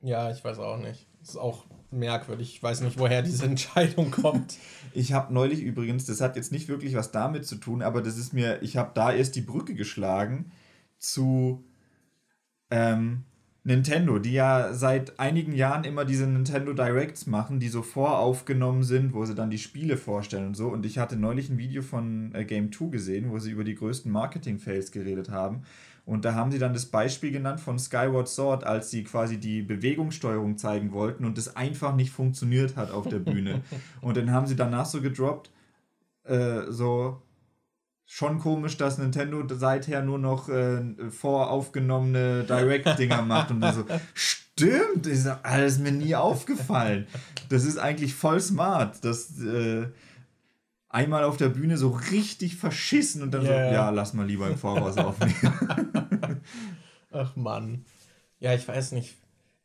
Ja, 0.00 0.30
ich 0.30 0.44
weiß 0.44 0.58
auch 0.58 0.78
nicht. 0.78 1.06
Das 1.20 1.30
ist 1.30 1.36
auch 1.36 1.64
merkwürdig. 1.90 2.54
Ich 2.54 2.62
weiß 2.62 2.82
nicht, 2.82 2.98
woher 2.98 3.22
diese 3.22 3.44
Entscheidung 3.44 4.10
kommt. 4.10 4.56
Ich 4.94 5.12
habe 5.12 5.34
neulich 5.34 5.60
übrigens, 5.60 6.06
das 6.06 6.22
hat 6.22 6.34
jetzt 6.34 6.50
nicht 6.50 6.66
wirklich 6.66 6.94
was 6.94 7.12
damit 7.12 7.46
zu 7.46 7.56
tun, 7.56 7.82
aber 7.82 8.02
das 8.02 8.16
ist 8.16 8.32
mir, 8.32 8.62
ich 8.62 8.78
habe 8.78 8.90
da 8.94 9.12
erst 9.12 9.36
die 9.36 9.42
Brücke 9.42 9.74
geschlagen 9.74 10.50
zu 10.98 11.62
ähm, 12.70 13.24
Nintendo, 13.68 14.18
die 14.18 14.32
ja 14.32 14.72
seit 14.72 15.20
einigen 15.20 15.52
Jahren 15.52 15.84
immer 15.84 16.06
diese 16.06 16.26
Nintendo 16.26 16.72
Directs 16.72 17.26
machen, 17.26 17.60
die 17.60 17.68
so 17.68 17.82
voraufgenommen 17.82 18.82
sind, 18.82 19.12
wo 19.12 19.26
sie 19.26 19.34
dann 19.34 19.50
die 19.50 19.58
Spiele 19.58 19.98
vorstellen 19.98 20.46
und 20.46 20.56
so. 20.56 20.68
Und 20.68 20.86
ich 20.86 20.96
hatte 20.96 21.16
neulich 21.18 21.50
ein 21.50 21.58
Video 21.58 21.82
von 21.82 22.34
äh, 22.34 22.46
Game 22.46 22.72
2 22.72 22.86
gesehen, 22.86 23.30
wo 23.30 23.38
sie 23.38 23.50
über 23.50 23.64
die 23.64 23.74
größten 23.74 24.10
Marketing-Fails 24.10 24.90
geredet 24.90 25.28
haben. 25.28 25.64
Und 26.06 26.24
da 26.24 26.32
haben 26.32 26.50
sie 26.50 26.58
dann 26.58 26.72
das 26.72 26.86
Beispiel 26.86 27.30
genannt 27.30 27.60
von 27.60 27.78
Skyward 27.78 28.26
Sword, 28.26 28.64
als 28.64 28.90
sie 28.90 29.04
quasi 29.04 29.36
die 29.36 29.60
Bewegungssteuerung 29.60 30.56
zeigen 30.56 30.92
wollten 30.92 31.26
und 31.26 31.36
das 31.36 31.54
einfach 31.54 31.94
nicht 31.94 32.10
funktioniert 32.10 32.74
hat 32.74 32.90
auf 32.90 33.06
der 33.06 33.18
Bühne. 33.18 33.60
und 34.00 34.16
dann 34.16 34.30
haben 34.30 34.46
sie 34.46 34.56
danach 34.56 34.86
so 34.86 35.02
gedroppt, 35.02 35.50
äh, 36.24 36.62
so 36.70 37.20
schon 38.10 38.38
komisch, 38.38 38.78
dass 38.78 38.96
Nintendo 38.96 39.44
seither 39.54 40.02
nur 40.02 40.18
noch 40.18 40.48
äh, 40.48 40.80
voraufgenommene 41.10 42.44
Direct-Dinger 42.44 43.20
macht 43.20 43.50
und 43.50 43.60
dann 43.60 43.74
so, 43.74 43.84
stimmt, 44.14 45.06
ist 45.06 45.26
alles 45.26 45.78
mir 45.78 45.92
nie 45.92 46.14
aufgefallen. 46.16 47.06
Das 47.50 47.64
ist 47.64 47.76
eigentlich 47.76 48.14
voll 48.14 48.40
smart, 48.40 49.04
das 49.04 49.38
äh, 49.40 49.88
einmal 50.88 51.22
auf 51.24 51.36
der 51.36 51.50
Bühne 51.50 51.76
so 51.76 51.90
richtig 52.10 52.56
verschissen 52.56 53.22
und 53.22 53.30
dann 53.32 53.42
so, 53.42 53.52
Ja. 53.52 53.72
ja, 53.72 53.90
lass 53.90 54.14
mal 54.14 54.26
lieber 54.26 54.48
im 54.48 54.56
Voraus 54.56 54.96
aufnehmen. 54.96 55.36
Ach 57.12 57.36
Mann. 57.36 57.84
Ja, 58.40 58.54
ich 58.54 58.66
weiß 58.66 58.92
nicht. 58.92 59.16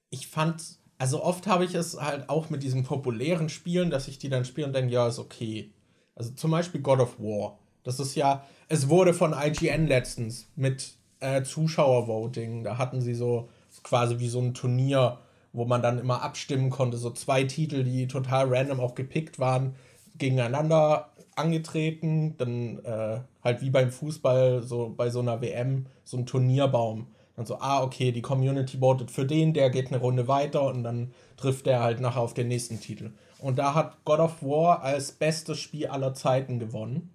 Ich 0.10 0.28
fand, 0.28 0.62
also 0.98 1.24
oft 1.24 1.48
habe 1.48 1.64
ich 1.64 1.76
es 1.76 1.98
halt 2.00 2.28
auch 2.28 2.50
mit 2.50 2.62
diesen 2.62 2.84
populären 2.84 3.48
Spielen, 3.48 3.90
dass 3.90 4.10
ich 4.10 4.20
die 4.20 4.30
dann 4.30 4.44
spiele 4.44 4.68
und 4.68 4.74
denke, 4.74 4.92
ja, 4.92 5.08
ist 5.08 5.20
okay. 5.20 5.72
Also 6.14 6.32
zum 6.32 6.52
Beispiel 6.52 6.82
God 6.82 7.00
of 7.00 7.20
War. 7.20 7.58
Das 7.84 8.00
ist 8.00 8.16
ja, 8.16 8.44
es 8.70 8.90
wurde 8.90 9.14
von 9.14 9.34
IGN 9.34 9.88
letztens 9.88 10.48
mit 10.56 10.94
äh, 11.20 11.44
Zuschauervoting. 11.44 12.64
Da 12.64 12.78
hatten 12.78 13.02
sie 13.02 13.14
so 13.14 13.50
quasi 13.84 14.20
wie 14.20 14.30
so 14.30 14.40
ein 14.40 14.54
Turnier, 14.54 15.20
wo 15.52 15.66
man 15.66 15.82
dann 15.82 16.00
immer 16.00 16.22
abstimmen 16.22 16.70
konnte. 16.70 16.98
So 16.98 17.12
zwei 17.12 17.44
Titel, 17.44 17.84
die 17.84 18.08
total 18.08 18.54
random 18.54 18.80
auch 18.80 18.96
gepickt 18.96 19.40
waren, 19.40 19.76
gegeneinander 20.18 21.10
angetreten. 21.36 22.36
Dann 22.38 22.80
äh, 22.86 23.20
halt 23.44 23.62
wie 23.62 23.70
beim 23.70 23.92
Fußball, 23.92 24.64
so 24.64 24.94
bei 24.96 25.10
so 25.10 25.20
einer 25.20 25.42
WM, 25.42 25.86
so 26.04 26.18
ein 26.18 26.26
Turnierbaum. 26.26 27.08
Dann 27.36 27.46
so, 27.46 27.58
ah, 27.60 27.82
okay, 27.82 28.12
die 28.12 28.22
Community 28.22 28.78
votet 28.78 29.10
für 29.10 29.26
den, 29.26 29.54
der 29.54 29.72
geht 29.72 29.88
eine 29.88 30.00
Runde 30.00 30.28
weiter 30.28 30.64
und 30.66 30.84
dann 30.84 31.12
trifft 31.36 31.66
der 31.66 31.82
halt 31.82 32.00
nachher 32.00 32.22
auf 32.22 32.36
den 32.36 32.48
nächsten 32.48 32.80
Titel. 32.80 33.12
Und 33.40 33.58
da 33.58 33.74
hat 33.74 34.06
God 34.06 34.20
of 34.20 34.44
War 34.44 34.84
als 34.84 35.12
bestes 35.12 35.60
Spiel 35.60 35.88
aller 35.88 36.14
Zeiten 36.14 36.60
gewonnen. 36.60 37.13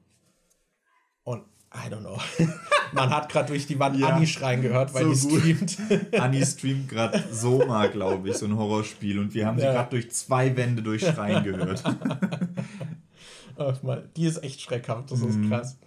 I 1.75 1.89
don't 1.91 2.01
know. 2.01 2.19
Man 2.93 3.11
hat 3.11 3.29
gerade 3.31 3.49
durch 3.49 3.67
die 3.67 3.79
Wand 3.79 3.99
Ja, 3.99 4.09
Anni 4.09 4.27
schreien 4.27 4.63
gehört, 4.63 4.95
weil 4.95 5.15
so 5.15 5.29
die 5.29 5.41
streamt. 5.41 5.77
Anni 6.19 6.45
streamt 6.45 6.89
gerade 6.89 7.23
Soma, 7.31 7.87
glaube 7.89 8.31
ich, 8.31 8.37
so 8.39 8.47
ein 8.47 8.57
Horrorspiel 8.57 9.19
und 9.19 9.35
wir 9.35 9.47
haben 9.47 9.59
sie 9.59 9.65
Ja. 9.67 9.73
gerade 9.73 9.91
durch 9.91 10.11
zwei 10.11 10.57
Wände 10.57 10.83
durchschreien 10.83 11.45
gehört. 11.45 11.85
Ach 13.57 13.83
mal, 13.83 14.09
die 14.17 14.25
ist 14.27 14.43
echt 14.43 14.61
schreckhaft, 14.61 15.11
das 15.11 15.21
ist 15.21 15.37
Mhm. 15.37 15.49
krass. 15.51 15.79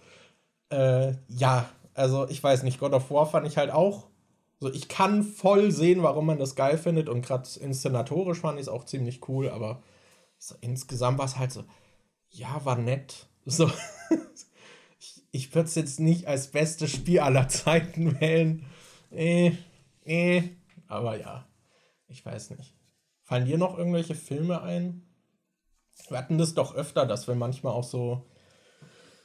Äh, 0.70 1.14
ja, 1.28 1.68
also 1.94 2.28
ich 2.28 2.42
weiß 2.42 2.62
nicht, 2.62 2.78
God 2.78 2.92
of 2.92 3.10
War 3.10 3.26
fand 3.26 3.46
ich 3.46 3.56
halt 3.56 3.70
auch. 3.70 4.08
So, 4.60 4.70
ich 4.72 4.88
kann 4.88 5.24
voll 5.24 5.72
sehen, 5.72 6.02
warum 6.04 6.26
man 6.26 6.38
das 6.38 6.54
geil 6.54 6.78
findet 6.78 7.08
und 7.08 7.22
gerade 7.26 7.48
inszenatorisch 7.60 8.38
fand 8.38 8.58
ich 8.58 8.62
es 8.62 8.68
auch 8.68 8.84
ziemlich 8.84 9.26
cool, 9.28 9.48
aber 9.50 9.82
so 10.38 10.54
insgesamt 10.60 11.18
war 11.18 11.24
es 11.24 11.38
halt 11.38 11.50
so, 11.50 11.64
ja, 12.30 12.60
war 12.64 12.76
nett. 12.78 13.26
So, 13.44 13.68
ich, 15.32 15.54
würde 15.54 15.68
es 15.68 15.74
jetzt 15.74 15.98
nicht 15.98 16.28
als 16.28 16.50
bestes 16.50 16.90
Spiel 16.90 17.20
aller 17.20 17.48
Zeiten 17.48 18.18
wählen. 18.20 18.64
Eh, 19.10 19.52
eh, 20.04 20.42
aber 20.86 21.18
ja, 21.18 21.48
ich 22.08 22.24
weiß 22.24 22.50
nicht. 22.50 22.74
Fallen 23.24 23.46
dir 23.46 23.58
noch 23.58 23.76
irgendwelche 23.76 24.14
Filme 24.14 24.62
ein? 24.62 25.02
Wir 26.08 26.18
hatten 26.18 26.38
das 26.38 26.54
doch 26.54 26.74
öfter, 26.74 27.06
dass 27.06 27.26
wir 27.28 27.34
manchmal 27.34 27.72
auch 27.72 27.84
so 27.84 28.26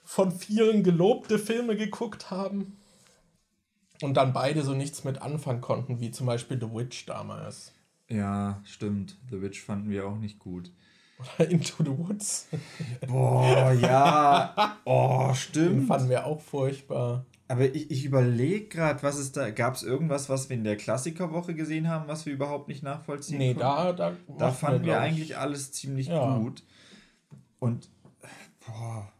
von 0.04 0.32
vielen 0.32 0.84
gelobte 0.84 1.38
Filme 1.38 1.76
geguckt 1.76 2.32
haben 2.32 2.78
und 4.02 4.16
dann 4.16 4.32
beide 4.32 4.64
so 4.64 4.74
nichts 4.74 5.04
mit 5.04 5.22
anfangen 5.22 5.62
konnten, 5.62 6.00
wie 6.00 6.12
zum 6.12 6.28
Beispiel 6.28 6.60
The 6.60 6.74
Witch 6.74 7.06
damals. 7.06 7.74
Ja, 8.08 8.62
stimmt. 8.64 9.18
The 9.30 9.42
Witch 9.42 9.62
fanden 9.62 9.90
wir 9.90 10.08
auch 10.08 10.18
nicht 10.18 10.40
gut. 10.40 10.72
Oder 11.20 11.50
Into 11.50 11.84
the 11.84 11.90
Woods. 11.98 12.48
Boah, 13.08 13.72
ja. 13.74 14.78
Oh, 14.86 15.34
stimmt. 15.34 15.72
Den 15.82 15.88
fanden 15.88 16.10
wir 16.10 16.26
auch 16.26 16.40
furchtbar. 16.42 17.26
Aber 17.50 17.64
ich, 17.64 17.90
ich 17.92 18.04
überlege 18.06 18.68
gerade, 18.68 19.02
was 19.04 19.18
ist 19.18 19.38
da. 19.38 19.50
Gab 19.52 19.76
es 19.76 19.84
irgendwas, 19.84 20.28
was 20.30 20.50
wir 20.50 20.58
in 20.58 20.64
der 20.66 20.76
Klassikerwoche 20.76 21.56
gesehen 21.56 21.88
haben, 21.90 22.08
was 22.08 22.26
wir 22.26 22.34
überhaupt 22.34 22.68
nicht 22.68 22.84
nachvollziehen 22.84 23.38
Nee, 23.38 23.54
da, 23.54 23.94
da, 23.94 24.14
Da 24.38 24.52
fanden 24.52 24.86
wir 24.86 24.94
ich- 24.94 25.00
eigentlich 25.00 25.38
alles 25.38 25.72
ziemlich 25.72 26.08
Ja. 26.08 26.38
gut. 26.38 26.64
Und, 27.60 27.90
boah. 28.66 29.12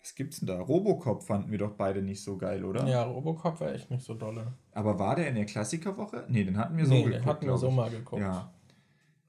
Was 0.00 0.14
gibt's 0.14 0.38
denn 0.40 0.48
da? 0.48 0.60
Robocop 0.60 1.22
fanden 1.22 1.50
wir 1.50 1.58
doch 1.58 1.72
beide 1.72 2.02
nicht 2.02 2.22
so 2.22 2.36
geil, 2.36 2.64
oder? 2.64 2.86
Ja, 2.86 3.04
Robocop 3.04 3.60
war 3.60 3.72
echt 3.72 3.90
nicht 3.90 4.04
so 4.04 4.14
dolle. 4.14 4.52
Aber 4.72 4.98
war 4.98 5.16
der 5.16 5.28
in 5.28 5.34
der 5.34 5.46
Klassikerwoche? 5.46 6.24
Nee, 6.28 6.44
den 6.44 6.58
hatten 6.58 6.76
wir 6.76 6.84
so 6.86 6.92
Nee, 6.92 7.02
den 7.04 7.10
geguckt. 7.12 7.26
hatten 7.26 7.46
wir 7.46 7.56
so 7.56 7.70
mal 7.70 7.90
geguckt. 7.90 8.20
Ja. 8.20 8.52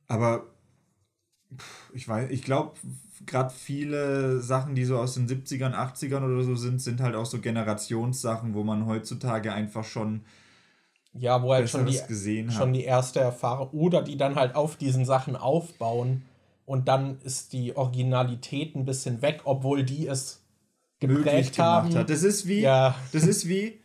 Aber 0.08 0.44
ich 1.94 2.08
weiß, 2.08 2.30
ich 2.32 2.42
glaube, 2.44 2.74
gerade 3.26 3.54
viele 3.54 4.42
Sachen, 4.42 4.76
die 4.76 4.86
so 4.86 4.98
aus 5.00 5.14
den 5.16 5.28
70ern, 5.28 5.74
80ern 5.74 6.24
oder 6.26 6.44
so 6.44 6.56
sind, 6.56 6.82
sind 6.82 7.02
halt 7.02 7.16
auch 7.16 7.26
so 7.26 7.40
Generationssachen, 7.40 8.54
wo 8.54 8.64
man 8.64 8.86
heutzutage 8.86 9.54
einfach 9.54 9.84
schon 9.84 10.22
Ja, 11.14 11.42
wo 11.42 11.54
halt 11.54 11.70
schon 11.70 11.86
die, 11.86 12.00
gesehen 12.08 12.52
schon 12.52 12.70
hat. 12.70 12.76
die 12.76 12.84
erste 12.84 13.20
Erfahrung 13.22 13.70
oder 13.70 14.02
die 14.02 14.18
dann 14.18 14.36
halt 14.36 14.56
auf 14.56 14.76
diesen 14.76 15.06
Sachen 15.06 15.36
aufbauen 15.36 16.24
und 16.66 16.88
dann 16.88 17.20
ist 17.22 17.54
die 17.54 17.76
Originalität 17.76 18.76
ein 18.76 18.86
bisschen 18.86 19.22
weg, 19.22 19.42
obwohl 19.46 19.84
die 19.84 20.08
es 20.08 20.42
möglich 21.02 21.24
geprägt 21.24 21.56
gemacht 21.56 21.96
haben. 21.96 21.96
hat. 21.96 22.10
Das 22.10 22.24
ist 22.24 22.48
wie, 22.48 22.62
Ja. 22.62 22.96
das 23.14 23.24
ist 23.24 23.48
wie, 23.48 23.80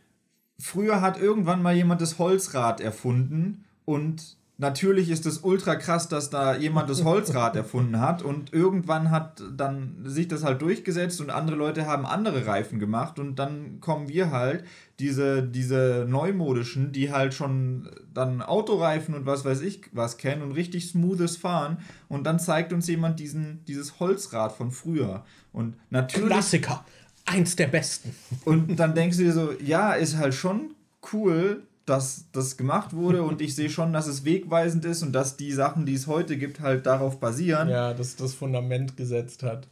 früher 0.58 1.00
hat 1.00 1.18
irgendwann 1.20 1.62
mal 1.62 1.74
jemand 1.76 2.00
das 2.00 2.18
Holzrad 2.18 2.80
erfunden 2.80 3.64
und 3.84 4.36
natürlich 4.60 5.08
ist 5.08 5.24
es 5.24 5.38
ultra 5.38 5.74
krass, 5.74 6.08
dass 6.08 6.28
da 6.28 6.54
jemand 6.54 6.90
das 6.90 7.02
Holzrad 7.02 7.56
erfunden 7.56 7.98
hat 7.98 8.22
und 8.22 8.52
irgendwann 8.52 9.10
hat 9.10 9.42
dann 9.56 9.96
sich 10.04 10.28
das 10.28 10.44
halt 10.44 10.60
durchgesetzt 10.62 11.20
und 11.20 11.30
andere 11.30 11.56
Leute 11.56 11.86
haben 11.86 12.04
andere 12.04 12.46
Reifen 12.46 12.78
gemacht 12.78 13.18
und 13.18 13.38
dann 13.38 13.80
kommen 13.80 14.08
wir 14.08 14.30
halt, 14.30 14.64
diese, 14.98 15.42
diese 15.42 16.04
neumodischen, 16.06 16.92
die 16.92 17.10
halt 17.10 17.32
schon 17.32 17.88
dann 18.12 18.42
Autoreifen 18.42 19.14
und 19.14 19.24
was 19.24 19.46
weiß 19.46 19.62
ich 19.62 19.84
was 19.92 20.18
kennen 20.18 20.42
und 20.42 20.52
richtig 20.52 20.90
smoothes 20.90 21.38
fahren 21.38 21.78
und 22.08 22.24
dann 22.24 22.38
zeigt 22.38 22.74
uns 22.74 22.86
jemand 22.86 23.18
diesen, 23.18 23.64
dieses 23.64 23.98
Holzrad 23.98 24.52
von 24.52 24.70
früher 24.70 25.24
und 25.52 25.74
natürlich 25.88 26.28
Klassiker. 26.28 26.84
Eins 27.24 27.56
der 27.56 27.68
besten. 27.68 28.14
und 28.44 28.76
dann 28.76 28.94
denkst 28.94 29.16
du 29.16 29.24
dir 29.24 29.32
so, 29.32 29.52
ja, 29.52 29.92
ist 29.92 30.18
halt 30.18 30.34
schon 30.34 30.74
cool, 31.12 31.62
dass 31.90 32.26
das 32.30 32.56
gemacht 32.56 32.94
wurde 32.94 33.24
und 33.24 33.42
ich 33.42 33.56
sehe 33.56 33.68
schon, 33.68 33.92
dass 33.92 34.06
es 34.06 34.24
wegweisend 34.24 34.84
ist 34.84 35.02
und 35.02 35.12
dass 35.12 35.36
die 35.36 35.52
Sachen, 35.52 35.86
die 35.86 35.94
es 35.94 36.06
heute 36.06 36.38
gibt, 36.38 36.60
halt 36.60 36.86
darauf 36.86 37.18
basieren. 37.18 37.68
Ja, 37.68 37.92
dass 37.92 38.14
das 38.14 38.34
Fundament 38.34 38.96
gesetzt 38.96 39.42
hat. 39.42 39.66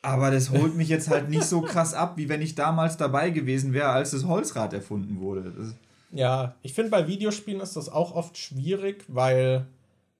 Aber 0.00 0.30
das 0.30 0.50
holt 0.50 0.76
mich 0.76 0.88
jetzt 0.88 1.10
halt 1.10 1.28
nicht 1.28 1.44
so 1.44 1.60
krass 1.62 1.92
ab, 1.92 2.16
wie 2.16 2.30
wenn 2.30 2.40
ich 2.40 2.54
damals 2.54 2.96
dabei 2.96 3.30
gewesen 3.30 3.74
wäre, 3.74 3.90
als 3.90 4.12
das 4.12 4.24
Holzrad 4.24 4.72
erfunden 4.72 5.20
wurde. 5.20 5.52
Das, 5.56 5.74
Ja, 6.10 6.54
ich 6.62 6.72
finde, 6.72 6.90
bei 6.90 7.06
Videospielen 7.06 7.60
ist 7.60 7.76
das 7.76 7.90
auch 7.90 8.14
oft 8.14 8.38
schwierig, 8.38 9.04
weil 9.08 9.66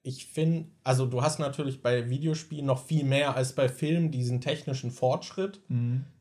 ich 0.02 0.26
finde, 0.26 0.68
also 0.84 1.06
du 1.06 1.22
hast 1.22 1.38
natürlich 1.38 1.82
bei 1.82 2.10
Videospielen 2.10 2.66
noch 2.66 2.84
viel 2.84 3.04
mehr 3.04 3.36
als 3.36 3.54
bei 3.54 3.68
Filmen 3.70 4.10
diesen 4.10 4.42
technischen 4.42 4.90
Fortschritt, 4.90 5.60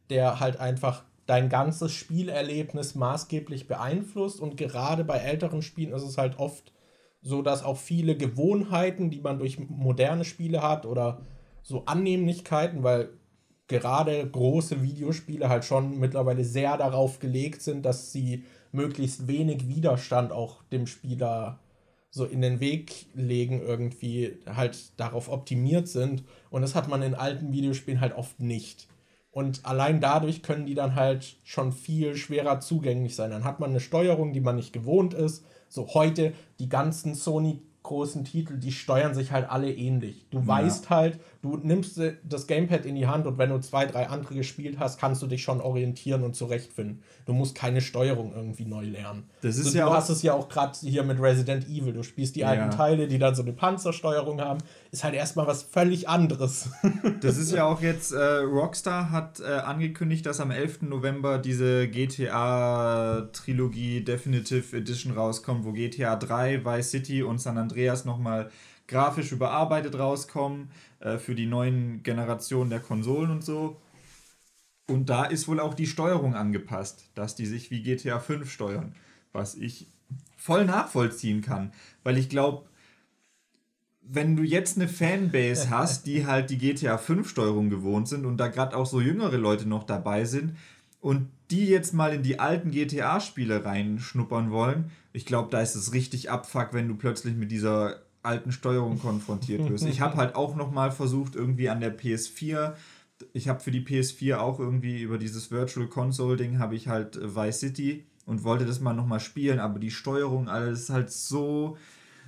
der 0.09 0.39
halt 0.39 0.57
einfach 0.57 1.03
dein 1.28 1.49
ganzes 1.49 1.91
Spielerlebnis 1.91 2.95
maßgeblich 2.95 3.67
beeinflusst. 3.67 4.39
Und 4.39 4.57
gerade 4.57 5.03
bei 5.03 5.17
älteren 5.17 5.61
Spielen 5.61 5.93
ist 5.93 6.03
es 6.03 6.17
halt 6.17 6.39
oft 6.39 6.73
so, 7.21 7.41
dass 7.41 7.63
auch 7.63 7.78
viele 7.78 8.17
Gewohnheiten, 8.17 9.11
die 9.11 9.19
man 9.19 9.38
durch 9.38 9.59
moderne 9.59 10.25
Spiele 10.25 10.63
hat 10.63 10.86
oder 10.86 11.21
so 11.61 11.84
Annehmlichkeiten, 11.86 12.84
weil 12.84 13.09
gerade 13.67 14.28
große 14.28 14.82
Videospiele 14.82 15.49
halt 15.49 15.65
schon 15.65 15.99
mittlerweile 15.99 16.45
sehr 16.45 16.78
darauf 16.78 17.19
gelegt 17.19 17.61
sind, 17.61 17.86
dass 17.86 18.13
sie 18.13 18.45
möglichst 18.71 19.28
wenig 19.28 19.67
Widerstand 19.67 20.32
auch 20.32 20.63
dem 20.71 20.88
Spieler 20.88 21.59
so 22.09 22.23
in 22.25 22.41
den 22.41 22.61
Weg 22.61 23.07
legen, 23.13 23.61
irgendwie 23.61 24.38
halt 24.45 24.97
darauf 24.97 25.30
optimiert 25.30 25.89
sind. 25.89 26.23
Und 26.49 26.61
das 26.61 26.75
hat 26.75 26.88
man 26.88 27.01
in 27.01 27.15
alten 27.15 27.51
Videospielen 27.51 27.99
halt 27.99 28.15
oft 28.15 28.39
nicht. 28.39 28.88
Und 29.38 29.68
allein 29.68 30.02
dadurch 30.02 30.42
können 30.42 30.66
die 30.66 30.74
dann 30.74 30.96
halt 30.96 31.36
schon 31.44 31.72
viel 31.72 32.16
schwerer 32.16 32.60
zugänglich 32.60 33.16
sein. 33.16 33.30
Dann 33.30 33.44
hat 33.44 33.60
man 33.60 33.70
eine 33.70 33.80
Steuerung, 33.80 34.34
die 34.34 34.40
man 34.40 34.56
nicht 34.56 34.74
gewohnt 34.74 35.14
ist. 35.14 35.46
So 35.70 35.90
heute 35.94 36.34
die 36.58 36.70
ganzen 36.70 37.14
Sony 37.14 37.62
großen 37.84 38.26
Titel, 38.26 38.58
die 38.58 38.72
steuern 38.72 39.14
sich 39.14 39.32
halt 39.32 39.48
alle 39.48 39.72
ähnlich. 39.72 40.26
Du 40.32 40.48
weißt 40.48 40.90
halt, 40.90 41.20
du 41.56 41.68
nimmst 41.68 42.00
das 42.24 42.48
Gamepad 42.48 42.86
in 42.86 42.95
die 42.95 43.08
Hand 43.08 43.28
und 43.28 43.38
wenn 43.38 43.50
du 43.50 43.60
zwei, 43.60 43.86
drei 43.86 44.08
andere 44.08 44.36
gespielt 44.36 44.80
hast, 44.80 45.00
kannst 45.00 45.22
du 45.22 45.28
dich 45.28 45.43
schon 45.43 45.62
orientieren 45.62 46.24
und 46.24 46.36
zurechtfinden. 46.36 47.02
Du 47.26 47.34
musst 47.34 47.56
keine 47.56 47.82
Steuerung 47.82 48.34
irgendwie 48.36 48.66
neu 48.66 48.86
lernen. 48.86 49.24
Das 49.41 49.58
ist 49.58 49.72
so, 49.72 49.78
ja 49.78 49.86
du 49.86 49.93
hast 49.93 50.10
es 50.10 50.22
ja 50.24 50.34
auch 50.34 50.50
gerade 50.50 50.78
hier 50.80 51.04
mit 51.04 51.22
Resident 51.22 51.68
Evil. 51.68 51.93
Du 51.93 52.04
spielst 52.04 52.36
die 52.36 52.45
alten 52.45 52.72
Ja. 52.72 52.78
Teile, 52.78 53.08
die 53.08 53.20
dann 53.20 53.36
so 53.36 53.41
eine 53.41 53.54
Panzersteuerung 53.54 54.41
haben. 54.41 54.60
Ist 54.91 55.04
halt 55.04 55.16
erstmal 55.16 55.48
was 55.48 55.64
völlig 55.64 56.10
anderes. 56.10 56.70
das 57.22 57.38
ist 57.38 57.52
ja 57.52 57.66
auch 57.66 57.82
jetzt, 57.82 58.12
äh, 58.12 58.38
Rockstar 58.39 59.12
hat 59.12 59.39
äh, 59.39 59.45
angekündigt, 59.45 60.26
dass 60.26 60.39
am 60.39 60.52
11. 60.52 60.84
November 60.84 61.38
diese 61.38 61.88
GTA-Trilogie 61.88 64.04
Definitive 64.04 64.76
Edition 64.76 65.14
rauskommt, 65.14 65.66
wo 65.66 65.72
GTA 65.72 66.16
3, 66.16 66.66
Vice 66.66 66.91
City 66.91 67.24
und 67.24 67.39
San 67.39 67.58
Andreas 67.58 68.06
nochmal 68.06 68.50
grafisch 68.88 69.32
überarbeitet 69.32 69.98
rauskommen 70.00 70.72
äh, 71.00 71.18
für 71.18 71.36
die 71.36 71.46
neuen 71.46 72.04
Generationen 72.04 72.70
der 72.70 72.80
Konsolen 72.80 73.32
und 73.32 73.44
so. 73.44 73.80
Und 74.90 75.10
da 75.10 75.26
ist 75.26 75.48
wohl 75.48 75.60
auch 75.60 75.74
die 75.74 75.88
Steuerung 75.88 76.36
angepasst, 76.36 77.10
dass 77.14 77.36
die 77.36 77.46
sich 77.46 77.72
wie 77.72 77.84
GTA 77.84 78.20
5 78.20 78.50
steuern, 78.50 78.96
was 79.34 79.56
ich 79.56 79.88
voll 80.38 80.66
nachvollziehen 80.66 81.42
kann, 81.42 81.74
weil 82.04 82.18
ich 82.18 82.30
glaube, 82.30 82.68
wenn 84.02 84.38
du 84.38 84.44
jetzt 84.44 84.78
eine 84.78 84.88
Fanbase 84.88 85.70
hast, 85.70 86.06
die 86.08 86.26
halt 86.26 86.50
die 86.50 86.58
GTA 86.58 86.98
5 86.98 87.30
Steuerung 87.30 87.70
gewohnt 87.70 88.08
sind 88.08 88.26
und 88.26 88.38
da 88.38 88.48
gerade 88.48 88.78
auch 88.78 88.86
so 88.86 89.02
jüngere 89.02 89.38
Leute 89.38 89.68
noch 89.68 89.84
dabei 89.84 90.24
sind 90.24 90.56
und 91.02 91.30
die 91.52 91.68
jetzt 91.68 91.94
mal 91.94 92.14
in 92.14 92.24
die 92.24 92.40
alten 92.40 92.72
GTA 92.72 93.20
Spiele 93.20 93.66
reinschnuppern 93.66 94.52
wollen, 94.52 94.92
ich 95.12 95.26
glaube, 95.26 95.50
da 95.52 95.62
ist 95.62 95.76
es 95.76 95.94
richtig 95.94 96.30
abfuck, 96.30 96.70
wenn 96.72 96.88
du 96.88 96.96
plötzlich 96.96 97.36
mit 97.36 97.52
dieser 97.52 98.07
alten 98.28 98.51
Steuerung 98.51 98.99
konfrontiert 98.99 99.67
wirst. 99.69 99.86
Ich 99.86 100.01
habe 100.01 100.17
halt 100.17 100.36
auch 100.36 100.55
noch 100.55 100.71
mal 100.71 100.91
versucht 100.91 101.36
irgendwie 101.36 101.69
an 101.69 101.80
der 101.80 101.97
PS4 101.97 102.75
ich 103.34 103.47
habe 103.47 103.59
für 103.59 103.71
die 103.71 103.82
PS4 103.82 104.38
auch 104.38 104.59
irgendwie 104.59 105.01
über 105.01 105.17
dieses 105.17 105.51
Virtual 105.51 105.88
Console 105.88 106.38
Ding 106.38 106.59
habe 106.59 106.75
ich 106.75 106.88
halt 106.88 107.15
äh, 107.15 107.36
Vice 107.36 107.59
City 107.59 108.05
und 108.25 108.43
wollte 108.43 108.65
das 108.65 108.80
mal 108.80 108.93
noch 108.93 109.05
mal 109.05 109.19
spielen, 109.19 109.59
aber 109.59 109.80
die 109.80 109.91
Steuerung 109.91 110.49
alles 110.49 110.82
ist 110.84 110.89
halt 110.89 111.11
so 111.11 111.78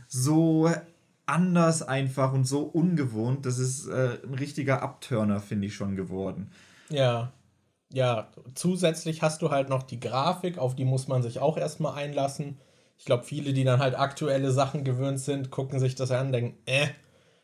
so 0.08 0.72
anders 1.26 1.84
einfach 1.84 2.34
und 2.34 2.46
so 2.46 2.62
ungewohnt. 2.62 3.46
Das 3.46 3.60
ist 3.60 3.88
äh, 3.88 4.18
ein 4.24 4.34
richtiger 4.34 4.82
Abturner, 4.82 5.40
finde 5.40 5.68
ich 5.68 5.76
schon 5.76 5.96
geworden. 5.96 6.52
Ja. 6.90 7.32
Ja, 7.92 8.30
zusätzlich 8.54 9.24
hast 9.24 9.42
du 9.42 9.50
halt 9.50 9.70
noch 9.70 9.82
die 9.82 10.00
Grafik, 10.00 10.60
auf 10.60 10.76
die 10.76 10.86
muss 10.86 11.08
man 11.08 11.24
sich 11.24 11.40
auch 11.40 11.58
erstmal 11.58 11.96
einlassen. 11.96 12.60
Ich 13.00 13.06
glaube, 13.06 13.24
viele, 13.24 13.54
die 13.54 13.64
dann 13.64 13.80
halt 13.80 13.98
aktuelle 13.98 14.52
Sachen 14.52 14.84
gewöhnt 14.84 15.20
sind, 15.20 15.50
gucken 15.50 15.80
sich 15.80 15.96
das 15.96 16.12
an 16.12 16.28
und 16.28 16.34
denken, 16.34 16.58
äh, 16.66 16.88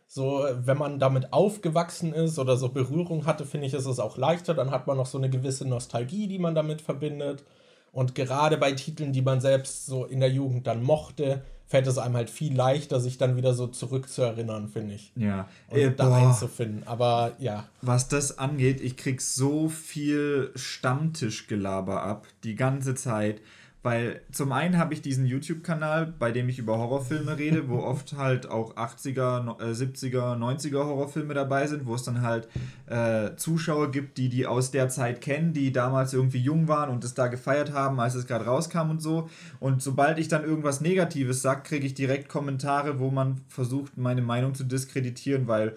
so, 0.08 0.46
wenn 0.54 0.78
man 0.78 1.00
damit 1.00 1.34
aufgewachsen 1.34 2.14
ist 2.14 2.38
oder 2.38 2.58
so 2.58 2.70
Berührung 2.70 3.26
hatte, 3.26 3.46
finde 3.46 3.68
ich, 3.68 3.74
ist 3.74 3.86
es 3.88 4.00
auch 4.00 4.18
leichter. 4.18 4.54
Dann 4.54 4.70
hat 4.72 4.86
man 4.86 4.98
noch 4.98 5.08
so 5.08 5.18
eine 5.18 5.30
gewisse 5.30 5.68
Nostalgie, 5.68 6.28
die 6.28 6.40
man 6.40 6.56
damit 6.56 6.82
verbindet. 6.82 7.44
Und 7.92 8.14
gerade 8.14 8.58
bei 8.58 8.74
Titeln, 8.74 9.14
die 9.14 9.22
man 9.22 9.42
selbst 9.42 9.86
so 9.86 10.06
in 10.06 10.20
der 10.20 10.30
Jugend 10.30 10.68
dann 10.68 10.84
mochte, 10.84 11.42
fällt 11.66 11.88
es 11.88 11.98
einem 11.98 12.16
halt 12.16 12.30
viel 12.30 12.54
leichter, 12.54 13.00
sich 13.00 13.18
dann 13.18 13.38
wieder 13.38 13.54
so 13.54 13.68
zurückzuerinnern, 13.68 14.68
finde 14.68 14.96
ich. 14.96 15.12
Ja, 15.16 15.48
Und 15.70 15.80
äh, 15.80 15.92
da 15.96 16.10
boah, 16.10 16.16
einzufinden. 16.16 16.84
Aber 16.86 17.34
ja, 17.40 17.68
was 17.82 18.08
das 18.08 18.38
angeht, 18.38 18.82
ich 18.82 18.98
krieg 18.98 19.22
so 19.22 19.70
viel 19.70 20.52
Stammtischgelaber 20.56 22.04
ab, 22.04 22.28
die 22.44 22.56
ganze 22.56 22.96
Zeit. 22.96 23.42
Weil 23.86 24.22
zum 24.32 24.52
einen 24.52 24.80
habe 24.80 24.96
ich 24.96 25.04
diesen 25.04 25.28
YouTube-Kanal, 25.28 26.08
bei 26.18 26.32
dem 26.32 26.50
ich 26.50 26.58
über 26.58 26.80
Horrorfilme 26.80 27.38
rede, 27.38 27.70
wo 27.70 27.78
oft 27.84 28.14
halt 28.14 28.50
auch 28.50 28.76
80er, 28.76 29.44
no- 29.44 29.60
äh, 29.60 29.74
70er, 29.74 30.36
90er 30.36 30.84
Horrorfilme 30.84 31.36
dabei 31.36 31.68
sind, 31.68 31.86
wo 31.86 31.94
es 31.94 32.02
dann 32.02 32.24
halt 32.24 32.48
äh, 32.88 33.36
Zuschauer 33.36 33.92
gibt, 33.92 34.18
die 34.18 34.30
die 34.30 34.48
aus 34.48 34.72
der 34.72 34.90
Zeit 34.90 35.22
kennen, 35.22 35.54
die 35.54 35.72
damals 35.72 36.14
irgendwie 36.14 36.40
jung 36.40 36.68
waren 36.68 36.90
und 36.90 37.04
es 37.04 37.14
da 37.14 37.28
gefeiert 37.28 37.74
haben, 37.74 38.00
als 38.00 38.16
es 38.16 38.26
gerade 38.26 38.46
rauskam 38.46 38.90
und 38.90 39.04
so. 39.04 39.30
Und 39.60 39.84
sobald 39.84 40.18
ich 40.18 40.30
dann 40.30 40.44
irgendwas 40.44 40.82
Negatives 40.82 41.44
sage, 41.44 41.62
kriege 41.62 41.86
ich 41.86 41.94
direkt 41.94 42.28
Kommentare, 42.28 42.98
wo 42.98 43.12
man 43.12 43.42
versucht, 43.50 43.98
meine 43.98 44.24
Meinung 44.24 44.56
zu 44.56 44.64
diskreditieren, 44.64 45.48
weil 45.48 45.76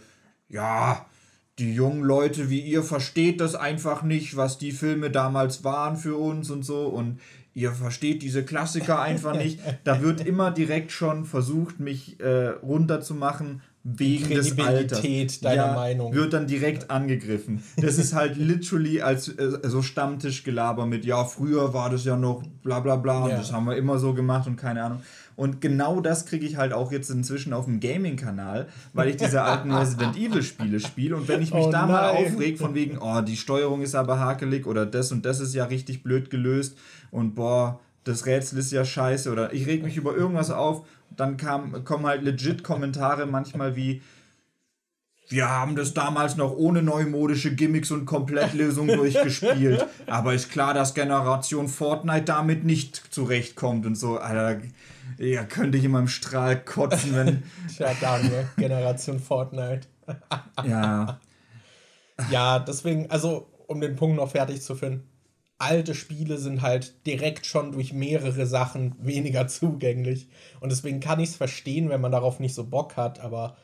ja, 0.48 1.04
die 1.58 1.74
jungen 1.74 2.02
Leute 2.04 2.50
wie 2.50 2.60
ihr 2.60 2.82
versteht 2.84 3.40
das 3.40 3.54
einfach 3.56 4.02
nicht, 4.02 4.36
was 4.36 4.58
die 4.58 4.70
Filme 4.72 5.10
damals 5.10 5.64
waren 5.64 5.96
für 5.96 6.16
uns 6.16 6.50
und 6.50 6.64
so 6.64 6.86
und 6.86 7.18
ihr 7.58 7.72
versteht 7.72 8.22
diese 8.22 8.44
Klassiker 8.44 9.00
einfach 9.02 9.34
nicht. 9.34 9.60
Da 9.84 10.00
wird 10.00 10.24
immer 10.24 10.50
direkt 10.50 10.92
schon 10.92 11.24
versucht, 11.24 11.80
mich 11.80 12.20
äh, 12.20 12.48
runterzumachen 12.48 13.62
wegen 13.82 14.28
des 14.28 14.58
Alters. 14.58 15.40
deiner 15.40 15.54
ja, 15.54 15.74
Meinung. 15.74 16.12
Wird 16.12 16.32
dann 16.32 16.46
direkt 16.46 16.90
angegriffen. 16.90 17.62
Das 17.76 17.98
ist 17.98 18.14
halt 18.14 18.36
literally 18.36 19.00
als 19.00 19.28
äh, 19.28 19.58
so 19.64 19.82
Stammtischgelaber 19.82 20.86
mit, 20.86 21.04
ja, 21.04 21.24
früher 21.24 21.72
war 21.72 21.90
das 21.90 22.04
ja 22.04 22.16
noch 22.16 22.42
bla 22.62 22.80
bla 22.80 22.96
bla, 22.96 23.28
ja. 23.28 23.36
das 23.38 23.52
haben 23.52 23.66
wir 23.66 23.76
immer 23.76 23.98
so 23.98 24.14
gemacht 24.14 24.46
und 24.46 24.56
keine 24.56 24.82
Ahnung. 24.82 25.00
Und 25.38 25.60
genau 25.60 26.00
das 26.00 26.26
kriege 26.26 26.44
ich 26.44 26.56
halt 26.56 26.72
auch 26.72 26.90
jetzt 26.90 27.10
inzwischen 27.10 27.52
auf 27.52 27.66
dem 27.66 27.78
Gaming-Kanal, 27.78 28.66
weil 28.92 29.10
ich 29.10 29.18
diese 29.18 29.40
alten 29.42 29.70
Resident 29.70 30.16
Evil-Spiele 30.16 30.80
spiele. 30.80 31.14
Und 31.14 31.28
wenn 31.28 31.40
ich 31.40 31.54
mich 31.54 31.66
oh 31.66 31.70
da 31.70 31.86
mal 31.86 32.08
aufreg, 32.08 32.58
von 32.58 32.74
wegen, 32.74 32.98
oh, 32.98 33.20
die 33.20 33.36
Steuerung 33.36 33.82
ist 33.82 33.94
aber 33.94 34.18
hakelig 34.18 34.66
oder 34.66 34.84
das 34.84 35.12
und 35.12 35.24
das 35.24 35.38
ist 35.38 35.54
ja 35.54 35.66
richtig 35.66 36.02
blöd 36.02 36.30
gelöst 36.30 36.76
und 37.12 37.36
boah, 37.36 37.78
das 38.02 38.26
Rätsel 38.26 38.58
ist 38.58 38.72
ja 38.72 38.84
scheiße 38.84 39.30
oder 39.30 39.52
ich 39.52 39.68
reg 39.68 39.84
mich 39.84 39.96
über 39.96 40.12
irgendwas 40.12 40.50
auf, 40.50 40.84
dann 41.16 41.36
kam, 41.36 41.84
kommen 41.84 42.04
halt 42.04 42.24
legit 42.24 42.64
Kommentare 42.64 43.26
manchmal 43.26 43.76
wie, 43.76 44.02
wir 45.28 45.48
haben 45.48 45.76
das 45.76 45.94
damals 45.94 46.36
noch 46.36 46.52
ohne 46.56 46.82
neumodische 46.82 47.54
Gimmicks 47.54 47.90
und 47.90 48.06
Komplettlösungen 48.06 48.96
durchgespielt. 48.96 49.86
Aber 50.06 50.34
ist 50.34 50.50
klar, 50.50 50.74
dass 50.74 50.94
Generation 50.94 51.68
Fortnite 51.68 52.24
damit 52.24 52.64
nicht 52.64 52.96
zurechtkommt 53.10 53.86
und 53.86 53.94
so. 53.94 54.18
Alter, 54.18 54.62
ja, 55.18 55.44
könnte 55.44 55.78
ich 55.78 55.84
in 55.84 55.90
meinem 55.90 56.08
Strahl 56.08 56.62
kotzen, 56.62 57.14
wenn. 57.14 57.42
Tja, 57.76 57.92
Daniel, 58.00 58.48
Generation 58.56 59.18
Fortnite. 59.18 59.86
ja. 60.64 61.20
Ja, 62.32 62.58
deswegen, 62.58 63.08
also, 63.12 63.48
um 63.68 63.80
den 63.80 63.94
Punkt 63.94 64.16
noch 64.16 64.32
fertig 64.32 64.60
zu 64.60 64.74
finden 64.74 65.08
alte 65.58 65.94
Spiele 65.94 66.38
sind 66.38 66.62
halt 66.62 67.04
direkt 67.06 67.44
schon 67.44 67.72
durch 67.72 67.92
mehrere 67.92 68.46
Sachen 68.46 68.94
weniger 69.00 69.48
zugänglich. 69.48 70.28
Und 70.60 70.70
deswegen 70.70 71.00
kann 71.00 71.20
ich 71.20 71.30
es 71.30 71.36
verstehen, 71.36 71.88
wenn 71.88 72.00
man 72.00 72.12
darauf 72.12 72.38
nicht 72.40 72.54
so 72.54 72.64
Bock 72.64 72.96
hat. 72.96 73.20
Aber 73.20 73.56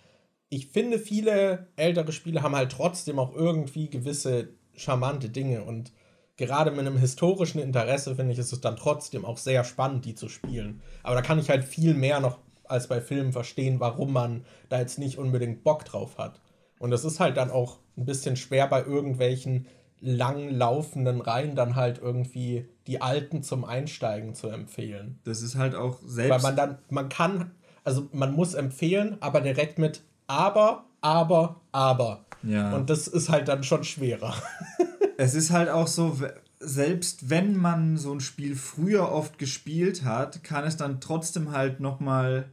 ich 0.54 0.68
finde, 0.68 0.98
viele 0.98 1.66
ältere 1.76 2.12
Spiele 2.12 2.42
haben 2.42 2.54
halt 2.54 2.70
trotzdem 2.70 3.18
auch 3.18 3.34
irgendwie 3.34 3.90
gewisse 3.90 4.50
charmante 4.76 5.28
Dinge. 5.28 5.64
Und 5.64 5.92
gerade 6.36 6.70
mit 6.70 6.80
einem 6.80 6.96
historischen 6.96 7.60
Interesse 7.60 8.14
finde 8.14 8.32
ich, 8.32 8.38
ist 8.38 8.52
es 8.52 8.60
dann 8.60 8.76
trotzdem 8.76 9.24
auch 9.24 9.38
sehr 9.38 9.64
spannend, 9.64 10.04
die 10.04 10.14
zu 10.14 10.28
spielen. 10.28 10.80
Aber 11.02 11.16
da 11.16 11.22
kann 11.22 11.38
ich 11.40 11.50
halt 11.50 11.64
viel 11.64 11.94
mehr 11.94 12.20
noch 12.20 12.38
als 12.64 12.86
bei 12.86 13.00
Filmen 13.00 13.32
verstehen, 13.32 13.80
warum 13.80 14.12
man 14.12 14.44
da 14.68 14.78
jetzt 14.78 14.98
nicht 14.98 15.18
unbedingt 15.18 15.64
Bock 15.64 15.84
drauf 15.84 16.18
hat. 16.18 16.40
Und 16.78 16.90
das 16.90 17.04
ist 17.04 17.18
halt 17.18 17.36
dann 17.36 17.50
auch 17.50 17.78
ein 17.96 18.04
bisschen 18.04 18.36
schwer 18.36 18.68
bei 18.68 18.84
irgendwelchen 18.84 19.66
lang 20.00 20.50
laufenden 20.50 21.20
Reihen 21.20 21.56
dann 21.56 21.76
halt 21.76 21.98
irgendwie 21.98 22.68
die 22.86 23.00
alten 23.00 23.42
zum 23.42 23.64
Einsteigen 23.64 24.34
zu 24.34 24.48
empfehlen. 24.48 25.18
Das 25.24 25.42
ist 25.42 25.56
halt 25.56 25.74
auch 25.74 25.98
selbst. 26.04 26.30
Weil 26.30 26.42
man 26.42 26.56
dann, 26.56 26.78
man 26.90 27.08
kann, 27.08 27.52
also 27.84 28.08
man 28.12 28.34
muss 28.34 28.54
empfehlen, 28.54 29.16
aber 29.20 29.40
direkt 29.40 29.78
mit 29.78 30.02
aber, 30.26 30.84
aber, 31.00 31.60
aber. 31.72 32.24
Ja. 32.42 32.74
Und 32.74 32.90
das 32.90 33.08
ist 33.08 33.28
halt 33.28 33.48
dann 33.48 33.62
schon 33.62 33.84
schwerer. 33.84 34.34
es 35.16 35.34
ist 35.34 35.50
halt 35.50 35.68
auch 35.68 35.86
so, 35.86 36.18
selbst 36.60 37.30
wenn 37.30 37.56
man 37.56 37.96
so 37.96 38.12
ein 38.12 38.20
Spiel 38.20 38.56
früher 38.56 39.10
oft 39.10 39.38
gespielt 39.38 40.04
hat, 40.04 40.44
kann 40.44 40.64
es 40.64 40.76
dann 40.76 41.00
trotzdem 41.00 41.52
halt 41.52 41.80
nochmal 41.80 42.50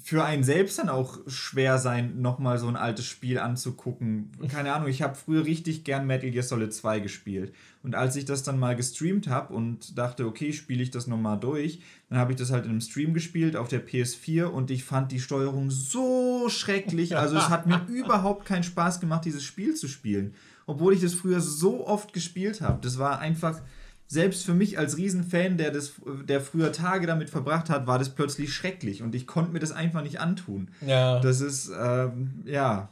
für 0.00 0.24
einen 0.24 0.42
selbst 0.42 0.78
dann 0.78 0.88
auch 0.88 1.18
schwer 1.26 1.78
sein, 1.78 2.22
nochmal 2.22 2.58
so 2.58 2.66
ein 2.66 2.76
altes 2.76 3.04
Spiel 3.04 3.38
anzugucken. 3.38 4.30
Keine 4.48 4.72
Ahnung, 4.72 4.88
ich 4.88 5.02
habe 5.02 5.14
früher 5.14 5.44
richtig 5.44 5.84
gern 5.84 6.06
Metal 6.06 6.30
Gear 6.30 6.42
Solid 6.42 6.72
2 6.72 7.00
gespielt. 7.00 7.52
Und 7.82 7.94
als 7.94 8.16
ich 8.16 8.24
das 8.24 8.42
dann 8.42 8.58
mal 8.58 8.74
gestreamt 8.74 9.28
habe 9.28 9.52
und 9.52 9.98
dachte, 9.98 10.26
okay, 10.26 10.52
spiele 10.52 10.82
ich 10.82 10.90
das 10.90 11.06
nochmal 11.06 11.38
durch, 11.38 11.80
dann 12.08 12.18
habe 12.18 12.32
ich 12.32 12.38
das 12.38 12.50
halt 12.50 12.64
in 12.64 12.70
einem 12.70 12.80
Stream 12.80 13.12
gespielt 13.12 13.54
auf 13.54 13.68
der 13.68 13.86
PS4 13.86 14.44
und 14.44 14.70
ich 14.70 14.84
fand 14.84 15.12
die 15.12 15.20
Steuerung 15.20 15.70
so 15.70 16.48
schrecklich. 16.48 17.16
Also 17.16 17.36
es 17.36 17.50
hat 17.50 17.66
mir 17.66 17.84
überhaupt 17.88 18.46
keinen 18.46 18.64
Spaß 18.64 18.98
gemacht, 18.98 19.24
dieses 19.24 19.42
Spiel 19.42 19.74
zu 19.74 19.88
spielen. 19.88 20.34
Obwohl 20.64 20.94
ich 20.94 21.00
das 21.00 21.14
früher 21.14 21.40
so 21.40 21.86
oft 21.86 22.12
gespielt 22.12 22.60
habe. 22.60 22.80
Das 22.80 22.98
war 22.98 23.18
einfach 23.18 23.60
selbst 24.06 24.44
für 24.44 24.54
mich 24.54 24.78
als 24.78 24.96
Riesenfan, 24.96 25.56
der, 25.56 25.70
das, 25.70 25.92
der 26.24 26.40
früher 26.40 26.72
Tage 26.72 27.06
damit 27.06 27.30
verbracht 27.30 27.70
hat, 27.70 27.86
war 27.86 27.98
das 27.98 28.10
plötzlich 28.10 28.52
schrecklich 28.52 29.02
und 29.02 29.14
ich 29.14 29.26
konnte 29.26 29.52
mir 29.52 29.58
das 29.58 29.72
einfach 29.72 30.02
nicht 30.02 30.20
antun. 30.20 30.70
Ja. 30.86 31.20
Das 31.20 31.40
ist, 31.40 31.70
ähm, 31.78 32.42
ja. 32.44 32.90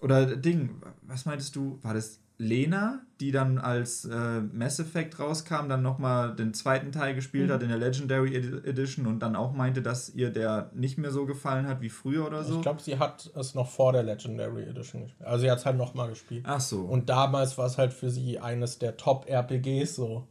Oder 0.00 0.36
Ding, 0.36 0.82
was 1.02 1.24
meintest 1.24 1.56
du? 1.56 1.78
War 1.82 1.94
das 1.94 2.20
Lena, 2.38 3.00
die 3.20 3.32
dann 3.32 3.56
als 3.56 4.04
äh, 4.04 4.40
Mass 4.40 4.78
Effect 4.78 5.18
rauskam, 5.18 5.68
dann 5.68 5.82
nochmal 5.82 6.36
den 6.36 6.52
zweiten 6.52 6.92
Teil 6.92 7.14
gespielt 7.14 7.48
mhm. 7.48 7.52
hat 7.54 7.62
in 7.62 7.70
der 7.70 7.78
Legendary 7.78 8.36
Edition 8.36 9.06
und 9.06 9.20
dann 9.20 9.36
auch 9.36 9.52
meinte, 9.52 9.80
dass 9.80 10.10
ihr 10.10 10.30
der 10.30 10.70
nicht 10.74 10.98
mehr 10.98 11.10
so 11.10 11.24
gefallen 11.24 11.66
hat 11.66 11.80
wie 11.80 11.88
früher 11.88 12.26
oder 12.26 12.44
so. 12.44 12.56
Ich 12.56 12.62
glaube, 12.62 12.82
sie 12.82 12.98
hat 12.98 13.30
es 13.34 13.54
noch 13.54 13.70
vor 13.70 13.92
der 13.92 14.02
Legendary 14.02 14.64
Edition 14.64 15.04
gespielt. 15.04 15.26
Also 15.26 15.42
sie 15.42 15.50
hat 15.50 15.58
es 15.58 15.66
halt 15.66 15.78
nochmal 15.78 16.10
gespielt. 16.10 16.44
Ach 16.46 16.60
so. 16.60 16.82
Und 16.82 17.08
damals 17.08 17.56
war 17.56 17.66
es 17.66 17.78
halt 17.78 17.94
für 17.94 18.10
sie 18.10 18.38
eines 18.38 18.78
der 18.78 18.98
Top-RPGs 18.98 19.94
so. 19.94 20.28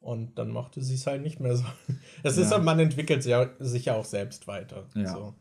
Und 0.00 0.38
dann 0.38 0.50
mochte 0.50 0.82
sie 0.82 0.94
es 0.94 1.06
halt 1.06 1.22
nicht 1.22 1.40
mehr 1.40 1.56
so. 1.56 1.64
Es 2.22 2.36
ja. 2.36 2.42
ist 2.42 2.52
halt, 2.52 2.64
man 2.64 2.80
entwickelt 2.80 3.22
sich 3.22 3.84
ja 3.84 3.94
auch 3.94 4.04
selbst 4.04 4.48
weiter. 4.48 4.84
Ja. 4.94 5.12
So. 5.12 5.34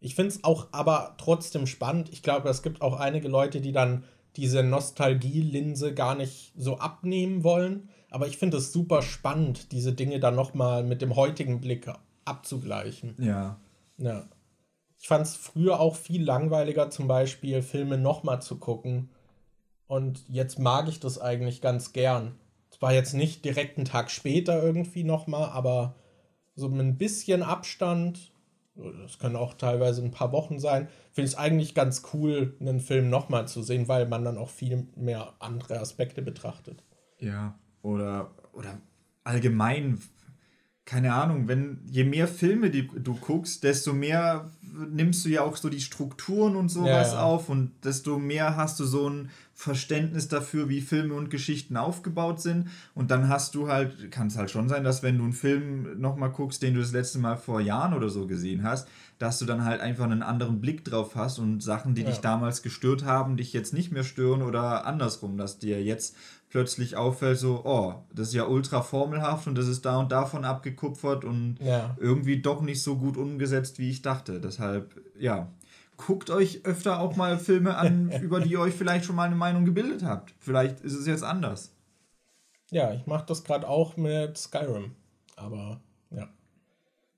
Ich 0.00 0.14
finde 0.14 0.30
es 0.30 0.44
auch 0.44 0.68
aber 0.72 1.14
trotzdem 1.18 1.66
spannend. 1.66 2.12
Ich 2.12 2.22
glaube, 2.22 2.48
es 2.48 2.62
gibt 2.62 2.82
auch 2.82 2.98
einige 2.98 3.28
Leute, 3.28 3.60
die 3.60 3.72
dann 3.72 4.04
diese 4.36 4.62
Nostalgie-Linse 4.62 5.94
gar 5.94 6.14
nicht 6.14 6.52
so 6.56 6.78
abnehmen 6.78 7.44
wollen. 7.44 7.88
Aber 8.10 8.26
ich 8.28 8.38
finde 8.38 8.58
es 8.58 8.72
super 8.72 9.02
spannend, 9.02 9.72
diese 9.72 9.92
Dinge 9.92 10.20
dann 10.20 10.36
nochmal 10.36 10.84
mit 10.84 11.02
dem 11.02 11.16
heutigen 11.16 11.60
Blick 11.60 11.90
abzugleichen. 12.24 13.14
Ja. 13.18 13.60
Ja. 13.98 14.28
Ich 14.98 15.08
fand 15.08 15.26
es 15.26 15.36
früher 15.36 15.80
auch 15.80 15.96
viel 15.96 16.24
langweiliger, 16.24 16.90
zum 16.90 17.08
Beispiel 17.08 17.62
Filme 17.62 17.98
nochmal 17.98 18.40
zu 18.42 18.58
gucken. 18.58 19.10
Und 19.86 20.24
jetzt 20.28 20.58
mag 20.58 20.88
ich 20.88 21.00
das 21.00 21.20
eigentlich 21.20 21.60
ganz 21.60 21.92
gern. 21.92 22.36
Es 22.70 22.82
war 22.82 22.92
jetzt 22.92 23.14
nicht 23.14 23.44
direkt 23.44 23.78
einen 23.78 23.86
Tag 23.86 24.10
später 24.10 24.62
irgendwie 24.62 25.04
nochmal, 25.04 25.50
aber 25.50 25.94
so 26.54 26.68
mit 26.68 26.80
ein 26.80 26.98
bisschen 26.98 27.42
Abstand 27.42 28.32
das 28.76 29.18
können 29.18 29.36
auch 29.36 29.54
teilweise 29.54 30.02
ein 30.02 30.10
paar 30.10 30.32
Wochen 30.32 30.58
sein, 30.58 30.88
finde 31.12 31.28
ich 31.28 31.34
es 31.34 31.38
eigentlich 31.38 31.74
ganz 31.74 32.02
cool, 32.12 32.56
einen 32.60 32.80
Film 32.80 33.08
nochmal 33.08 33.48
zu 33.48 33.62
sehen, 33.62 33.88
weil 33.88 34.06
man 34.06 34.24
dann 34.24 34.38
auch 34.38 34.50
viel 34.50 34.86
mehr 34.96 35.34
andere 35.38 35.80
Aspekte 35.80 36.22
betrachtet. 36.22 36.82
Ja, 37.18 37.58
oder, 37.82 38.30
oder 38.52 38.80
allgemein, 39.24 39.98
keine 40.86 41.14
Ahnung, 41.14 41.48
wenn 41.48 41.80
je 41.90 42.04
mehr 42.04 42.28
Filme 42.28 42.70
die 42.70 42.88
du 42.88 43.14
guckst, 43.14 43.64
desto 43.64 43.92
mehr 43.92 44.48
nimmst 44.62 45.24
du 45.24 45.28
ja 45.28 45.42
auch 45.42 45.56
so 45.56 45.68
die 45.68 45.80
Strukturen 45.80 46.54
und 46.54 46.68
sowas 46.68 47.08
ja, 47.08 47.14
ja. 47.14 47.22
auf 47.22 47.48
und 47.48 47.72
desto 47.84 48.18
mehr 48.18 48.56
hast 48.56 48.78
du 48.78 48.84
so 48.84 49.10
ein 49.10 49.30
Verständnis 49.52 50.28
dafür, 50.28 50.68
wie 50.68 50.82
Filme 50.82 51.14
und 51.14 51.30
Geschichten 51.30 51.78
aufgebaut 51.78 52.42
sind. 52.42 52.68
Und 52.94 53.10
dann 53.10 53.30
hast 53.30 53.54
du 53.54 53.68
halt, 53.68 54.10
kann 54.10 54.26
es 54.26 54.36
halt 54.36 54.50
schon 54.50 54.68
sein, 54.68 54.84
dass 54.84 55.02
wenn 55.02 55.16
du 55.16 55.24
einen 55.24 55.32
Film 55.32 55.98
nochmal 55.98 56.30
guckst, 56.30 56.62
den 56.62 56.74
du 56.74 56.80
das 56.80 56.92
letzte 56.92 57.18
Mal 57.18 57.36
vor 57.36 57.62
Jahren 57.62 57.94
oder 57.94 58.10
so 58.10 58.26
gesehen 58.26 58.62
hast, 58.62 58.86
dass 59.18 59.38
du 59.38 59.46
dann 59.46 59.64
halt 59.64 59.80
einfach 59.80 60.04
einen 60.04 60.22
anderen 60.22 60.60
Blick 60.60 60.84
drauf 60.84 61.16
hast 61.16 61.38
und 61.38 61.62
Sachen, 61.62 61.94
die 61.94 62.02
ja. 62.02 62.10
dich 62.10 62.18
damals 62.18 62.62
gestört 62.62 63.04
haben, 63.04 63.38
dich 63.38 63.54
jetzt 63.54 63.72
nicht 63.72 63.92
mehr 63.92 64.04
stören 64.04 64.42
oder 64.42 64.84
andersrum, 64.84 65.38
dass 65.38 65.58
dir 65.58 65.82
jetzt 65.82 66.14
plötzlich 66.56 66.96
auffällt, 66.96 67.38
so, 67.38 67.60
oh, 67.64 67.96
das 68.14 68.28
ist 68.28 68.34
ja 68.34 68.46
ultra 68.46 68.80
formelhaft 68.80 69.46
und 69.46 69.58
das 69.58 69.68
ist 69.68 69.84
da 69.84 69.98
und 69.98 70.10
davon 70.10 70.46
abgekupfert 70.46 71.22
und 71.22 71.58
ja. 71.60 71.94
irgendwie 72.00 72.40
doch 72.40 72.62
nicht 72.62 72.82
so 72.82 72.96
gut 72.96 73.18
umgesetzt, 73.18 73.78
wie 73.78 73.90
ich 73.90 74.00
dachte. 74.00 74.40
Deshalb, 74.40 74.98
ja, 75.18 75.48
guckt 75.98 76.30
euch 76.30 76.64
öfter 76.64 76.98
auch 76.98 77.14
mal 77.14 77.38
Filme 77.38 77.76
an, 77.76 78.10
über 78.22 78.40
die 78.40 78.52
ihr 78.52 78.60
euch 78.60 78.72
vielleicht 78.72 79.04
schon 79.04 79.16
mal 79.16 79.24
eine 79.24 79.34
Meinung 79.34 79.66
gebildet 79.66 80.02
habt. 80.02 80.32
Vielleicht 80.38 80.80
ist 80.80 80.94
es 80.94 81.06
jetzt 81.06 81.22
anders. 81.22 81.72
Ja, 82.70 82.94
ich 82.94 83.06
mache 83.06 83.26
das 83.26 83.44
gerade 83.44 83.68
auch 83.68 83.98
mit 83.98 84.38
Skyrim. 84.38 84.92
Aber 85.36 85.82
ja, 86.10 86.26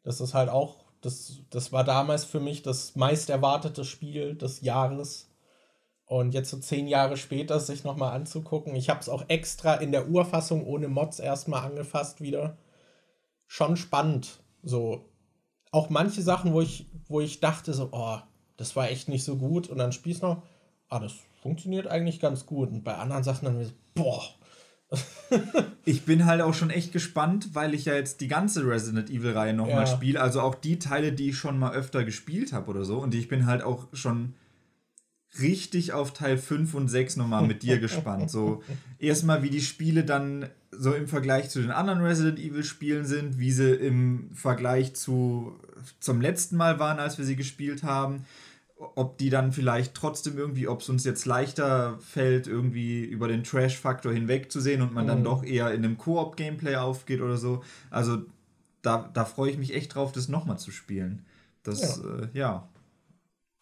das 0.03 0.21
ist 0.21 0.35
halt 0.35 0.49
auch, 0.49 0.83
das, 1.01 1.43
das 1.51 1.71
war 1.71 1.85
damals 1.85 2.25
für 2.25 2.41
mich 2.41 2.65
das 2.65 2.97
meist 2.97 3.31
erwartete 3.31 3.85
Spiel 3.85 4.35
des 4.35 4.63
Jahres. 4.63 5.28
Und 6.09 6.33
jetzt 6.33 6.49
so 6.49 6.57
zehn 6.57 6.89
Jahre 6.89 7.19
später 7.19 7.61
sich 7.61 7.85
nochmal 7.85 8.15
anzugucken. 8.15 8.75
Ich 8.75 8.89
habe 8.89 9.01
es 9.01 9.11
auch 9.11 9.27
extra 9.29 9.75
in 9.75 9.93
der 9.93 10.09
Urfassung 10.09 10.65
ohne 10.65 10.89
Mods 10.89 11.21
erstmal 11.21 11.67
angefasst 11.67 12.23
wieder. 12.23 12.57
Schon 13.47 13.77
spannend. 13.77 14.41
So. 14.63 15.05
Auch 15.71 15.91
manche 15.91 16.23
Sachen, 16.23 16.55
wo 16.55 16.63
ich, 16.63 16.87
wo 17.09 17.21
ich 17.21 17.41
dachte, 17.41 17.75
so, 17.75 17.91
oh, 17.93 18.17
das 18.57 18.75
war 18.75 18.89
echt 18.89 19.11
nicht 19.11 19.23
so 19.23 19.37
gut. 19.37 19.69
Und 19.69 19.77
dann 19.77 19.93
spielst 19.93 20.23
du 20.23 20.29
noch, 20.29 20.43
ah, 20.89 20.99
das 20.99 21.13
funktioniert 21.43 21.87
eigentlich 21.87 22.21
ganz 22.21 22.47
gut. 22.47 22.71
Und 22.71 22.85
bei 22.85 22.95
anderen 22.95 23.23
Sachen 23.23 23.45
dann 23.45 23.63
so, 23.63 23.71
boah. 23.95 24.23
ich 25.85 26.07
bin 26.07 26.25
halt 26.25 26.41
auch 26.41 26.55
schon 26.55 26.71
echt 26.71 26.91
gespannt, 26.91 27.55
weil 27.55 27.75
ich 27.75 27.85
ja 27.85 27.93
jetzt 27.93 28.23
die 28.23 28.29
ganze 28.29 28.67
Resident 28.67 29.11
Evil-Reihe 29.11 29.53
nochmal 29.53 29.81
ja. 29.81 29.87
spiele. 29.87 30.23
Also 30.23 30.41
auch 30.41 30.55
die 30.55 30.79
Teile, 30.79 31.13
die 31.13 31.29
ich 31.29 31.37
schon 31.37 31.59
mal 31.59 31.75
öfter 31.75 32.03
gespielt 32.07 32.55
habe 32.55 32.71
oder 32.71 32.87
so. 32.87 32.97
Und 32.97 33.15
ich 33.15 33.29
bin 33.29 33.45
halt 33.45 33.63
auch 33.63 33.89
schon 33.93 34.35
richtig 35.41 35.93
auf 35.93 36.13
Teil 36.13 36.39
5 36.39 36.75
und 36.75 36.89
6 36.89 37.17
nochmal 37.17 37.47
mit 37.47 37.63
dir 37.63 37.79
gespannt. 37.81 38.31
So, 38.31 38.63
erstmal, 38.99 39.43
wie 39.43 39.51
die 39.51 39.61
Spiele 39.61 40.05
dann 40.05 40.49
so 40.71 40.93
im 40.93 41.09
Vergleich 41.09 41.51
zu 41.51 41.61
den 41.61 41.71
anderen 41.71 42.01
Resident 42.01 42.39
Evil 42.39 42.65
Spielen 42.65 43.05
sind, 43.05 43.39
wie 43.39 43.53
sie 43.53 43.73
im 43.73 44.31
Vergleich 44.35 44.95
zu 44.95 45.59
zum 46.01 46.21
letzten 46.21 46.57
Mal 46.57 46.79
waren, 46.79 46.99
als 46.99 47.19
wir 47.19 47.25
sie 47.25 47.37
gespielt 47.37 47.83
haben. 47.83 48.25
Ob 48.77 49.19
die 49.19 49.29
dann 49.29 49.53
vielleicht 49.53 49.95
trotzdem 49.95 50.39
irgendwie, 50.39 50.69
ob 50.69 50.83
es 50.83 50.89
uns 50.89 51.05
jetzt 51.05 51.27
leichter 51.27 51.99
fällt, 51.99 52.47
irgendwie 52.47 53.05
über 53.05 53.27
den 53.27 53.43
Trash-Faktor 53.43 54.13
hinwegzusehen 54.13 54.83
und 54.83 54.95
man 54.95 55.05
mhm. 55.05 55.09
dann 55.09 55.25
doch 55.25 55.43
eher 55.43 55.73
in 55.73 55.85
einem 55.85 55.99
Koop-Gameplay 55.99 56.77
aufgeht 56.77 57.21
oder 57.21 57.37
so. 57.37 57.65
Also 57.91 58.23
da, 58.83 59.11
da 59.13 59.25
freue 59.25 59.51
ich 59.51 59.59
mich 59.59 59.75
echt 59.75 59.97
drauf, 59.97 60.13
das 60.13 60.29
nochmal 60.29 60.59
zu 60.59 60.71
spielen. 60.71 61.27
Das, 61.65 62.01
ja. 62.03 62.19
Äh, 62.19 62.29
ja. 62.35 62.69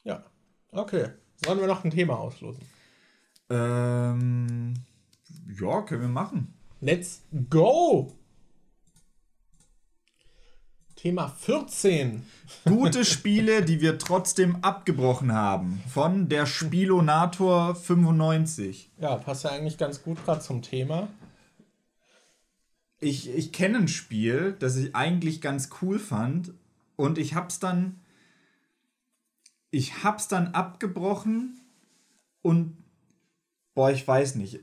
Ja, 0.05 0.25
okay. 0.71 1.09
Sollen 1.47 1.61
wir 1.61 1.69
noch 1.69 1.85
ein 1.85 1.93
Thema 1.93 2.19
auslosen? 2.19 2.65
Ähm, 3.51 4.75
ja, 5.61 5.83
können 5.83 6.03
wir 6.03 6.09
machen. 6.09 6.53
Let's 6.81 7.23
go! 7.49 8.13
Thema 10.97 11.29
14. 11.29 12.27
Gute 12.65 13.05
Spiele, 13.05 13.63
die 13.63 13.81
wir 13.81 13.99
trotzdem 13.99 14.57
abgebrochen 14.65 15.33
haben. 15.33 15.81
Von 15.89 16.29
der 16.29 16.47
Spielonator 16.47 17.77
95. 17.77 18.91
Ja, 18.99 19.15
passt 19.15 19.45
ja 19.45 19.51
eigentlich 19.51 19.79
ganz 19.79 20.03
gut 20.03 20.25
gerade 20.25 20.41
zum 20.41 20.63
Thema. 20.63 21.07
Ich, 22.99 23.31
ich 23.33 23.53
kenne 23.53 23.79
ein 23.79 23.89
Spiel, 23.89 24.57
das 24.59 24.75
ich 24.75 24.97
eigentlich 24.97 25.41
ganz 25.41 25.69
cool 25.81 26.01
fand. 26.01 26.55
Und 26.97 27.19
ich 27.19 27.37
hab's 27.37 27.61
dann 27.61 28.01
ich 29.77 30.03
hab's 30.03 30.27
dann 30.27 30.49
abgebrochen 30.49 31.61
und 32.41 32.77
boah, 33.75 33.91
ich 33.91 34.09
weiß 34.09 34.37
nicht. 34.37 34.61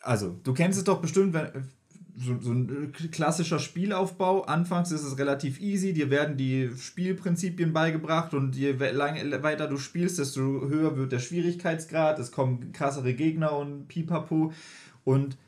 Also, 0.00 0.36
du 0.42 0.52
kennst 0.52 0.78
es 0.78 0.84
doch 0.84 1.00
bestimmt, 1.00 1.32
wenn, 1.32 1.68
so, 2.16 2.36
so, 2.40 2.50
ein 2.50 2.92
klassischer 3.12 3.60
Spielaufbau. 3.60 4.42
Anfangs 4.42 4.90
ist 4.90 5.04
es 5.04 5.16
relativ 5.16 5.60
easy, 5.60 5.92
dir 5.92 6.10
werden 6.10 6.36
die 6.36 6.70
Spielprinzipien 6.76 7.72
beigebracht 7.72 8.34
und 8.34 8.56
je 8.56 8.80
weiter 8.80 9.68
du 9.68 9.78
spielst, 9.78 10.18
desto 10.18 10.42
höher 10.42 10.96
wird 10.96 11.12
der 11.12 11.20
Schwierigkeitsgrad. 11.20 12.18
Es 12.18 12.32
kommen 12.32 12.72
krassere 12.72 13.14
Gegner 13.14 13.56
und 13.56 13.86
pipapo. 13.86 14.52
Und 15.04 15.38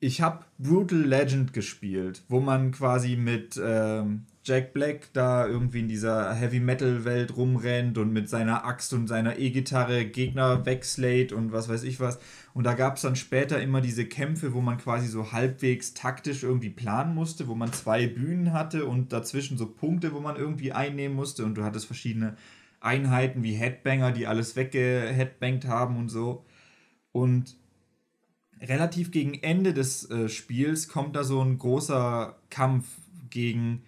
ich 0.00 0.22
habe 0.22 0.44
Brutal 0.58 1.02
Legend 1.02 1.52
gespielt, 1.52 2.24
wo 2.28 2.40
man 2.40 2.72
quasi 2.72 3.16
mit 3.16 3.60
ähm, 3.62 4.26
Jack 4.48 4.72
Black 4.72 5.12
da 5.12 5.46
irgendwie 5.46 5.80
in 5.80 5.88
dieser 5.88 6.32
Heavy 6.34 6.58
Metal 6.58 7.04
Welt 7.04 7.36
rumrennt 7.36 7.98
und 7.98 8.14
mit 8.14 8.30
seiner 8.30 8.64
Axt 8.64 8.94
und 8.94 9.06
seiner 9.06 9.38
E-Gitarre 9.38 10.06
Gegner 10.06 10.64
wegslayt 10.64 11.32
und 11.32 11.52
was 11.52 11.68
weiß 11.68 11.82
ich 11.82 12.00
was. 12.00 12.18
Und 12.54 12.64
da 12.64 12.72
gab 12.72 12.96
es 12.96 13.02
dann 13.02 13.14
später 13.14 13.60
immer 13.60 13.82
diese 13.82 14.06
Kämpfe, 14.06 14.54
wo 14.54 14.62
man 14.62 14.78
quasi 14.78 15.06
so 15.06 15.32
halbwegs 15.32 15.92
taktisch 15.92 16.44
irgendwie 16.44 16.70
planen 16.70 17.14
musste, 17.14 17.46
wo 17.46 17.54
man 17.54 17.74
zwei 17.74 18.06
Bühnen 18.06 18.54
hatte 18.54 18.86
und 18.86 19.12
dazwischen 19.12 19.58
so 19.58 19.66
Punkte, 19.66 20.14
wo 20.14 20.20
man 20.20 20.36
irgendwie 20.36 20.72
einnehmen 20.72 21.14
musste 21.14 21.44
und 21.44 21.54
du 21.54 21.62
hattest 21.62 21.84
verschiedene 21.84 22.34
Einheiten 22.80 23.42
wie 23.42 23.52
Headbanger, 23.52 24.12
die 24.12 24.26
alles 24.26 24.56
weggeheadbangt 24.56 25.66
haben 25.66 25.98
und 25.98 26.08
so. 26.08 26.46
Und 27.12 27.54
relativ 28.62 29.10
gegen 29.10 29.34
Ende 29.34 29.74
des 29.74 30.10
äh, 30.10 30.30
Spiels 30.30 30.88
kommt 30.88 31.16
da 31.16 31.24
so 31.24 31.42
ein 31.42 31.58
großer 31.58 32.38
Kampf 32.48 32.86
gegen 33.28 33.82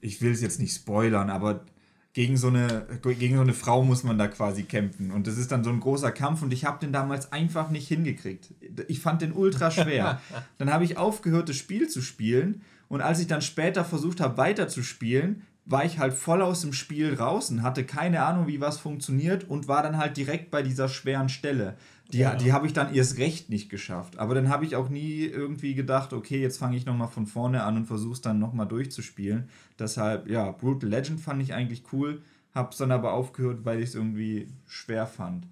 ich 0.00 0.22
will 0.22 0.32
es 0.32 0.40
jetzt 0.40 0.60
nicht 0.60 0.74
spoilern, 0.74 1.30
aber 1.30 1.64
gegen 2.12 2.36
so, 2.36 2.48
eine, 2.48 2.86
gegen 3.02 3.36
so 3.36 3.42
eine 3.42 3.54
Frau 3.54 3.84
muss 3.84 4.02
man 4.02 4.18
da 4.18 4.26
quasi 4.26 4.64
kämpfen. 4.64 5.12
Und 5.12 5.26
das 5.26 5.38
ist 5.38 5.52
dann 5.52 5.62
so 5.62 5.70
ein 5.70 5.78
großer 5.78 6.10
Kampf 6.10 6.42
und 6.42 6.52
ich 6.52 6.64
habe 6.64 6.80
den 6.80 6.92
damals 6.92 7.30
einfach 7.32 7.70
nicht 7.70 7.86
hingekriegt. 7.86 8.52
Ich 8.88 9.00
fand 9.00 9.22
den 9.22 9.32
ultra 9.32 9.70
schwer. 9.70 10.20
dann 10.58 10.72
habe 10.72 10.84
ich 10.84 10.98
aufgehört, 10.98 11.48
das 11.48 11.56
Spiel 11.56 11.88
zu 11.88 12.02
spielen. 12.02 12.62
Und 12.88 13.00
als 13.00 13.20
ich 13.20 13.28
dann 13.28 13.42
später 13.42 13.84
versucht 13.84 14.20
habe, 14.20 14.36
weiterzuspielen, 14.36 15.42
war 15.64 15.84
ich 15.84 16.00
halt 16.00 16.14
voll 16.14 16.42
aus 16.42 16.62
dem 16.62 16.72
Spiel 16.72 17.14
draußen, 17.14 17.62
hatte 17.62 17.84
keine 17.84 18.24
Ahnung, 18.24 18.48
wie 18.48 18.60
was 18.60 18.78
funktioniert 18.78 19.48
und 19.48 19.68
war 19.68 19.84
dann 19.84 19.98
halt 19.98 20.16
direkt 20.16 20.50
bei 20.50 20.62
dieser 20.62 20.88
schweren 20.88 21.28
Stelle. 21.28 21.76
Die, 22.12 22.18
ja. 22.18 22.34
die 22.34 22.52
habe 22.52 22.66
ich 22.66 22.72
dann 22.72 22.94
erst 22.94 23.18
recht 23.18 23.50
nicht 23.50 23.68
geschafft. 23.68 24.18
Aber 24.18 24.34
dann 24.34 24.48
habe 24.48 24.64
ich 24.64 24.76
auch 24.76 24.88
nie 24.88 25.24
irgendwie 25.24 25.74
gedacht, 25.74 26.12
okay, 26.12 26.40
jetzt 26.40 26.58
fange 26.58 26.76
ich 26.76 26.86
nochmal 26.86 27.08
von 27.08 27.26
vorne 27.26 27.62
an 27.62 27.76
und 27.76 27.86
versuche 27.86 28.14
es 28.14 28.20
dann 28.20 28.38
nochmal 28.38 28.66
durchzuspielen. 28.66 29.48
Deshalb, 29.78 30.28
ja, 30.28 30.50
Brutal 30.50 30.90
Legend 30.90 31.20
fand 31.20 31.42
ich 31.42 31.54
eigentlich 31.54 31.84
cool, 31.92 32.22
habe 32.52 32.70
es 32.70 32.78
dann 32.78 32.90
aber 32.90 33.12
aufgehört, 33.12 33.64
weil 33.64 33.80
ich 33.80 33.90
es 33.90 33.94
irgendwie 33.94 34.48
schwer 34.66 35.06
fand. 35.06 35.46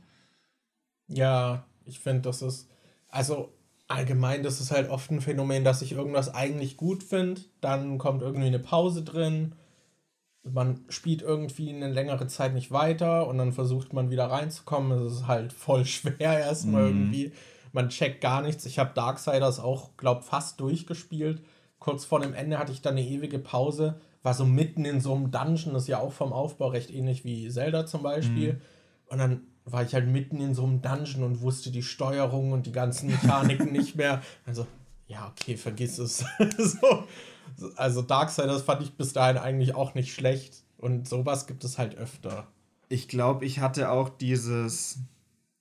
Ja, 1.07 1.65
ich 1.85 2.01
finde, 2.01 2.23
das 2.23 2.43
ist, 2.43 2.69
also 3.09 3.53
allgemein, 3.87 4.43
das 4.43 4.61
ist 4.61 4.71
halt 4.71 4.91
oft 4.91 5.11
ein 5.11 5.21
Phänomen, 5.21 5.65
dass 5.65 5.83
ich 5.83 5.93
irgendwas 5.93 6.35
eigentlich 6.35 6.77
gut 6.77 7.03
finde, 7.03 7.41
dann 7.61 7.99
kommt 7.99 8.23
irgendwie 8.23 8.49
eine 8.49 8.59
Pause 8.59 9.03
drin 9.03 9.53
man 10.43 10.85
spielt 10.89 11.23
irgendwie 11.23 11.71
eine 11.71 11.89
längere 11.89 12.27
Zeit 12.27 12.55
nicht 12.55 12.71
weiter 12.71 13.27
und 13.27 13.39
dann 13.39 13.53
versucht 13.53 13.93
man 13.93 14.11
wieder 14.11 14.27
reinzukommen. 14.27 15.07
Es 15.07 15.13
ist 15.13 15.27
halt 15.27 15.53
voll 15.53 15.85
schwer 15.87 16.39
erstmal 16.39 16.83
mhm. 16.83 16.89
irgendwie. 16.89 17.33
Man 17.73 17.89
checkt 17.91 18.21
gar 18.21 18.43
nichts. 18.43 18.65
Ich 18.67 18.79
habe 18.79 18.95
Darksiders 18.95 19.61
auch, 19.61 19.97
glaube 19.97 20.23
fast 20.23 20.61
durchgespielt. 20.61 21.43
Kurz 21.79 22.05
vor 22.05 22.21
dem 22.21 22.35
Ende 22.35 22.59
hatte 22.59 22.73
ich 22.73 22.83
dann 22.83 22.97
eine 22.97 23.07
ewige 23.07 23.39
Pause. 23.39 24.01
War 24.23 24.35
so 24.35 24.45
mitten 24.45 24.85
in 24.85 25.01
so 25.01 25.15
einem 25.15 25.31
Dungeon, 25.31 25.75
das 25.75 25.83
ist 25.85 25.89
ja 25.89 26.01
auch 26.01 26.13
vom 26.13 26.33
Aufbau 26.33 26.69
recht 26.69 26.91
ähnlich 26.91 27.25
wie 27.25 27.49
Zelda 27.51 27.87
zum 27.87 28.03
Beispiel. 28.03 28.55
Mhm. 28.55 28.61
Und 29.07 29.19
dann 29.19 29.43
war 29.65 29.83
ich 29.83 29.95
halt 29.95 30.09
mitten 30.09 30.41
in 30.41 30.55
so 30.55 30.65
einem 30.65 30.83
Dungeon 30.83 31.23
und 31.23 31.41
wusste 31.41 31.71
die 31.71 31.83
Steuerung 31.83 32.53
und 32.53 32.67
die 32.67 32.73
ganzen 32.73 33.11
Mechaniken 33.11 33.73
nicht 33.73 33.97
mehr. 33.97 34.23
Also, 34.47 34.67
ja, 35.09 35.27
okay, 35.27 35.57
vergiss 35.57 35.99
es. 35.99 36.25
so, 36.59 37.05
also 37.77 38.03
Darksiders 38.03 38.63
fand 38.63 38.83
ich 38.83 38.93
bis 38.95 39.13
dahin 39.13 39.39
eigentlich 39.39 39.75
auch 39.75 39.95
nicht 39.95 40.15
schlecht. 40.15 40.63
Und 40.77 41.09
sowas 41.09 41.47
gibt 41.47 41.65
es 41.65 41.79
halt 41.79 41.97
öfter. 41.97 42.47
Ich 42.89 43.09
glaube, 43.09 43.45
ich 43.45 43.59
hatte 43.59 43.91
auch 43.91 44.09
dieses, 44.09 45.01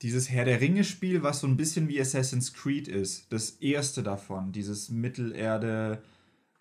dieses 0.01 0.29
Herr 0.29 0.45
der 0.45 0.61
Ringe-Spiel, 0.61 1.23
was 1.23 1.39
so 1.39 1.47
ein 1.47 1.57
bisschen 1.57 1.87
wie 1.87 1.99
Assassin's 1.99 2.53
Creed 2.53 2.87
ist. 2.87 3.31
Das 3.31 3.51
erste 3.51 4.03
davon, 4.03 4.51
dieses 4.51 4.89
Mittelerde 4.89 6.03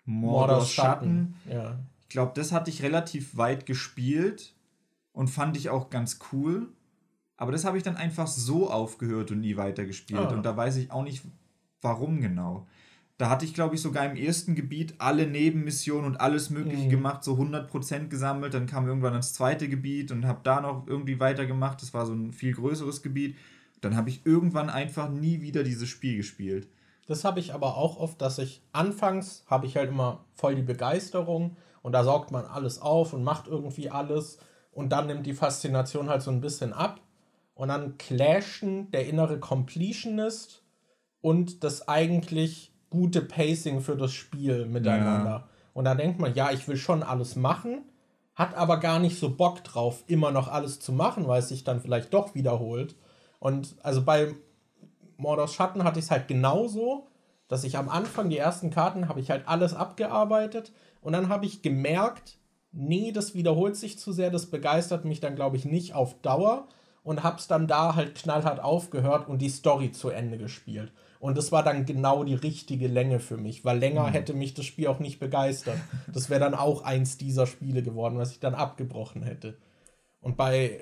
Mordors 0.05 0.71
Schatten. 0.71 1.35
Schatten. 1.45 1.57
Ja. 1.57 1.79
Ich 2.03 2.09
glaube, 2.09 2.31
das 2.35 2.51
hatte 2.51 2.71
ich 2.71 2.81
relativ 2.81 3.37
weit 3.37 3.65
gespielt 3.65 4.53
und 5.11 5.27
fand 5.27 5.57
ich 5.57 5.69
auch 5.69 5.89
ganz 5.89 6.19
cool. 6.31 6.69
Aber 7.35 7.51
das 7.51 7.65
habe 7.65 7.77
ich 7.77 7.83
dann 7.83 7.97
einfach 7.97 8.27
so 8.27 8.71
aufgehört 8.71 9.29
und 9.29 9.41
nie 9.41 9.57
weitergespielt. 9.57 10.19
Ah. 10.19 10.29
Und 10.29 10.43
da 10.43 10.57
weiß 10.57 10.77
ich 10.77 10.89
auch 10.89 11.03
nicht, 11.03 11.23
warum 11.81 12.21
genau. 12.21 12.65
Da 13.17 13.29
hatte 13.31 13.45
ich, 13.45 13.55
glaube 13.55 13.75
ich, 13.75 13.81
sogar 13.81 14.05
im 14.05 14.15
ersten 14.15 14.53
Gebiet 14.53 14.95
alle 14.99 15.25
Nebenmissionen 15.25 16.05
und 16.05 16.21
alles 16.21 16.51
Mögliche 16.51 16.85
mhm. 16.85 16.89
gemacht, 16.89 17.23
so 17.23 17.33
100% 17.33 18.09
gesammelt. 18.09 18.53
Dann 18.53 18.67
kam 18.67 18.87
irgendwann 18.87 19.13
das 19.13 19.33
zweite 19.33 19.67
Gebiet 19.69 20.11
und 20.11 20.25
habe 20.25 20.41
da 20.43 20.61
noch 20.61 20.85
irgendwie 20.85 21.19
weitergemacht. 21.19 21.81
Das 21.81 21.93
war 21.95 22.05
so 22.05 22.13
ein 22.13 22.31
viel 22.31 22.53
größeres 22.53 23.01
Gebiet. 23.01 23.35
Dann 23.81 23.95
habe 23.95 24.09
ich 24.09 24.25
irgendwann 24.25 24.69
einfach 24.69 25.09
nie 25.09 25.41
wieder 25.41 25.63
dieses 25.63 25.89
Spiel 25.89 26.17
gespielt. 26.17 26.67
Das 27.07 27.23
habe 27.23 27.39
ich 27.39 27.53
aber 27.53 27.77
auch 27.77 27.97
oft, 27.97 28.21
dass 28.21 28.37
ich 28.37 28.61
anfangs 28.73 29.43
habe 29.47 29.65
ich 29.65 29.77
halt 29.77 29.89
immer 29.89 30.25
voll 30.35 30.55
die 30.55 30.61
Begeisterung 30.61 31.55
und 31.81 31.93
da 31.93 32.03
saugt 32.03 32.31
man 32.31 32.45
alles 32.45 32.81
auf 32.81 33.13
und 33.13 33.23
macht 33.23 33.47
irgendwie 33.47 33.89
alles 33.89 34.39
und 34.71 34.89
dann 34.89 35.07
nimmt 35.07 35.25
die 35.25 35.33
Faszination 35.33 36.09
halt 36.09 36.21
so 36.21 36.31
ein 36.31 36.41
bisschen 36.41 36.73
ab 36.73 36.99
und 37.55 37.69
dann 37.69 37.97
clashen 37.97 38.91
der 38.91 39.07
innere 39.07 39.39
Completionist 39.39 40.63
und 41.21 41.63
das 41.63 41.87
eigentlich 41.87 42.73
gute 42.97 43.21
Pacing 43.21 43.81
für 43.81 43.95
das 43.95 44.11
Spiel 44.11 44.65
miteinander. 44.65 45.29
Ja. 45.29 45.49
Und 45.73 45.85
da 45.85 45.93
denkt 45.93 46.19
man, 46.19 46.33
ja, 46.33 46.51
ich 46.51 46.67
will 46.67 46.77
schon 46.77 47.03
alles 47.03 47.35
machen, 47.35 47.83
hat 48.33 48.55
aber 48.55 48.77
gar 48.77 48.97
nicht 48.99 49.19
so 49.19 49.29
Bock 49.35 49.63
drauf, 49.63 50.03
immer 50.07 50.31
noch 50.31 50.47
alles 50.47 50.79
zu 50.79 50.91
machen, 50.91 51.27
weil 51.27 51.39
es 51.39 51.49
sich 51.49 51.63
dann 51.63 51.79
vielleicht 51.79 52.13
doch 52.13 52.33
wiederholt. 52.33 52.95
Und 53.39 53.75
also 53.83 54.01
bei 54.03 54.33
Mordors 55.17 55.53
Schatten 55.53 55.83
hatte 55.83 55.99
ich 55.99 56.05
es 56.05 56.11
halt 56.11 56.27
genauso, 56.27 57.07
dass 57.47 57.63
ich 57.63 57.77
am 57.77 57.89
Anfang 57.89 58.29
die 58.29 58.39
ersten 58.39 58.71
Karten 58.71 59.07
habe 59.07 59.19
ich 59.19 59.29
halt 59.29 59.47
alles 59.47 59.75
abgearbeitet 59.75 60.71
und 61.01 61.13
dann 61.13 61.29
habe 61.29 61.45
ich 61.45 61.61
gemerkt, 61.61 62.39
nee, 62.71 63.11
das 63.11 63.35
wiederholt 63.35 63.75
sich 63.75 63.99
zu 63.99 64.11
sehr, 64.11 64.31
das 64.31 64.47
begeistert 64.47 65.05
mich 65.05 65.19
dann 65.19 65.35
glaube 65.35 65.57
ich 65.57 65.65
nicht 65.65 65.93
auf 65.93 66.19
Dauer 66.21 66.67
und 67.03 67.23
hab's 67.23 67.47
dann 67.47 67.67
da 67.67 67.95
halt 67.95 68.15
knallhart 68.15 68.59
aufgehört 68.59 69.29
und 69.29 69.43
die 69.43 69.49
Story 69.49 69.91
zu 69.91 70.09
Ende 70.09 70.37
gespielt. 70.37 70.91
Und 71.19 71.37
das 71.37 71.51
war 71.51 71.63
dann 71.63 71.85
genau 71.85 72.23
die 72.23 72.35
richtige 72.35 72.87
Länge 72.87 73.19
für 73.19 73.37
mich, 73.37 73.65
weil 73.65 73.79
länger 73.79 74.07
mhm. 74.07 74.11
hätte 74.11 74.33
mich 74.33 74.53
das 74.53 74.65
Spiel 74.65 74.87
auch 74.87 74.99
nicht 74.99 75.19
begeistert. 75.19 75.77
Das 76.13 76.29
wäre 76.29 76.39
dann 76.39 76.53
auch 76.53 76.83
eins 76.83 77.17
dieser 77.17 77.47
Spiele 77.47 77.83
geworden, 77.83 78.17
was 78.17 78.31
ich 78.31 78.39
dann 78.39 78.53
abgebrochen 78.53 79.23
hätte. 79.23 79.57
Und 80.21 80.37
bei, 80.37 80.79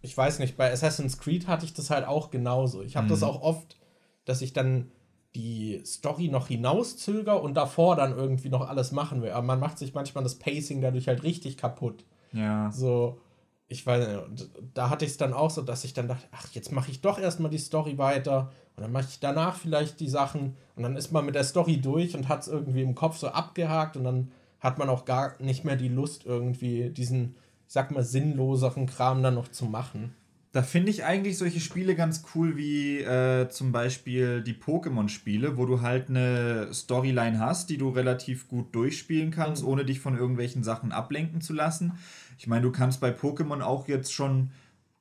ich 0.00 0.16
weiß 0.16 0.38
nicht, 0.38 0.56
bei 0.56 0.72
Assassin's 0.72 1.18
Creed 1.18 1.46
hatte 1.46 1.66
ich 1.66 1.74
das 1.74 1.90
halt 1.90 2.06
auch 2.06 2.30
genauso. 2.30 2.82
Ich 2.82 2.96
habe 2.96 3.06
mhm. 3.06 3.10
das 3.10 3.22
auch 3.22 3.42
oft, 3.42 3.76
dass 4.24 4.42
ich 4.42 4.52
dann 4.52 4.90
die 5.34 5.82
Story 5.84 6.28
noch 6.28 6.46
hinauszöger 6.48 7.42
und 7.42 7.54
davor 7.54 7.96
dann 7.96 8.16
irgendwie 8.16 8.48
noch 8.48 8.68
alles 8.68 8.92
machen 8.92 9.20
will. 9.20 9.32
Aber 9.32 9.46
man 9.46 9.58
macht 9.58 9.78
sich 9.78 9.92
manchmal 9.92 10.22
das 10.24 10.36
Pacing 10.36 10.80
dadurch 10.80 11.08
halt 11.08 11.22
richtig 11.24 11.56
kaputt. 11.56 12.04
Ja. 12.32 12.70
So, 12.70 13.20
ich 13.66 13.84
weiß, 13.84 14.20
da 14.74 14.90
hatte 14.90 15.04
ich 15.04 15.12
es 15.12 15.16
dann 15.16 15.32
auch 15.32 15.50
so, 15.50 15.62
dass 15.62 15.84
ich 15.84 15.94
dann 15.94 16.08
dachte, 16.08 16.26
ach, 16.30 16.48
jetzt 16.52 16.70
mache 16.70 16.90
ich 16.90 17.00
doch 17.00 17.18
erstmal 17.18 17.50
die 17.50 17.58
Story 17.58 17.98
weiter 17.98 18.52
und 18.76 18.82
dann 18.82 18.92
mache 18.92 19.06
ich 19.08 19.20
danach 19.20 19.56
vielleicht 19.56 20.00
die 20.00 20.08
Sachen 20.08 20.56
und 20.76 20.82
dann 20.82 20.96
ist 20.96 21.12
man 21.12 21.24
mit 21.24 21.34
der 21.34 21.44
Story 21.44 21.80
durch 21.80 22.16
und 22.16 22.28
hat 22.28 22.42
es 22.42 22.48
irgendwie 22.48 22.82
im 22.82 22.94
Kopf 22.94 23.16
so 23.16 23.28
abgehakt 23.28 23.96
und 23.96 24.04
dann 24.04 24.32
hat 24.60 24.78
man 24.78 24.88
auch 24.88 25.04
gar 25.04 25.40
nicht 25.40 25.64
mehr 25.64 25.76
die 25.76 25.88
Lust, 25.88 26.24
irgendwie 26.24 26.90
diesen, 26.90 27.36
ich 27.66 27.72
sag 27.72 27.90
mal, 27.90 28.02
sinnloseren 28.02 28.86
Kram 28.86 29.22
dann 29.22 29.34
noch 29.34 29.48
zu 29.48 29.66
machen. 29.66 30.14
Da 30.52 30.62
finde 30.62 30.90
ich 30.90 31.04
eigentlich 31.04 31.36
solche 31.36 31.58
Spiele 31.58 31.96
ganz 31.96 32.22
cool 32.34 32.56
wie 32.56 33.00
äh, 33.00 33.48
zum 33.48 33.72
Beispiel 33.72 34.40
die 34.40 34.54
Pokémon-Spiele, 34.54 35.56
wo 35.56 35.66
du 35.66 35.80
halt 35.80 36.08
eine 36.08 36.72
Storyline 36.72 37.40
hast, 37.40 37.70
die 37.70 37.76
du 37.76 37.88
relativ 37.88 38.46
gut 38.46 38.72
durchspielen 38.72 39.32
kannst, 39.32 39.64
mhm. 39.64 39.68
ohne 39.68 39.84
dich 39.84 39.98
von 39.98 40.16
irgendwelchen 40.16 40.62
Sachen 40.62 40.92
ablenken 40.92 41.40
zu 41.40 41.54
lassen. 41.54 41.98
Ich 42.38 42.46
meine, 42.46 42.62
du 42.62 42.70
kannst 42.70 43.00
bei 43.00 43.10
Pokémon 43.10 43.62
auch 43.62 43.88
jetzt 43.88 44.14
schon, 44.14 44.52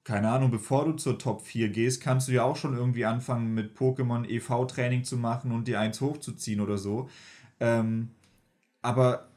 keine 0.04 0.30
Ahnung, 0.30 0.52
bevor 0.52 0.86
du 0.86 0.94
zur 0.94 1.18
Top 1.18 1.42
4 1.42 1.70
gehst, 1.70 2.02
kannst 2.02 2.28
du 2.28 2.34
ja 2.34 2.44
auch 2.44 2.58
schon 2.58 2.76
irgendwie 2.76 3.06
anfangen 3.06 3.54
mit 3.54 3.78
Pokémon 3.78 4.28
EV-Training 4.28 5.04
zu 5.04 5.18
machen 5.18 5.52
und 5.52 5.68
die 5.68 5.78
1 5.78 6.02
hochzuziehen 6.02 6.60
oder 6.60 6.78
so. 6.78 7.10
Ähm, 7.60 8.10
aber 8.82 9.30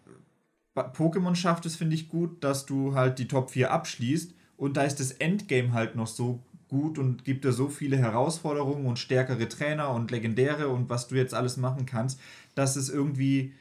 Pokémon 0.74 1.36
schafft 1.36 1.66
es, 1.66 1.76
finde 1.76 1.94
ich, 1.94 2.08
gut, 2.08 2.42
dass 2.42 2.66
du 2.66 2.94
halt 2.94 3.18
die 3.18 3.28
Top 3.28 3.50
4 3.50 3.70
abschließt 3.70 4.34
und 4.56 4.76
da 4.76 4.82
ist 4.82 4.98
das 4.98 5.12
Endgame 5.12 5.72
halt 5.72 5.94
noch 5.94 6.08
so 6.08 6.40
gut 6.68 6.98
und 6.98 7.24
gibt 7.24 7.44
dir 7.44 7.52
so 7.52 7.68
viele 7.68 7.96
Herausforderungen 7.96 8.86
und 8.86 8.98
stärkere 8.98 9.48
Trainer 9.48 9.90
und 9.90 10.10
Legendäre 10.10 10.68
und 10.68 10.90
was 10.90 11.06
du 11.06 11.14
jetzt 11.14 11.32
alles 11.32 11.56
machen 11.56 11.86
kannst, 11.86 12.20
dass 12.56 12.74
es 12.74 12.88
irgendwie 12.88 13.52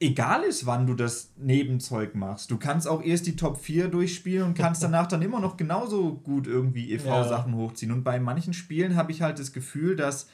egal 0.00 0.42
ist, 0.42 0.66
wann 0.66 0.86
du 0.86 0.94
das 0.94 1.32
Nebenzeug 1.36 2.14
machst. 2.14 2.50
Du 2.50 2.56
kannst 2.56 2.86
auch 2.86 3.02
erst 3.02 3.26
die 3.26 3.36
Top 3.36 3.58
4 3.58 3.88
durchspielen 3.88 4.46
und 4.46 4.54
kannst 4.56 4.82
danach 4.82 5.06
dann 5.06 5.22
immer 5.22 5.40
noch 5.40 5.56
genauso 5.56 6.14
gut 6.14 6.46
irgendwie 6.46 6.92
EV-Sachen 6.92 7.52
ja. 7.52 7.58
hochziehen. 7.58 7.92
Und 7.92 8.04
bei 8.04 8.20
manchen 8.20 8.52
Spielen 8.52 8.96
habe 8.96 9.12
ich 9.12 9.22
halt 9.22 9.38
das 9.38 9.52
Gefühl, 9.52 9.96
dass 9.96 10.28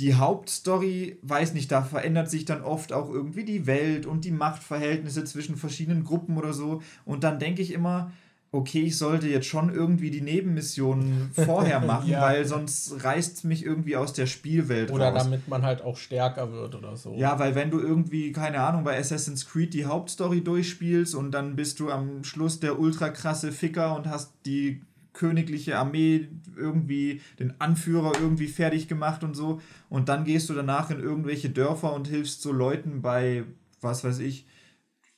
die 0.00 0.14
Hauptstory, 0.14 1.18
weiß 1.22 1.54
nicht, 1.54 1.70
da 1.70 1.82
verändert 1.82 2.30
sich 2.30 2.44
dann 2.44 2.62
oft 2.62 2.92
auch 2.92 3.10
irgendwie 3.10 3.44
die 3.44 3.66
Welt 3.66 4.06
und 4.06 4.24
die 4.24 4.30
Machtverhältnisse 4.30 5.24
zwischen 5.24 5.56
verschiedenen 5.56 6.04
Gruppen 6.04 6.36
oder 6.38 6.52
so. 6.52 6.82
Und 7.04 7.24
dann 7.24 7.38
denke 7.38 7.62
ich 7.62 7.72
immer, 7.72 8.12
okay, 8.54 8.82
ich 8.82 8.98
sollte 8.98 9.28
jetzt 9.28 9.46
schon 9.46 9.74
irgendwie 9.74 10.10
die 10.10 10.20
Nebenmissionen 10.20 11.30
vorher 11.32 11.80
machen, 11.86 12.10
ja. 12.10 12.20
weil 12.20 12.44
sonst 12.44 13.02
reißt 13.02 13.38
es 13.38 13.44
mich 13.44 13.64
irgendwie 13.64 13.96
aus 13.96 14.12
der 14.12 14.26
Spielwelt 14.26 14.90
oder 14.90 15.08
raus. 15.08 15.22
damit 15.22 15.48
man 15.48 15.62
halt 15.62 15.80
auch 15.80 15.96
stärker 15.96 16.52
wird 16.52 16.74
oder 16.74 16.94
so. 16.94 17.14
Ja, 17.16 17.38
weil 17.38 17.54
wenn 17.54 17.70
du 17.70 17.80
irgendwie, 17.80 18.30
keine 18.30 18.60
Ahnung, 18.60 18.84
bei 18.84 18.98
Assassin's 18.98 19.48
Creed 19.48 19.72
die 19.72 19.86
Hauptstory 19.86 20.44
durchspielst 20.44 21.14
und 21.14 21.32
dann 21.32 21.56
bist 21.56 21.80
du 21.80 21.90
am 21.90 22.24
Schluss 22.24 22.60
der 22.60 22.78
ultra 22.78 23.08
krasse 23.08 23.52
Ficker 23.52 23.96
und 23.96 24.06
hast 24.06 24.34
die 24.44 24.82
königliche 25.14 25.78
Armee 25.78 26.28
irgendwie, 26.54 27.22
den 27.38 27.54
Anführer 27.58 28.12
irgendwie 28.20 28.48
fertig 28.48 28.86
gemacht 28.86 29.24
und 29.24 29.34
so. 29.34 29.62
Und 29.88 30.10
dann 30.10 30.24
gehst 30.24 30.50
du 30.50 30.54
danach 30.54 30.90
in 30.90 31.00
irgendwelche 31.00 31.48
Dörfer 31.48 31.94
und 31.94 32.06
hilfst 32.06 32.42
so 32.42 32.52
Leuten 32.52 33.00
bei, 33.00 33.44
was 33.80 34.04
weiß 34.04 34.18
ich, 34.18 34.46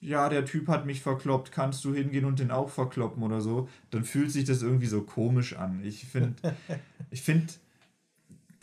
ja, 0.04 0.28
der 0.28 0.44
Typ 0.44 0.68
hat 0.68 0.86
mich 0.86 1.00
verkloppt, 1.00 1.50
kannst 1.50 1.84
du 1.84 1.94
hingehen 1.94 2.24
und 2.24 2.38
den 2.38 2.50
auch 2.50 2.68
verkloppen 2.68 3.22
oder 3.22 3.40
so, 3.40 3.68
dann 3.90 4.04
fühlt 4.04 4.30
sich 4.30 4.44
das 4.44 4.62
irgendwie 4.62 4.86
so 4.86 5.02
komisch 5.02 5.56
an. 5.56 5.80
Ich 5.82 6.04
finde, 6.04 6.34
ich 7.10 7.22
finde, 7.22 7.54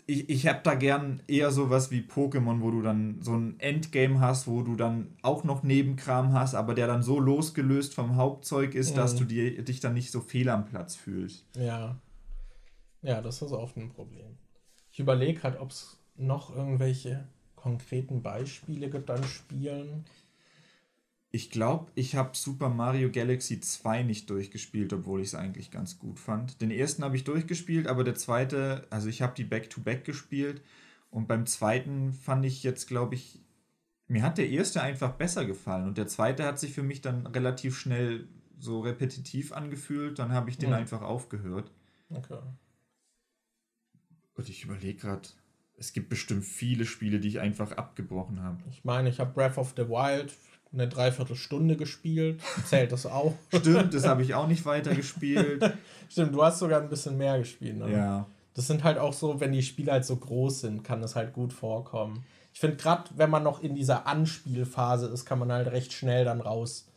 ich, 0.06 0.30
ich 0.30 0.48
habe 0.48 0.60
da 0.64 0.76
gern 0.76 1.22
eher 1.28 1.52
sowas 1.52 1.90
wie 1.90 2.02
Pokémon, 2.02 2.62
wo 2.62 2.70
du 2.70 2.82
dann 2.82 3.18
so 3.22 3.34
ein 3.34 3.60
Endgame 3.60 4.20
hast, 4.20 4.48
wo 4.48 4.62
du 4.62 4.76
dann 4.76 5.16
auch 5.24 5.44
noch 5.44 5.64
Nebenkram 5.64 6.34
hast, 6.34 6.54
aber 6.54 6.76
der 6.76 6.88
dann 6.88 7.02
so 7.02 7.20
losgelöst 7.20 7.94
vom 7.94 8.16
Hauptzeug 8.18 8.76
ist, 8.76 8.92
mhm. 8.92 8.96
dass 8.96 9.16
du 9.16 9.24
dir, 9.24 9.64
dich 9.64 9.80
dann 9.80 9.96
nicht 9.96 10.12
so 10.12 10.22
fehl 10.22 10.50
am 10.50 10.66
Platz 10.66 10.96
fühlst. 10.96 11.46
Ja. 11.56 11.98
Ja, 13.02 13.22
das 13.22 13.42
ist 13.42 13.52
oft 13.52 13.78
ein 13.78 13.90
Problem. 13.90 14.38
Ich 14.92 15.00
überlege 15.00 15.40
gerade, 15.40 15.60
ob 15.60 15.72
es 15.72 15.98
noch 16.18 16.56
irgendwelche 16.56 17.28
konkreten 17.56 18.22
Beispiele 18.22 18.90
gibt 18.90 19.10
an 19.10 19.24
Spielen. 19.24 20.06
Ich 21.34 21.50
glaube, 21.50 21.90
ich 21.96 22.16
habe 22.16 22.36
Super 22.36 22.68
Mario 22.68 23.10
Galaxy 23.10 23.62
2 23.62 24.04
nicht 24.04 24.30
durchgespielt, 24.30 24.92
obwohl 24.92 25.22
ich 25.22 25.28
es 25.28 25.36
eigentlich 25.36 25.72
ganz 25.72 25.98
gut 25.98 26.20
fand. 26.20 26.62
Den 26.62 26.72
ersten 26.72 27.06
habe 27.06 27.16
ich 27.16 27.24
durchgespielt, 27.24 27.88
aber 27.88 28.04
der 28.04 28.16
zweite, 28.16 28.86
also 28.90 29.08
ich 29.08 29.22
habe 29.22 29.34
die 29.36 29.46
Back-to-Back 29.46 30.02
-back 30.02 30.06
gespielt 30.06 30.62
und 31.10 31.28
beim 31.28 31.46
zweiten 31.46 32.12
fand 32.12 32.46
ich 32.46 32.64
jetzt, 32.64 32.88
glaube 32.88 33.16
ich, 33.16 33.40
mir 34.08 34.24
hat 34.24 34.38
der 34.38 34.50
erste 34.50 34.82
einfach 34.82 35.14
besser 35.14 35.46
gefallen 35.46 35.88
und 35.88 35.98
der 35.98 36.08
zweite 36.08 36.44
hat 36.44 36.60
sich 36.60 36.74
für 36.74 36.84
mich 36.84 37.00
dann 37.00 37.26
relativ 37.28 37.78
schnell 37.78 38.28
so 38.60 38.82
repetitiv 38.82 39.54
angefühlt. 39.54 40.20
Dann 40.20 40.34
habe 40.34 40.50
ich 40.50 40.58
den 40.58 40.70
mhm. 40.70 40.76
einfach 40.76 41.02
aufgehört. 41.02 41.72
Okay. 42.10 42.40
Und 44.34 44.50
ich 44.50 44.64
überlege 44.64 45.00
gerade, 45.00 45.30
es 45.78 45.94
gibt 45.94 46.10
bestimmt 46.10 46.46
viele 46.46 46.86
Spiele, 46.86 47.20
die 47.20 47.28
ich 47.28 47.40
einfach 47.40 47.72
abgebrochen 47.72 48.42
habe. 48.42 48.62
Ich 48.70 48.84
meine, 48.84 49.10
ich 49.10 49.20
habe 49.20 49.34
Breath 49.34 49.58
of 49.58 49.74
the 49.76 49.88
Wild 49.88 50.34
eine 50.74 50.88
Dreiviertelstunde 50.88 51.76
gespielt. 51.76 52.42
Zählt 52.66 52.92
das 52.92 53.06
auch? 53.06 53.34
Stimmt, 53.54 53.94
das 53.94 54.08
habe 54.08 54.24
ich 54.24 54.34
auch 54.34 54.48
nicht 54.48 54.66
weiter 54.66 54.96
gespielt. 54.96 55.74
Stimmt, 56.10 56.34
du 56.34 56.44
hast 56.44 56.60
sogar 56.60 56.82
ein 56.82 56.90
bisschen 56.90 57.18
mehr 57.18 57.40
gespielt. 57.40 57.78
Ne? 57.78 57.92
Ja. 57.92 58.26
Das 58.54 58.68
sind 58.68 58.84
halt 58.84 58.98
auch 58.98 59.14
so, 59.14 59.40
wenn 59.40 59.52
die 59.52 59.64
Spiele 59.64 59.92
halt 59.92 60.06
so 60.06 60.16
groß 60.16 60.62
sind, 60.62 60.84
kann 60.84 61.02
das 61.02 61.16
halt 61.16 61.34
gut 61.34 61.54
vorkommen. 61.54 62.26
Ich 62.54 62.60
finde, 62.60 62.78
gerade 62.78 63.04
wenn 63.16 63.30
man 63.30 63.44
noch 63.44 63.62
in 63.64 63.76
dieser 63.76 64.08
Anspielphase 64.08 65.08
ist, 65.08 65.26
kann 65.26 65.40
man 65.40 65.52
halt 65.52 65.68
recht 65.72 65.94
schnell 65.94 66.26
dann 66.26 66.42
raus 66.42 66.90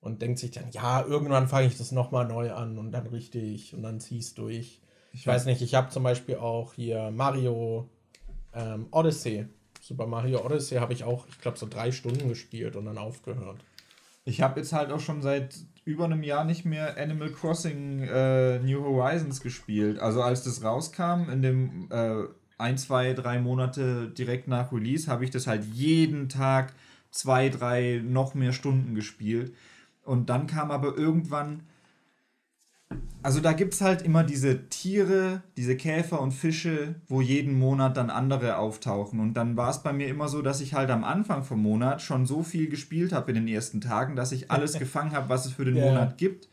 und 0.00 0.22
denkt 0.22 0.38
sich 0.38 0.50
dann, 0.50 0.70
ja, 0.72 1.04
irgendwann 1.04 1.48
fange 1.48 1.66
ich 1.66 1.78
das 1.78 1.92
nochmal 1.92 2.26
neu 2.26 2.52
an 2.52 2.78
und 2.78 2.92
dann 2.92 3.06
richtig 3.06 3.74
und 3.74 3.82
dann 3.82 4.00
ziehst 4.00 4.38
durch. 4.38 4.80
Ich, 5.12 5.20
ich 5.20 5.26
weiß 5.26 5.46
nicht, 5.46 5.62
ich 5.62 5.74
habe 5.74 5.90
zum 5.90 6.02
Beispiel 6.02 6.36
auch 6.36 6.74
hier 6.74 7.10
Mario 7.10 7.88
ähm, 8.54 8.86
Odyssey 8.90 9.46
Super 9.88 10.06
Mario 10.06 10.44
Odyssey 10.44 10.76
habe 10.76 10.92
ich 10.92 11.02
auch, 11.02 11.26
ich 11.28 11.40
glaube, 11.40 11.56
so 11.56 11.66
drei 11.66 11.92
Stunden 11.92 12.28
gespielt 12.28 12.76
und 12.76 12.84
dann 12.84 12.98
aufgehört. 12.98 13.64
Ich 14.26 14.42
habe 14.42 14.60
jetzt 14.60 14.74
halt 14.74 14.92
auch 14.92 15.00
schon 15.00 15.22
seit 15.22 15.56
über 15.86 16.04
einem 16.04 16.22
Jahr 16.22 16.44
nicht 16.44 16.66
mehr 16.66 16.98
Animal 16.98 17.32
Crossing 17.32 18.02
äh, 18.02 18.58
New 18.58 18.84
Horizons 18.84 19.40
gespielt. 19.40 19.98
Also 19.98 20.20
als 20.20 20.42
das 20.42 20.62
rauskam, 20.62 21.30
in 21.30 21.40
dem 21.40 21.88
äh, 21.90 22.24
ein, 22.58 22.76
zwei, 22.76 23.14
drei 23.14 23.40
Monate 23.40 24.10
direkt 24.10 24.46
nach 24.46 24.72
Release, 24.72 25.10
habe 25.10 25.24
ich 25.24 25.30
das 25.30 25.46
halt 25.46 25.64
jeden 25.64 26.28
Tag 26.28 26.74
zwei, 27.10 27.48
drei, 27.48 28.02
noch 28.04 28.34
mehr 28.34 28.52
Stunden 28.52 28.94
gespielt. 28.94 29.54
Und 30.04 30.28
dann 30.28 30.46
kam 30.46 30.70
aber 30.70 30.98
irgendwann 30.98 31.62
also 33.22 33.40
da 33.40 33.52
gibt 33.52 33.74
es 33.74 33.80
halt 33.80 34.02
immer 34.02 34.24
diese 34.24 34.68
Tiere, 34.68 35.42
diese 35.56 35.76
Käfer 35.76 36.20
und 36.20 36.32
Fische, 36.32 36.94
wo 37.08 37.20
jeden 37.20 37.58
Monat 37.58 37.96
dann 37.96 38.10
andere 38.10 38.56
auftauchen. 38.56 39.20
Und 39.20 39.34
dann 39.34 39.56
war 39.56 39.70
es 39.70 39.82
bei 39.82 39.92
mir 39.92 40.08
immer 40.08 40.28
so, 40.28 40.40
dass 40.40 40.60
ich 40.60 40.74
halt 40.74 40.90
am 40.90 41.04
Anfang 41.04 41.42
vom 41.42 41.60
Monat 41.60 42.00
schon 42.00 42.26
so 42.26 42.42
viel 42.42 42.68
gespielt 42.68 43.12
habe 43.12 43.30
in 43.32 43.34
den 43.34 43.48
ersten 43.48 43.80
Tagen, 43.80 44.16
dass 44.16 44.32
ich 44.32 44.50
alles 44.50 44.72
gefangen 44.78 45.12
habe, 45.12 45.28
was 45.28 45.46
es 45.46 45.52
für 45.52 45.64
den 45.64 45.76
ja. 45.76 45.84
Monat 45.84 46.16
gibt. 46.16 46.48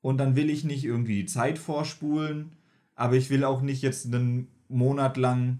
Und 0.00 0.18
dann 0.18 0.36
will 0.36 0.50
ich 0.50 0.64
nicht 0.64 0.84
irgendwie 0.84 1.22
die 1.22 1.26
Zeit 1.26 1.58
vorspulen, 1.58 2.52
aber 2.94 3.16
ich 3.16 3.28
will 3.30 3.44
auch 3.44 3.60
nicht 3.60 3.82
jetzt 3.82 4.06
einen 4.06 4.48
Monat 4.68 5.16
lang 5.16 5.58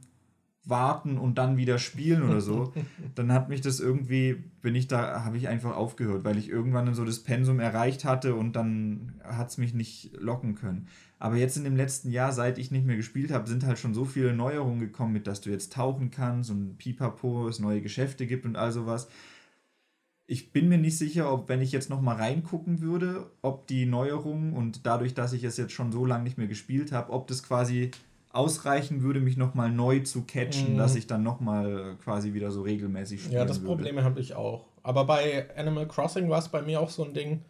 warten 0.65 1.19
und 1.19 1.39
dann 1.39 1.57
wieder 1.57 1.79
spielen 1.79 2.23
oder 2.23 2.41
so, 2.41 2.73
dann 3.15 3.33
hat 3.33 3.49
mich 3.49 3.61
das 3.61 3.81
irgendwie, 3.81 4.35
bin 4.61 4.75
ich 4.75 4.87
da, 4.87 5.25
habe 5.25 5.37
ich 5.37 5.49
einfach 5.49 5.77
aufgehört, 5.77 6.25
weil 6.25 6.39
ich 6.39 6.49
irgendwann 6.49 6.95
so 6.95 7.05
das 7.05 7.21
Pensum 7.21 7.59
erreicht 7.59 8.05
hatte 8.05 8.35
und 8.35 8.55
dann 8.55 9.15
hat 9.25 9.51
es 9.51 9.59
mich 9.59 9.75
nicht 9.75 10.13
locken 10.19 10.55
können. 10.55 10.89
Aber 11.19 11.37
jetzt 11.37 11.57
in 11.57 11.65
dem 11.65 11.77
letzten 11.77 12.11
Jahr, 12.11 12.33
seit 12.33 12.59
ich 12.59 12.71
nicht 12.71 12.87
mehr 12.87 12.97
gespielt 12.97 13.33
habe, 13.33 13.49
sind 13.49 13.65
halt 13.65 13.79
schon 13.79 13.95
so 13.95 14.05
viele 14.05 14.35
Neuerungen 14.35 14.81
gekommen, 14.81 15.13
mit 15.13 15.27
dass 15.27 15.41
du 15.41 15.51
jetzt 15.51 15.73
tauchen 15.73 16.11
kannst 16.11 16.51
und 16.51 16.79
pipapo, 16.79 17.49
es 17.49 17.59
neue 17.59 17.81
Geschäfte 17.81 18.27
gibt 18.27 18.45
und 18.45 18.57
all 18.57 18.73
sowas. 18.73 19.09
Ich 20.27 20.53
bin 20.53 20.69
mir 20.69 20.79
nicht 20.79 20.97
sicher, 20.97 21.33
ob 21.33 21.49
wenn 21.49 21.61
ich 21.61 21.73
jetzt 21.73 21.91
noch 21.91 22.01
mal 22.01 22.17
reingucken 22.17 22.81
würde, 22.81 23.31
ob 23.43 23.67
die 23.67 23.87
Neuerungen 23.87 24.53
und 24.53 24.87
dadurch, 24.87 25.15
dass 25.15 25.33
ich 25.33 25.45
es 25.45 25.57
jetzt 25.57 25.73
schon 25.73 25.93
so 25.93 26.07
lange 26.07 26.25
nicht 26.25 26.39
mehr 26.39 26.47
gespielt 26.47 26.93
habe, 26.93 27.13
ob 27.13 27.27
das 27.27 27.43
quasi 27.43 27.91
ausreichen 28.33 29.03
würde, 29.03 29.21
mich 29.21 29.37
nochmal 29.37 29.71
neu 29.71 30.01
zu 30.01 30.23
catchen, 30.23 30.75
mhm. 30.75 30.79
dass 30.79 30.97
ich 30.97 31.07
dann 31.07 31.23
nochmal 31.23 31.97
quasi 32.03 32.33
wieder 32.33 32.51
so 32.51 32.63
regelmäßig 32.63 33.23
spiele. 33.23 33.37
Ja, 33.37 33.45
das 33.45 33.61
würde. 33.61 33.75
Problem 33.75 34.03
habe 34.03 34.21
ich 34.21 34.35
auch. 34.35 34.67
Aber 34.83 35.05
bei 35.05 35.55
Animal 35.57 35.87
Crossing 35.87 36.29
war 36.29 36.39
es 36.39 36.49
bei 36.49 36.63
mir 36.63 36.81
auch 36.81 36.91
so 36.91 37.05
ein 37.05 37.15
Ding. 37.15 37.45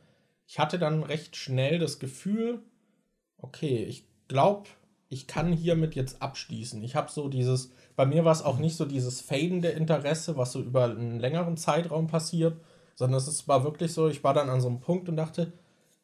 Ich 0.46 0.58
hatte 0.58 0.78
dann 0.78 1.02
recht 1.02 1.36
schnell 1.36 1.78
das 1.78 1.98
Gefühl, 1.98 2.60
okay, 3.38 3.84
ich 3.84 4.06
glaube, 4.28 4.68
ich 5.08 5.26
kann 5.26 5.52
hiermit 5.52 5.94
jetzt 5.94 6.20
abschließen. 6.20 6.82
Ich 6.82 6.96
habe 6.96 7.10
so 7.10 7.28
dieses, 7.28 7.70
bei 7.96 8.06
mir 8.06 8.24
war 8.24 8.32
es 8.32 8.42
auch 8.42 8.58
nicht 8.58 8.76
so 8.76 8.84
dieses 8.84 9.20
fadende 9.20 9.68
Interesse, 9.68 10.36
was 10.36 10.52
so 10.52 10.60
über 10.60 10.84
einen 10.84 11.20
längeren 11.20 11.56
Zeitraum 11.56 12.06
passiert, 12.06 12.56
sondern 12.94 13.18
es 13.18 13.46
war 13.48 13.62
wirklich 13.62 13.92
so, 13.92 14.08
ich 14.08 14.24
war 14.24 14.34
dann 14.34 14.50
an 14.50 14.60
so 14.60 14.68
einem 14.68 14.80
Punkt 14.80 15.08
und 15.08 15.16
dachte, 15.16 15.52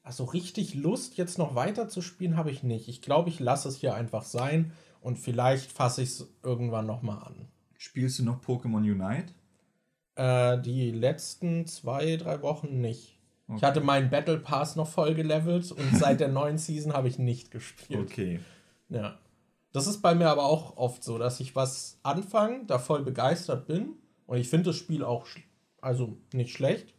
also 0.08 0.24
richtig 0.24 0.74
Lust, 0.74 1.18
jetzt 1.18 1.36
noch 1.36 1.54
weiter 1.54 1.86
zu 1.86 2.00
spielen, 2.00 2.38
habe 2.38 2.50
ich 2.50 2.62
nicht. 2.62 2.88
Ich 2.88 3.02
glaube, 3.02 3.28
ich 3.28 3.40
lasse 3.40 3.68
es 3.68 3.76
hier 3.76 3.94
einfach 3.94 4.22
sein 4.24 4.72
und 5.02 5.18
vielleicht 5.18 5.70
fasse 5.70 6.00
ich 6.00 6.08
es 6.08 6.32
irgendwann 6.42 6.86
nochmal 6.86 7.18
an. 7.18 7.46
Spielst 7.76 8.18
du 8.18 8.24
noch 8.24 8.42
Pokémon 8.42 8.78
Unite? 8.78 9.34
Äh, 10.14 10.62
die 10.62 10.92
letzten 10.92 11.66
zwei, 11.66 12.16
drei 12.16 12.40
Wochen 12.40 12.80
nicht. 12.80 13.18
Okay. 13.48 13.58
Ich 13.58 13.64
hatte 13.64 13.82
meinen 13.82 14.08
Battle 14.08 14.38
Pass 14.38 14.76
noch 14.76 14.88
voll 14.88 15.14
gelevelt 15.14 15.70
und 15.72 15.94
seit 15.94 16.20
der 16.20 16.28
neuen 16.32 16.56
Season 16.56 16.94
habe 16.94 17.08
ich 17.08 17.18
nicht 17.18 17.50
gespielt. 17.50 18.08
Okay. 18.10 18.40
Ja. 18.88 19.18
Das 19.72 19.86
ist 19.86 20.00
bei 20.00 20.14
mir 20.14 20.30
aber 20.30 20.44
auch 20.44 20.78
oft 20.78 21.04
so, 21.04 21.18
dass 21.18 21.38
ich 21.38 21.54
was 21.54 21.98
anfange, 22.02 22.64
da 22.64 22.78
voll 22.78 23.02
begeistert 23.02 23.66
bin 23.66 23.90
und 24.26 24.38
ich 24.38 24.48
finde 24.48 24.70
das 24.70 24.76
Spiel 24.76 25.04
auch 25.04 25.26
also 25.82 26.16
nicht 26.32 26.54
schlecht, 26.54 26.94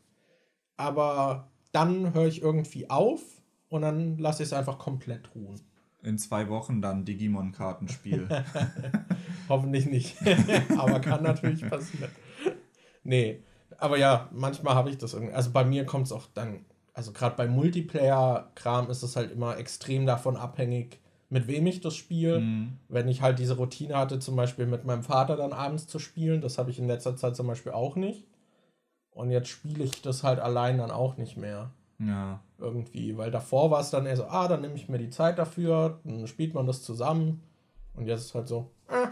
aber 0.78 1.49
dann 1.72 2.14
höre 2.14 2.28
ich 2.28 2.42
irgendwie 2.42 2.90
auf 2.90 3.22
und 3.70 3.82
dann 3.82 4.18
lasse 4.18 4.44
ich 4.44 4.50
es 4.50 4.54
einfach 4.54 4.78
komplett 4.78 5.36
ruhen. 5.36 5.62
In 6.02 6.18
zwei 6.18 6.48
Wochen 6.50 6.82
dann 6.82 7.06
Digimon-Kartenspiel. 7.06 8.28
Hoffentlich 9.50 9.86
nicht. 9.86 10.16
aber 10.78 11.00
kann 11.00 11.24
natürlich 11.24 11.68
passieren. 11.68 12.12
Nee, 13.04 13.44
aber 13.78 13.98
ja, 13.98 14.30
manchmal 14.32 14.76
habe 14.76 14.90
ich 14.90 14.98
das 14.98 15.14
irgendwie. 15.14 15.34
Also 15.34 15.52
bei 15.52 15.66
mir 15.66 15.86
kommt 15.86 16.06
es 16.06 16.12
auch 16.12 16.28
dann, 16.34 16.66
also 16.94 17.12
gerade 17.12 17.36
bei 17.36 17.48
Multiplayer-Kram 17.48 18.90
ist 18.90 19.04
es 19.04 19.16
halt 19.16 19.32
immer 19.32 19.58
extrem 19.58 20.06
davon 20.06 20.38
abhängig, 20.38 21.00
mit 21.30 21.48
wem 21.48 21.68
ich 21.68 21.82
das 21.82 21.96
spiele. 21.96 22.40
Mhm. 22.40 22.78
Wenn 22.88 23.08
ich 23.08 23.22
halt 23.22 23.40
diese 23.40 23.58
Routine 23.58 23.98
hatte, 23.98 24.20
zum 24.20 24.36
Beispiel 24.36 24.66
mit 24.66 24.86
meinem 24.86 25.04
Vater 25.04 25.36
dann 25.36 25.54
abends 25.54 25.88
zu 25.88 26.00
spielen, 26.00 26.42
das 26.42 26.58
habe 26.58 26.72
ich 26.72 26.80
in 26.80 26.88
letzter 26.88 27.16
Zeit 27.16 27.36
zum 27.36 27.48
Beispiel 27.48 27.72
auch 27.72 27.96
nicht. 27.96 28.26
Und 29.20 29.32
jetzt 29.32 29.50
spiele 29.50 29.84
ich 29.84 30.02
das 30.02 30.24
halt 30.24 30.40
allein 30.40 30.78
dann 30.78 30.92
auch 30.92 31.18
nicht 31.18 31.36
mehr. 31.36 31.74
Ja. 31.98 32.42
Irgendwie, 32.58 33.18
weil 33.18 33.32
davor 33.32 33.70
war 33.70 33.82
es 33.82 33.90
dann 33.90 34.06
eher 34.06 34.16
so, 34.16 34.24
ah, 34.24 34.48
dann 34.48 34.62
nehme 34.62 34.76
ich 34.76 34.88
mir 34.88 34.98
die 34.98 35.10
Zeit 35.10 35.38
dafür, 35.38 36.00
dann 36.06 36.26
spielt 36.26 36.54
man 36.54 36.66
das 36.66 36.84
zusammen. 36.84 37.44
Und 37.96 38.08
jetzt 38.08 38.22
ist 38.22 38.36
halt 38.36 38.48
so, 38.48 38.72
ah. 38.88 39.10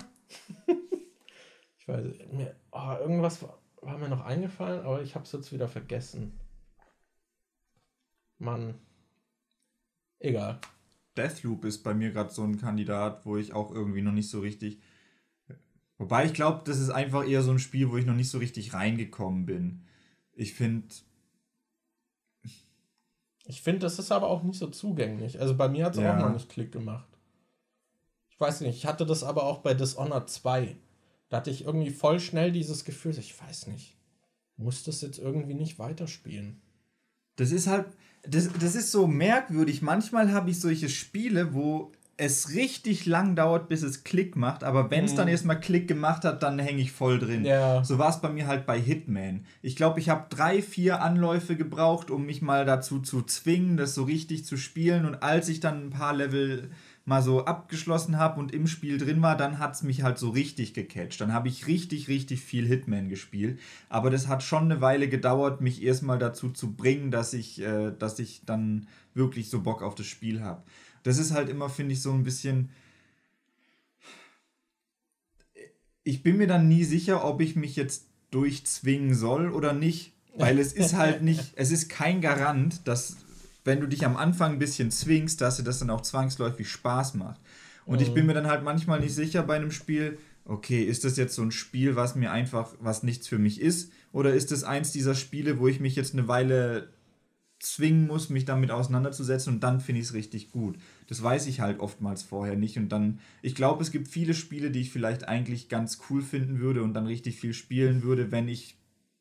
ich 1.78 1.88
weiß, 1.89 2.05
mir, 2.32 2.55
oh, 2.72 2.95
irgendwas 3.01 3.41
war, 3.41 3.58
war 3.82 3.97
mir 3.97 4.08
noch 4.08 4.24
eingefallen, 4.24 4.86
aber 4.86 5.01
ich 5.01 5.14
habe 5.14 5.26
es 5.26 5.34
jetzt 5.34 5.51
wieder 5.51 5.68
vergessen. 5.68 6.39
Mann. 8.38 8.76
Egal. 10.20 10.62
Deathloop 11.18 11.66
ist 11.66 11.84
bei 11.84 11.93
mir 11.93 12.12
gerade 12.12 12.32
so 12.32 12.43
ein 12.43 12.58
Kandidat, 12.58 13.26
wo 13.26 13.36
ich 13.36 13.51
auch 13.51 13.72
irgendwie 13.72 14.03
noch 14.03 14.14
nicht 14.14 14.30
so 14.30 14.39
richtig. 14.39 14.80
Wobei 15.97 16.24
ich 16.24 16.34
glaube, 16.34 16.62
das 16.64 16.80
ist 16.80 16.91
einfach 16.91 17.28
eher 17.28 17.41
so 17.41 17.51
ein 17.51 17.60
Spiel, 17.60 17.91
wo 17.91 17.97
ich 17.97 18.05
noch 18.05 18.16
nicht 18.16 18.30
so 18.30 18.38
richtig 18.38 18.74
reingekommen 18.74 19.45
bin. 19.45 19.84
Ich 20.38 20.54
finde. 20.54 20.88
Ich 23.46 23.62
finde, 23.62 23.80
das 23.80 23.98
ist 23.98 24.12
aber 24.12 24.28
auch 24.28 24.44
nicht 24.44 24.60
so 24.60 24.68
zugänglich. 24.68 25.40
Also 25.40 25.56
bei 25.56 25.68
mir 25.68 25.86
hat 25.86 25.96
es 25.96 26.02
ja. 26.02 26.16
auch 26.16 26.22
noch 26.22 26.34
nicht 26.34 26.50
Klick 26.50 26.72
gemacht. 26.72 27.08
Ich 28.30 28.40
weiß 28.40 28.62
nicht, 28.62 28.76
ich 28.76 28.86
hatte 28.86 29.06
das 29.06 29.24
aber 29.24 29.44
auch 29.44 29.60
bei 29.60 29.74
Dishonored 29.74 30.30
2. 30.30 30.78
Da 31.30 31.38
hatte 31.38 31.50
ich 31.50 31.64
irgendwie 31.64 31.90
voll 31.90 32.20
schnell 32.20 32.52
dieses 32.52 32.86
Gefühl, 32.86 33.18
ich 33.18 33.42
weiß 33.42 33.68
nicht, 33.68 33.98
muss 34.58 34.84
das 34.84 35.02
jetzt 35.02 35.18
irgendwie 35.18 35.56
nicht 35.56 35.80
weiterspielen. 35.80 36.62
Das 37.38 37.52
ist 37.52 37.68
halt, 37.68 37.88
das, 38.24 38.50
das 38.60 38.76
ist 38.76 38.92
so 38.92 39.08
merkwürdig. 39.08 39.82
Manchmal 39.82 40.32
habe 40.34 40.52
ich 40.52 40.60
solche 40.60 40.90
Spiele, 40.90 41.54
wo 41.54 41.92
es 42.20 42.55
richtig 42.55 43.05
lang 43.05 43.36
dauert, 43.36 43.70
bis 43.70 43.84
es 43.84 44.03
Klick 44.03 44.36
macht, 44.36 44.63
aber 44.63 44.89
wenn 44.89 45.05
es 45.05 45.13
mhm. 45.13 45.18
dann 45.18 45.28
erstmal 45.28 45.59
Klick 45.59 45.88
gemacht 45.88 46.26
hat, 46.26 46.41
dann 46.41 46.57
hänge 46.57 46.82
ich 46.82 46.91
voll 46.91 47.20
drin. 47.20 47.45
Ja. 47.45 47.84
So 47.84 47.99
war 47.99 48.09
es 48.09 48.22
bei 48.22 48.30
mir 48.30 48.47
halt 48.47 48.65
bei 48.65 48.80
Hitman. 48.80 49.45
Ich 49.61 49.76
glaube, 49.76 49.99
ich 49.99 50.09
habe 50.09 50.26
drei, 50.30 50.63
vier 50.63 51.01
Anläufe 51.03 51.55
gebraucht, 51.55 52.09
um 52.09 52.26
mich 52.26 52.41
mal 52.41 52.65
dazu 52.65 52.99
zu 52.99 53.22
zwingen, 53.22 53.78
das 53.78 53.93
so 53.93 54.03
richtig 54.03 54.45
zu 54.45 54.57
spielen. 54.57 55.05
Und 55.05 55.22
als 55.22 55.47
ich 55.47 55.59
dann 55.59 55.86
ein 55.86 55.89
paar 55.91 56.15
Level 56.15 56.72
mal 57.05 57.22
so 57.22 57.45
abgeschlossen 57.45 58.18
habe 58.18 58.39
und 58.39 58.51
im 58.51 58.65
Spiel 58.68 58.97
drin 58.97 59.22
war, 59.22 59.38
dann 59.38 59.59
hat 59.59 59.76
es 59.76 59.84
mich 59.84 60.01
halt 60.01 60.18
so 60.18 60.30
richtig 60.30 60.74
gecatcht. 60.74 61.22
Dann 61.22 61.32
habe 61.32 61.47
ich 61.47 61.68
richtig, 61.68 62.09
richtig 62.09 62.41
viel 62.41 62.65
Hitman 62.65 63.09
gespielt. 63.09 63.59
Aber 63.89 64.09
das 64.09 64.28
hat 64.28 64.41
schon 64.41 64.63
eine 64.63 64.82
Weile 64.82 65.07
gedauert, 65.07 65.61
mich 65.61 65.84
erstmal 65.84 66.18
dazu 66.18 66.49
zu 66.49 66.74
bringen, 66.74 67.11
dass 67.11 67.34
ich, 67.34 67.61
äh, 67.61 67.91
dass 67.97 68.18
ich 68.18 68.41
dann 68.45 68.88
wirklich 69.13 69.49
so 69.49 69.61
Bock 69.61 69.84
auf 69.84 69.95
das 69.95 70.07
Spiel 70.07 70.41
habe. 70.41 70.63
Das 71.08 71.20
ist 71.20 71.32
halt 71.32 71.47
immer, 71.47 71.70
finde 71.70 71.93
ich, 71.93 72.01
so 72.01 72.12
ein 72.12 72.24
bisschen. 72.24 72.70
Ich 76.03 76.22
bin 76.22 76.36
mir 76.36 76.47
dann 76.47 76.68
nie 76.68 76.84
sicher, 76.84 77.24
ob 77.24 77.39
ich 77.39 77.55
mich 77.55 77.78
jetzt 77.78 78.08
durchzwingen 78.30 79.16
soll 79.16 79.51
oder 79.51 79.72
nicht. 79.72 80.12
Weil 80.36 80.60
es 80.60 80.74
ist 80.74 80.95
halt 80.95 81.24
nicht, 81.24 81.53
es 81.55 81.72
ist 81.72 81.88
kein 81.88 82.20
Garant, 82.20 82.86
dass 82.89 83.16
wenn 83.64 83.80
du 83.80 83.88
dich 83.88 84.05
am 84.05 84.18
Anfang 84.18 84.53
ein 84.53 84.60
bisschen 84.60 84.91
zwingst, 84.91 85.39
dass 85.39 85.55
dir 85.55 85.64
das 85.64 85.80
dann 85.80 85.89
auch 85.91 86.01
zwangsläufig 86.01 86.70
Spaß 86.70 87.14
macht. 87.14 87.39
Und 87.86 88.01
mhm. 88.01 88.03
ich 88.03 88.14
bin 88.14 88.26
mir 88.26 88.34
dann 88.34 88.47
halt 88.47 88.64
manchmal 88.64 88.99
nicht 88.99 89.16
sicher 89.16 89.43
bei 89.43 89.55
einem 89.55 89.72
Spiel, 89.72 90.18
okay, 90.43 90.84
ist 90.84 91.05
das 91.05 91.16
jetzt 91.16 91.36
so 91.36 91.41
ein 91.41 91.51
Spiel, 91.51 91.95
was 91.95 92.16
mir 92.16 92.34
einfach, 92.34 92.74
was 92.82 93.03
nichts 93.03 93.30
für 93.30 93.39
mich 93.39 93.62
ist? 93.62 93.93
Oder 94.12 94.34
ist 94.34 94.51
es 94.51 94.66
eins 94.66 94.91
dieser 94.91 95.16
Spiele, 95.16 95.58
wo 95.58 95.70
ich 95.70 95.80
mich 95.80 95.95
jetzt 95.95 96.14
eine 96.14 96.28
Weile 96.28 96.89
zwingen 97.60 98.08
muss, 98.08 98.30
mich 98.30 98.45
damit 98.45 98.72
auseinanderzusetzen 98.72 99.53
und 99.53 99.60
dann 99.62 99.80
finde 99.82 100.01
ich 100.01 100.08
es 100.08 100.14
richtig 100.14 100.51
gut. 100.51 100.78
Das 101.08 101.24
weiß 101.24 101.47
ich 101.47 101.62
halt 101.62 101.80
oftmals 101.80 102.24
vorher 102.24 102.55
nicht 102.55 102.78
und 102.78 102.89
dann, 102.89 103.20
ich 103.41 103.55
glaube, 103.55 103.82
es 103.82 103.91
gibt 103.91 104.08
viele 104.08 104.34
Spiele, 104.34 104.72
die 104.72 104.82
ich 104.82 104.91
vielleicht 104.91 105.28
eigentlich 105.28 105.70
ganz 105.70 105.99
cool 106.10 106.22
finden 106.22 106.60
würde 106.60 106.84
und 106.84 106.93
dann 106.93 107.08
richtig 107.08 107.39
viel 107.39 107.53
spielen 107.53 108.03
würde, 108.03 108.32
wenn 108.32 108.47
ich 108.47 108.78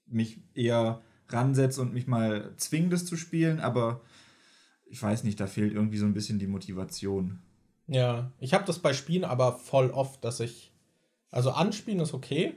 mich 0.07 0.41
eher 0.55 1.01
ransetze 1.29 1.81
und 1.81 1.95
mich 1.95 2.07
mal 2.07 2.53
zwinge, 2.57 2.89
das 2.89 3.07
zu 3.07 3.17
spielen, 3.17 3.61
aber 3.61 4.01
ich 4.87 5.03
weiß 5.03 5.25
nicht, 5.25 5.41
da 5.41 5.47
fehlt 5.47 5.73
irgendwie 5.73 5.99
so 5.99 6.07
ein 6.07 6.15
bisschen 6.15 6.39
die 6.39 6.47
Motivation. 6.47 7.41
Ja, 7.89 8.33
ich 8.41 8.55
habe 8.55 8.65
das 8.65 8.79
bei 8.81 8.93
Spielen 8.93 9.25
aber 9.25 9.53
voll 9.53 9.91
oft, 9.91 10.25
dass 10.25 10.41
ich. 10.41 10.73
Also 11.31 11.51
anspielen 11.51 12.01
ist 12.01 12.15
okay, 12.15 12.55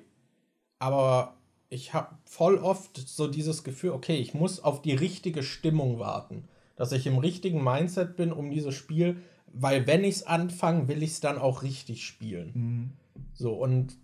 aber 0.78 1.36
ich 1.70 1.94
habe 1.94 2.16
voll 2.26 2.58
oft 2.58 2.98
so 2.98 3.28
dieses 3.28 3.64
Gefühl, 3.64 3.92
okay, 3.92 4.18
ich 4.18 4.34
muss 4.34 4.60
auf 4.64 4.82
die 4.82 4.94
richtige 4.94 5.44
Stimmung 5.44 6.00
warten. 6.00 6.48
Dass 6.80 6.94
ich 6.94 7.06
im 7.06 7.18
richtigen 7.18 7.62
Mindset 7.62 8.16
bin, 8.16 8.32
um 8.32 8.50
dieses 8.50 8.74
Spiel, 8.74 9.18
weil 9.52 9.86
wenn 9.86 10.06
ich 10.06 10.16
es 10.16 10.26
anfange, 10.26 10.88
will 10.88 11.04
ich 11.04 11.12
es 11.12 11.20
dann 11.20 11.38
auch 11.38 11.62
richtig 11.62 12.06
spielen. 12.06 12.52
Mhm. 12.54 12.90
So, 13.34 13.54
und 13.54 13.98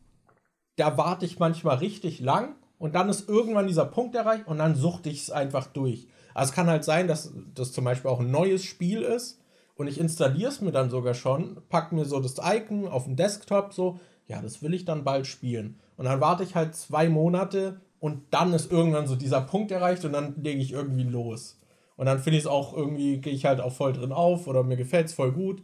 da 0.76 0.98
warte 0.98 1.26
ich 1.26 1.40
manchmal 1.40 1.78
richtig 1.78 2.20
lang 2.20 2.56
und 2.78 2.96
dann 2.96 3.08
ist 3.08 3.30
irgendwann 3.30 3.68
dieser 3.68 3.86
Punkt 3.86 4.14
erreicht 4.14 4.48
und 4.48 4.58
dann 4.58 4.76
suchte 4.76 5.10
ich 5.10 5.22
es 5.22 5.32
einfach 5.32 5.68
durch. 5.68 6.10
Also 6.34 6.50
es 6.50 6.56
kann 6.56 6.68
halt 6.68 6.84
sein, 6.84 7.08
dass 7.08 7.32
das 7.54 7.72
zum 7.72 7.86
Beispiel 7.86 8.12
auch 8.12 8.20
ein 8.20 8.30
neues 8.30 8.66
Spiel 8.66 9.04
ist 9.04 9.40
und 9.76 9.88
ich 9.88 9.98
installiere 9.98 10.50
es 10.50 10.60
mir 10.60 10.74
dann 10.74 10.90
sogar 10.90 11.14
schon, 11.14 11.62
packe 11.70 11.96
mir 11.96 12.04
so 12.04 12.20
das 12.20 12.36
Icon 12.44 12.90
auf 12.90 13.06
dem 13.06 13.16
Desktop 13.16 13.74
so, 13.74 14.02
ja, 14.28 14.42
das 14.42 14.62
will 14.62 14.74
ich 14.74 14.84
dann 14.84 15.06
bald 15.06 15.28
spielen. 15.28 15.80
Und 15.96 16.06
dann 16.06 16.20
warte 16.20 16.44
ich 16.44 16.56
halt 16.56 16.76
zwei 16.76 17.08
Monate 17.08 17.80
und 18.02 18.22
dann 18.32 18.54
ist 18.54 18.70
irgendwann 18.70 19.08
so 19.08 19.16
dieser 19.16 19.42
Punkt 19.42 19.72
erreicht 19.72 20.04
und 20.04 20.12
dann 20.12 20.36
lege 20.42 20.62
ich 20.62 20.74
irgendwie 20.74 21.04
los. 21.04 21.58
Und 21.96 22.08
dann 22.08 22.20
finde 22.20 22.38
ich 22.38 22.44
es 22.44 22.50
auch 22.50 22.74
irgendwie, 22.74 23.20
gehe 23.20 23.34
ich 23.34 23.46
halt 23.46 23.62
auch 23.62 23.74
voll 23.74 23.94
drin 23.94 24.12
auf 24.12 24.48
oder 24.48 24.64
mir 24.64 24.78
gefällt 24.78 25.08
es 25.08 25.14
voll 25.14 25.32
gut. 25.32 25.64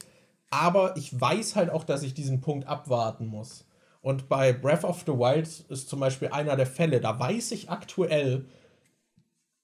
Aber 0.50 0.96
ich 0.98 1.20
weiß 1.20 1.56
halt 1.56 1.70
auch, 1.70 1.84
dass 1.84 2.04
ich 2.04 2.14
diesen 2.14 2.42
Punkt 2.42 2.68
abwarten 2.68 3.28
muss. 3.28 3.66
Und 4.02 4.30
bei 4.30 4.52
Breath 4.52 4.84
of 4.84 5.04
the 5.06 5.14
Wild 5.14 5.48
ist 5.70 5.90
zum 5.90 6.00
Beispiel 6.00 6.30
einer 6.30 6.56
der 6.56 6.66
Fälle, 6.66 7.00
da 7.00 7.20
weiß 7.20 7.52
ich 7.52 7.70
aktuell, 7.70 8.46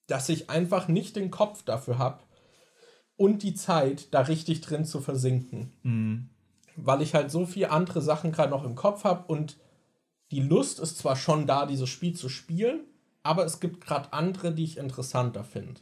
dass 0.06 0.30
ich 0.30 0.50
einfach 0.50 0.88
nicht 0.88 1.16
den 1.16 1.32
Kopf 1.32 1.64
dafür 1.64 1.98
habe 1.98 2.20
und 3.18 3.44
die 3.44 3.56
Zeit, 3.56 4.14
da 4.14 4.22
richtig 4.22 4.62
drin 4.62 4.86
zu 4.86 5.02
versinken. 5.02 5.74
Mhm. 5.84 6.30
Weil 6.76 7.02
ich 7.02 7.16
halt 7.16 7.32
so 7.32 7.46
viele 7.46 7.72
andere 7.72 8.02
Sachen 8.02 8.32
gerade 8.32 8.52
noch 8.52 8.64
im 8.64 8.76
Kopf 8.76 9.04
habe 9.04 9.26
und 9.28 9.58
die 10.32 10.42
Lust 10.42 10.80
ist 10.80 10.98
zwar 10.98 11.16
schon 11.16 11.48
da, 11.48 11.66
dieses 11.66 11.90
Spiel 11.90 12.14
zu 12.14 12.30
spielen, 12.30 12.82
aber 13.24 13.44
es 13.44 13.60
gibt 13.60 13.82
gerade 13.82 14.14
andere, 14.14 14.54
die 14.54 14.64
ich 14.64 14.78
interessanter 14.78 15.44
finde. 15.44 15.82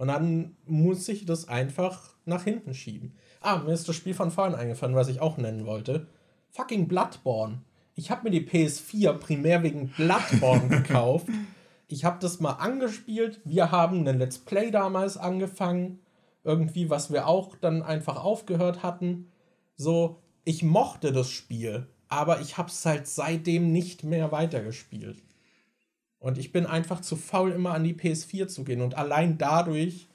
Und 0.00 0.08
dann 0.08 0.56
muss 0.66 1.08
ich 1.08 1.26
das 1.26 1.48
einfach 1.48 2.14
nach 2.24 2.44
hinten 2.44 2.74
schieben. 2.74 3.12
Ah, 3.40 3.58
mir 3.58 3.72
ist 3.72 3.88
das 3.88 3.96
Spiel 3.96 4.14
von 4.14 4.30
vorhin 4.30 4.54
eingefallen, 4.54 4.96
was 4.96 5.08
ich 5.08 5.20
auch 5.20 5.36
nennen 5.36 5.66
wollte. 5.66 6.06
Fucking 6.50 6.88
Bloodborne. 6.88 7.60
Ich 7.94 8.10
habe 8.10 8.24
mir 8.24 8.30
die 8.30 8.46
PS4 8.46 9.12
primär 9.14 9.62
wegen 9.62 9.88
Bloodborne 9.90 10.68
gekauft 10.82 11.28
ich 11.92 12.04
habe 12.04 12.18
das 12.20 12.38
mal 12.38 12.52
angespielt. 12.52 13.40
Wir 13.44 13.72
haben 13.72 13.98
einen 13.98 14.18
Let's 14.18 14.38
Play 14.38 14.70
damals 14.70 15.16
angefangen. 15.16 15.98
Irgendwie, 16.44 16.88
was 16.88 17.12
wir 17.12 17.26
auch 17.26 17.56
dann 17.56 17.82
einfach 17.82 18.22
aufgehört 18.22 18.84
hatten. 18.84 19.30
So, 19.76 20.22
ich 20.44 20.62
mochte 20.62 21.12
das 21.12 21.30
Spiel, 21.30 21.88
aber 22.08 22.40
ich 22.40 22.56
habe 22.58 22.68
es 22.68 22.86
halt 22.86 23.08
seitdem 23.08 23.72
nicht 23.72 24.04
mehr 24.04 24.30
weitergespielt. 24.30 25.20
Und 26.20 26.38
ich 26.38 26.52
bin 26.52 26.66
einfach 26.66 27.00
zu 27.00 27.16
faul, 27.16 27.50
immer 27.50 27.74
an 27.74 27.82
die 27.82 27.94
PS4 27.94 28.46
zu 28.46 28.62
gehen. 28.62 28.82
Und 28.82 28.96
allein 28.96 29.38
dadurch 29.38 30.06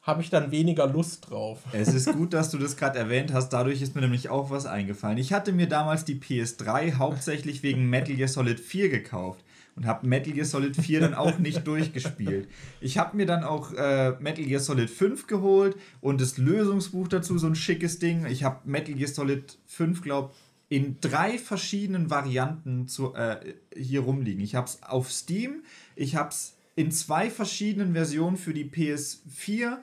habe 0.00 0.22
ich 0.22 0.30
dann 0.30 0.52
weniger 0.52 0.86
Lust 0.86 1.30
drauf. 1.30 1.60
Es 1.72 1.92
ist 1.92 2.12
gut, 2.12 2.32
dass 2.32 2.50
du 2.50 2.58
das 2.58 2.76
gerade 2.76 2.98
erwähnt 2.98 3.32
hast. 3.32 3.48
Dadurch 3.50 3.82
ist 3.82 3.94
mir 3.94 4.02
nämlich 4.02 4.28
auch 4.28 4.50
was 4.50 4.64
eingefallen. 4.64 5.18
Ich 5.18 5.32
hatte 5.32 5.52
mir 5.52 5.68
damals 5.68 6.04
die 6.04 6.16
PS3 6.16 6.94
hauptsächlich 6.94 7.62
wegen 7.62 7.90
Metal 7.90 8.14
Gear 8.14 8.28
Solid 8.28 8.60
4 8.60 8.90
gekauft 8.90 9.44
und 9.74 9.86
habe 9.86 10.06
Metal 10.06 10.32
Gear 10.32 10.44
Solid 10.44 10.76
4 10.76 11.00
dann 11.00 11.14
auch 11.14 11.38
nicht 11.38 11.66
durchgespielt. 11.66 12.48
Ich 12.80 12.98
habe 12.98 13.16
mir 13.16 13.26
dann 13.26 13.42
auch 13.42 13.72
äh, 13.72 14.12
Metal 14.20 14.44
Gear 14.44 14.60
Solid 14.60 14.88
5 14.88 15.26
geholt 15.26 15.76
und 16.00 16.20
das 16.20 16.38
Lösungsbuch 16.38 17.08
dazu, 17.08 17.38
so 17.38 17.48
ein 17.48 17.56
schickes 17.56 17.98
Ding. 17.98 18.26
Ich 18.26 18.44
habe 18.44 18.60
Metal 18.64 18.94
Gear 18.94 19.08
Solid 19.08 19.58
5, 19.66 20.02
glaube 20.02 20.32
in 20.68 21.00
drei 21.00 21.38
verschiedenen 21.38 22.10
Varianten 22.10 22.88
zu, 22.88 23.14
äh, 23.14 23.54
hier 23.76 24.00
rumliegen. 24.00 24.42
Ich 24.42 24.54
habe 24.54 24.66
es 24.66 24.82
auf 24.82 25.12
Steam, 25.12 25.62
ich 25.94 26.16
habe 26.16 26.30
es 26.30 26.56
in 26.76 26.90
zwei 26.90 27.30
verschiedenen 27.30 27.92
Versionen 27.92 28.36
für 28.36 28.54
die 28.54 28.64
PS4 28.64 29.78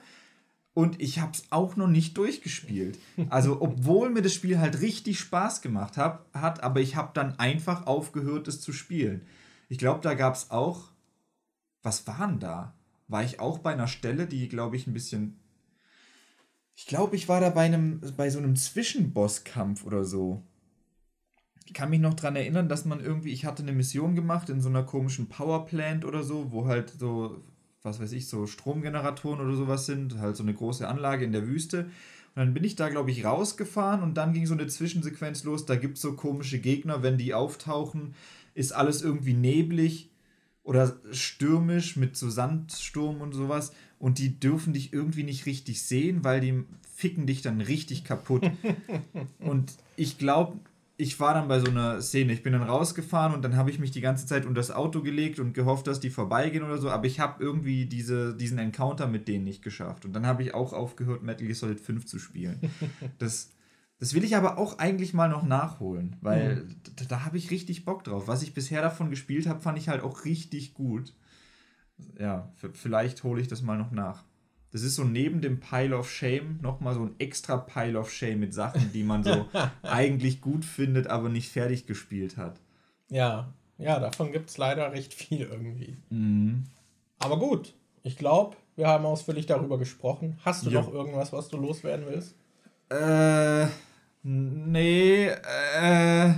und 0.74 1.00
ich 1.00 1.18
habe 1.20 1.32
es 1.32 1.44
auch 1.50 1.76
noch 1.76 1.88
nicht 1.88 2.16
durchgespielt. 2.16 2.98
Also, 3.28 3.60
obwohl 3.60 4.10
mir 4.10 4.22
das 4.22 4.34
Spiel 4.34 4.58
halt 4.58 4.80
richtig 4.80 5.18
Spaß 5.18 5.60
gemacht 5.60 5.96
hab, 5.96 6.26
hat, 6.34 6.62
aber 6.62 6.80
ich 6.80 6.96
habe 6.96 7.10
dann 7.14 7.38
einfach 7.38 7.86
aufgehört, 7.86 8.48
es 8.48 8.60
zu 8.60 8.72
spielen. 8.72 9.22
Ich 9.68 9.78
glaube, 9.78 10.00
da 10.00 10.14
gab 10.14 10.34
es 10.34 10.50
auch. 10.50 10.90
Was 11.82 12.06
waren 12.06 12.38
da? 12.38 12.74
War 13.08 13.24
ich 13.24 13.40
auch 13.40 13.58
bei 13.58 13.72
einer 13.72 13.88
Stelle, 13.88 14.26
die, 14.26 14.48
glaube 14.48 14.76
ich, 14.76 14.86
ein 14.86 14.92
bisschen. 14.92 15.38
Ich 16.74 16.86
glaube, 16.86 17.16
ich 17.16 17.28
war 17.28 17.40
da 17.40 17.50
bei, 17.50 17.64
einem, 17.64 18.00
bei 18.16 18.30
so 18.30 18.38
einem 18.38 18.56
Zwischenbosskampf 18.56 19.84
oder 19.84 20.04
so. 20.04 20.42
Ich 21.66 21.74
kann 21.74 21.90
mich 21.90 22.00
noch 22.00 22.14
daran 22.14 22.36
erinnern, 22.36 22.68
dass 22.68 22.84
man 22.84 23.00
irgendwie, 23.00 23.32
ich 23.32 23.44
hatte 23.44 23.62
eine 23.62 23.72
Mission 23.72 24.14
gemacht 24.14 24.50
in 24.50 24.60
so 24.60 24.68
einer 24.68 24.82
komischen 24.82 25.28
Powerplant 25.28 26.04
oder 26.04 26.22
so, 26.22 26.52
wo 26.52 26.66
halt 26.66 26.90
so 26.90 27.42
was 27.82 28.00
weiß 28.00 28.12
ich, 28.12 28.28
so 28.28 28.46
Stromgeneratoren 28.46 29.40
oder 29.40 29.56
sowas 29.56 29.86
sind, 29.86 30.18
halt 30.18 30.36
so 30.36 30.42
eine 30.42 30.54
große 30.54 30.86
Anlage 30.86 31.24
in 31.24 31.32
der 31.32 31.46
Wüste. 31.46 31.84
Und 32.34 32.36
dann 32.36 32.54
bin 32.54 32.64
ich 32.64 32.76
da, 32.76 32.88
glaube 32.88 33.10
ich, 33.10 33.24
rausgefahren 33.24 34.02
und 34.02 34.14
dann 34.14 34.32
ging 34.32 34.46
so 34.46 34.54
eine 34.54 34.66
Zwischensequenz 34.66 35.44
los. 35.44 35.66
Da 35.66 35.76
gibt 35.76 35.96
es 35.96 36.02
so 36.02 36.14
komische 36.14 36.60
Gegner, 36.60 37.02
wenn 37.02 37.18
die 37.18 37.34
auftauchen, 37.34 38.14
ist 38.54 38.72
alles 38.72 39.02
irgendwie 39.02 39.34
neblig 39.34 40.10
oder 40.62 40.96
stürmisch 41.10 41.96
mit 41.96 42.16
so 42.16 42.30
Sandsturm 42.30 43.20
und 43.20 43.32
sowas. 43.32 43.72
Und 43.98 44.18
die 44.18 44.38
dürfen 44.38 44.72
dich 44.72 44.92
irgendwie 44.92 45.24
nicht 45.24 45.46
richtig 45.46 45.82
sehen, 45.82 46.24
weil 46.24 46.40
die 46.40 46.64
ficken 46.94 47.26
dich 47.26 47.42
dann 47.42 47.60
richtig 47.60 48.04
kaputt. 48.04 48.50
und 49.40 49.74
ich 49.96 50.18
glaube, 50.18 50.58
ich 50.96 51.18
war 51.18 51.34
dann 51.34 51.48
bei 51.48 51.58
so 51.58 51.70
einer 51.70 52.00
Szene. 52.00 52.32
Ich 52.32 52.42
bin 52.42 52.52
dann 52.52 52.62
rausgefahren 52.62 53.34
und 53.34 53.42
dann 53.42 53.56
habe 53.56 53.70
ich 53.70 53.78
mich 53.78 53.90
die 53.90 54.00
ganze 54.00 54.26
Zeit 54.26 54.44
unter 54.44 54.60
das 54.60 54.70
Auto 54.70 55.02
gelegt 55.02 55.38
und 55.38 55.54
gehofft, 55.54 55.86
dass 55.86 56.00
die 56.00 56.10
vorbeigehen 56.10 56.64
oder 56.64 56.78
so. 56.78 56.90
Aber 56.90 57.06
ich 57.06 57.18
habe 57.18 57.42
irgendwie 57.42 57.86
diese, 57.86 58.36
diesen 58.36 58.58
Encounter 58.58 59.06
mit 59.06 59.26
denen 59.26 59.44
nicht 59.44 59.62
geschafft. 59.62 60.04
Und 60.04 60.12
dann 60.12 60.26
habe 60.26 60.42
ich 60.42 60.54
auch 60.54 60.72
aufgehört, 60.72 61.22
Metal 61.22 61.46
Gear 61.46 61.56
Solid 61.56 61.80
5 61.80 62.06
zu 62.06 62.18
spielen. 62.18 62.60
Das, 63.18 63.50
das 63.98 64.14
will 64.14 64.24
ich 64.24 64.36
aber 64.36 64.58
auch 64.58 64.78
eigentlich 64.78 65.14
mal 65.14 65.28
noch 65.28 65.44
nachholen, 65.44 66.16
weil 66.20 66.56
mhm. 66.56 66.76
da, 66.96 67.04
da 67.04 67.24
habe 67.24 67.36
ich 67.36 67.50
richtig 67.50 67.84
Bock 67.84 68.02
drauf. 68.04 68.26
Was 68.26 68.42
ich 68.42 68.54
bisher 68.54 68.82
davon 68.82 69.10
gespielt 69.10 69.46
habe, 69.46 69.60
fand 69.60 69.78
ich 69.78 69.88
halt 69.88 70.02
auch 70.02 70.24
richtig 70.24 70.74
gut. 70.74 71.14
Ja, 72.18 72.52
vielleicht 72.72 73.22
hole 73.22 73.40
ich 73.40 73.48
das 73.48 73.62
mal 73.62 73.78
noch 73.78 73.92
nach. 73.92 74.24
Das 74.72 74.82
ist 74.82 74.94
so 74.94 75.04
neben 75.04 75.42
dem 75.42 75.60
Pile 75.60 75.96
of 75.96 76.10
Shame 76.10 76.58
nochmal 76.62 76.94
so 76.94 77.02
ein 77.02 77.14
extra 77.18 77.58
Pile 77.58 77.98
of 77.98 78.10
Shame 78.10 78.40
mit 78.40 78.54
Sachen, 78.54 78.90
die 78.92 79.04
man 79.04 79.22
so 79.22 79.46
eigentlich 79.82 80.40
gut 80.40 80.64
findet, 80.64 81.08
aber 81.08 81.28
nicht 81.28 81.50
fertig 81.50 81.86
gespielt 81.86 82.38
hat. 82.38 82.58
Ja, 83.10 83.52
ja, 83.76 84.00
davon 84.00 84.32
gibt 84.32 84.48
es 84.48 84.56
leider 84.56 84.90
recht 84.92 85.12
viel 85.12 85.42
irgendwie. 85.42 85.96
Mhm. 86.08 86.64
Aber 87.18 87.38
gut, 87.38 87.74
ich 88.02 88.16
glaube, 88.16 88.56
wir 88.76 88.86
haben 88.88 89.04
ausführlich 89.04 89.44
darüber 89.44 89.78
gesprochen. 89.78 90.38
Hast 90.44 90.64
du 90.64 90.70
ja. 90.70 90.80
noch 90.80 90.92
irgendwas, 90.92 91.32
was 91.32 91.48
du 91.48 91.58
loswerden 91.58 92.06
willst? 92.08 92.34
Äh, 92.88 93.66
nee, 94.22 95.26
äh, 95.26 96.34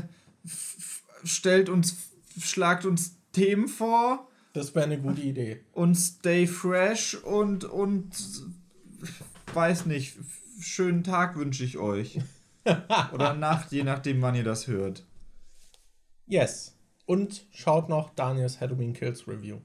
stellt 1.22 1.68
uns, 1.68 2.08
schlagt 2.38 2.84
uns 2.84 3.16
Themen 3.32 3.68
vor. 3.68 4.28
Das 4.54 4.74
wäre 4.74 4.86
eine 4.86 5.00
gute 5.00 5.20
Idee. 5.20 5.60
Und 5.72 5.96
stay 5.96 6.46
fresh 6.46 7.16
und, 7.16 7.64
und 7.64 8.14
weiß 9.52 9.86
nicht, 9.86 10.16
schönen 10.60 11.02
Tag 11.02 11.36
wünsche 11.36 11.64
ich 11.64 11.76
euch. 11.76 12.20
Oder 13.12 13.34
Nacht, 13.34 13.72
je 13.72 13.82
nachdem, 13.82 14.22
wann 14.22 14.36
ihr 14.36 14.44
das 14.44 14.68
hört. 14.68 15.04
Yes. 16.26 16.78
Und 17.04 17.46
schaut 17.50 17.88
noch 17.88 18.14
Daniels 18.14 18.60
Halloween 18.60 18.94
Kills 18.94 19.26
Review. 19.26 19.58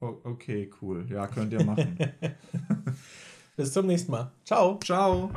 Oh, 0.00 0.18
okay, 0.24 0.70
cool. 0.80 1.06
Ja, 1.08 1.26
könnt 1.26 1.52
ihr 1.54 1.64
machen. 1.64 1.96
Bis 3.56 3.72
zum 3.72 3.86
nächsten 3.86 4.12
Mal. 4.12 4.30
Ciao. 4.44 4.78
Ciao. 4.84 5.30